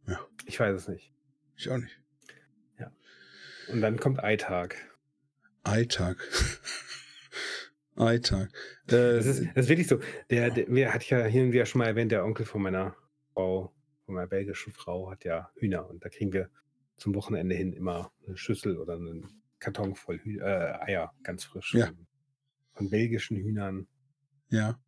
[0.05, 0.19] Ja.
[0.45, 1.13] Ich weiß es nicht.
[1.55, 1.97] Ich auch nicht.
[3.71, 4.75] Und dann kommt Eitag.
[5.63, 6.17] Eitag.
[7.95, 8.47] Eitag.
[8.47, 8.49] Äh,
[8.87, 9.99] Das ist, das ist wirklich so.
[10.29, 12.61] Der, der, mir hatte ich ja hier und wieder schon mal erwähnt, der Onkel von
[12.63, 12.97] meiner
[13.33, 13.73] Frau,
[14.05, 15.87] von meiner belgischen Frau, hat ja Hühner.
[15.89, 16.49] Und da kriegen wir
[17.01, 19.27] zum Wochenende hin immer eine Schüssel oder einen
[19.59, 21.73] Karton voll Hü äh, Eier, ganz frisch.
[21.73, 21.89] Ja.
[22.73, 23.87] Von, belgischen Hühnern
[24.49, 24.79] ja.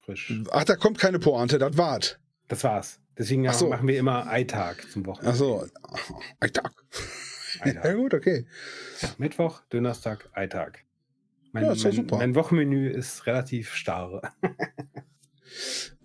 [0.00, 0.32] frisch.
[0.50, 2.18] Ach, da kommt keine Pointe, das war's.
[2.48, 3.00] Das war's.
[3.16, 3.68] Deswegen so.
[3.68, 5.32] machen wir immer Eitag zum Wochenende.
[5.32, 5.66] Ach so.
[6.40, 6.72] Eitag.
[7.60, 7.84] Eitag.
[7.84, 8.46] Ja gut, okay.
[9.18, 10.84] Mittwoch, Donnerstag, Eitag.
[11.52, 12.16] Mein, Ja, ist mein, super.
[12.18, 14.34] mein Wochenmenü ist relativ starr.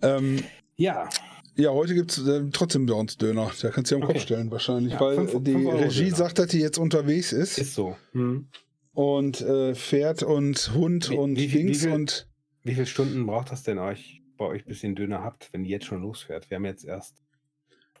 [0.02, 0.42] Ähm,
[0.74, 1.08] ja,
[1.56, 3.50] ja, heute gibt es äh, trotzdem bei uns Döner.
[3.60, 4.12] Da kannst du dir am Okay.
[4.14, 6.16] Kopf stellen wahrscheinlich, Ja, weil fünf- die fünf Regie Döner.
[6.16, 7.58] sagt, dass die jetzt unterwegs ist.
[7.58, 7.96] ist so.
[8.12, 8.48] Hm.
[8.92, 12.28] und äh, Pferd und Hund Wie- und wie viel- Dings wie viel- und
[12.64, 15.64] Wie viele Stunden braucht das denn euch, bei euch, bis ihr den Döner habt, wenn
[15.64, 16.50] ihr jetzt schon losfährt?
[16.50, 17.22] Wir haben jetzt erst.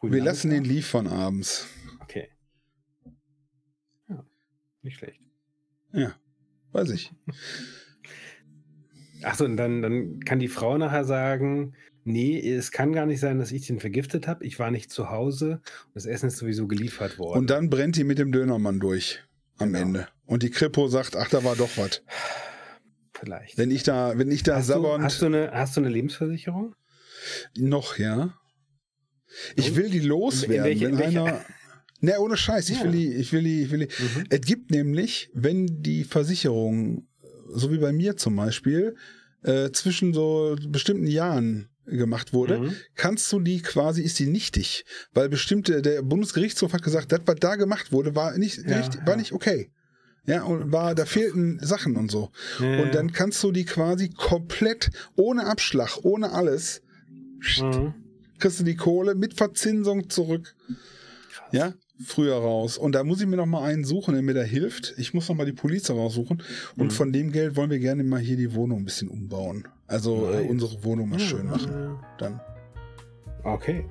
[0.02, 1.66] wir lassen den liefern abends.
[2.02, 2.28] Okay.
[4.08, 4.24] Ja,
[4.82, 5.20] nicht schlecht.
[5.92, 6.14] Ja,
[6.72, 7.12] weiß ich.
[9.22, 11.74] Achso, und dann, dann kann die Frau nachher sagen,
[12.06, 14.44] nee, es kann gar nicht sein, dass ich den vergiftet habe.
[14.44, 17.38] Ich war nicht zu Hause und das Essen ist sowieso geliefert worden.
[17.40, 19.22] Und dann brennt die mit dem Dönermann durch
[19.58, 19.82] am Genau.
[19.86, 20.08] Ende.
[20.26, 22.02] Und die Kripo sagt, ach, da war doch was.
[23.12, 23.56] Vielleicht.
[23.56, 25.88] Wenn ich da, wenn ich da hast, du, sabbernd hast, du eine, hast du eine
[25.90, 26.74] Lebensversicherung?
[27.56, 28.34] noch, ja.
[29.56, 29.76] Ich Und?
[29.76, 31.44] will die loswerden, welche- in wenn welche- einer.
[32.02, 32.84] Ne, ohne Scheiß, ich Ja.
[32.84, 33.86] will die, ich will die, ich will die.
[34.02, 34.24] Mhm.
[34.28, 37.08] Es gibt nämlich, wenn die Versicherung,
[37.48, 38.96] so wie bei mir zum Beispiel,
[39.44, 42.72] äh, zwischen so bestimmten Jahren gemacht wurde, Mhm.
[42.94, 44.84] kannst du die quasi, ist die nichtig.
[45.14, 49.00] Weil bestimmte, der Bundesgerichtshof hat gesagt, das, was da gemacht wurde, war nicht, Ja, richtig,
[49.02, 49.16] war ja.
[49.16, 49.70] nicht okay.
[50.26, 52.30] Ja, und war, da fehlten Sachen und so.
[52.58, 56.82] Ja, Und dann kannst du die quasi komplett, ohne Abschlag, ohne alles,
[57.60, 57.94] Mhm.
[58.38, 60.56] kriegst du die Kohle mit Verzinsung zurück.
[61.30, 61.48] Krass.
[61.52, 61.74] Ja,
[62.04, 62.76] früher raus.
[62.76, 64.94] Und da muss ich mir noch mal einen suchen, der mir da hilft.
[64.98, 66.42] Ich muss noch mal die Polizei raussuchen.
[66.76, 66.90] Und Mhm.
[66.90, 69.68] von dem Geld wollen wir gerne mal hier die Wohnung ein bisschen umbauen.
[69.88, 71.72] Also äh, unsere Wohnung mal Ja, schön machen.
[72.00, 72.06] ja.
[72.18, 72.40] Dann.
[73.44, 73.84] Okay.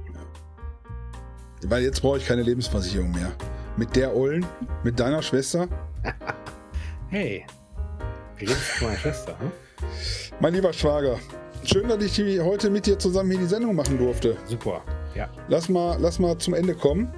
[1.67, 3.31] Weil jetzt brauche ich keine Lebensversicherung mehr.
[3.77, 4.45] Mit der Ollen,
[4.83, 5.67] mit deiner Schwester.
[7.09, 7.45] Hey.
[8.37, 9.39] Wie geht's meiner Schwester?
[9.39, 9.51] Hm?
[10.41, 11.17] Mein lieber Schwager,
[11.63, 14.35] schön, dass ich heute mit dir zusammen hier die Sendung machen durfte.
[14.45, 14.81] Super.
[15.13, 15.29] Ja.
[15.47, 17.13] Lass mal, lass mal zum Ende kommen.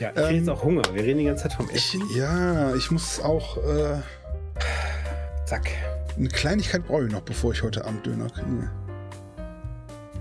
[0.00, 0.82] Ja, ich Ähm, jetzt auch Hunger.
[0.92, 2.02] Wir reden die ganze Zeit vom Ich, Essen.
[2.16, 3.56] ja, ich muss auch.
[3.58, 4.00] Äh,
[5.46, 5.70] Zack.
[6.18, 8.70] Eine Kleinigkeit brauche ich noch, bevor ich heute Abend Döner kriege.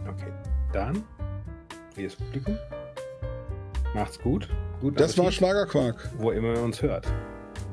[0.07, 0.31] Okay.
[0.71, 1.03] Dann,
[1.95, 2.57] liebes Publikum,
[3.93, 4.49] macht's gut.
[4.79, 6.09] gut Das war Appetit, Schwagerquark.
[6.17, 7.07] Wo immer ihr uns hört.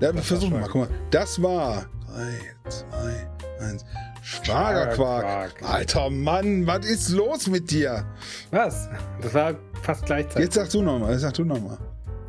[0.00, 0.68] Ja, wir Das versuchen mal.
[0.70, 0.98] Guck mal.
[1.10, 3.84] Das war 3, 2, 1.
[4.22, 5.24] Schwagerquark.
[5.24, 5.70] Schwagerquark.
[5.70, 8.06] Alter Mann, was ist los mit dir?
[8.50, 8.88] Was?
[9.20, 10.44] Das war fast gleichzeitig.
[10.44, 11.12] Jetzt sagst du nochmal.
[11.12, 11.76] Jetzt sag du nochmal.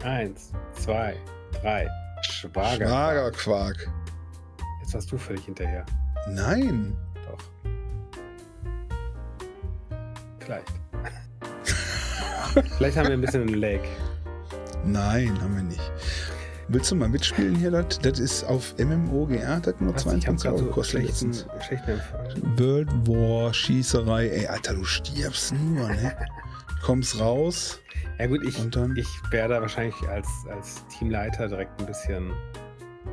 [0.03, 1.15] Eins, zwei,
[1.61, 1.87] drei.
[2.21, 2.87] Schwager.
[2.87, 3.89] Schwagerquark.
[4.95, 5.85] Warst du völlig hinterher.
[6.29, 6.95] Nein.
[7.27, 7.37] Doch.
[10.39, 10.67] Vielleicht.
[12.77, 13.81] Vielleicht haben wir ein bisschen einen Lag.
[14.85, 15.91] Nein, haben wir nicht.
[16.69, 17.71] Willst du mal mitspielen hier?
[17.71, 20.05] Das, das ist auf MMOGR, das nur Was?
[20.05, 21.45] Ich hab 22 grad Euro schlechten, letztens.
[22.57, 24.29] World War, Schießerei.
[24.29, 26.15] Ey, Alter, du stirbst nur, ne?
[26.83, 27.81] Kommst raus
[28.17, 28.95] Ja gut, ich, und dann.
[28.95, 32.31] ich wäre da wahrscheinlich als, als Teamleiter direkt ein bisschen,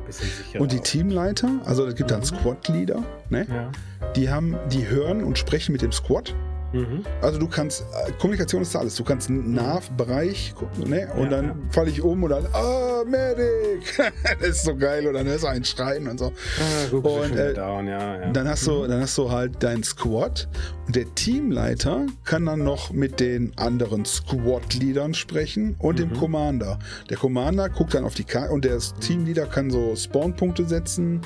[0.05, 0.61] bisschen sicherer.
[0.61, 2.25] Und die Teamleiter, also es gibt dann Mhm.
[2.25, 3.47] Squad-Leader, ne?
[3.49, 3.71] Ja.
[4.15, 6.35] Die haben, die hören und sprechen mit dem Squad.
[6.73, 7.03] Mhm.
[7.21, 8.95] Also du kannst, äh, Kommunikation ist da alles.
[8.95, 11.07] Du kannst einen Nahbereich gucken, ne?
[11.15, 11.55] Und Ja, dann ja.
[11.69, 13.83] falle ich um und dann, ah, Medic!
[14.39, 15.05] das ist so geil.
[15.07, 16.25] Und dann hörst du einen schreien und so.
[16.59, 18.29] Ah, gut, Und, äh, down, ja.
[18.31, 20.47] Dann hast du, dann hast du halt deinen Squad
[20.87, 26.13] und der Teamleiter kann dann noch mit den anderen Squad-Leadern sprechen und dem Mhm.
[26.17, 26.79] Commander.
[27.09, 31.21] Der Commander guckt dann auf die Karte und der Teamleader kann so Spawn-Punkte setzen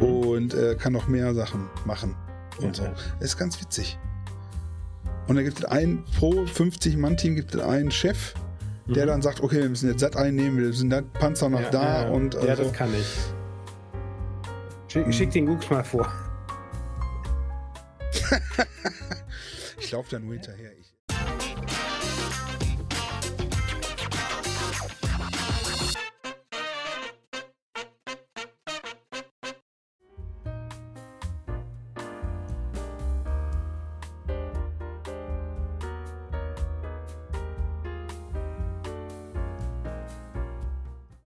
[0.00, 0.02] Mhm.
[0.04, 2.16] und äh, kann noch mehr Sachen machen
[2.60, 2.82] und so.
[3.20, 3.98] Ist ganz witzig.
[5.28, 8.34] Und dann gibt es einen, pro 50-Mann-Team gibt es einen Chef,
[8.86, 9.08] der Mhm.
[9.08, 12.02] dann sagt, okay, wir müssen jetzt das einnehmen, wir sind das Panzer noch ja, da
[12.04, 13.06] ja, und Ja, also, das kann ich.
[14.90, 15.12] Schick, Mhm.
[15.12, 16.10] schick den Gooks mal vor.
[19.78, 20.70] ich laufe da nur hinterher.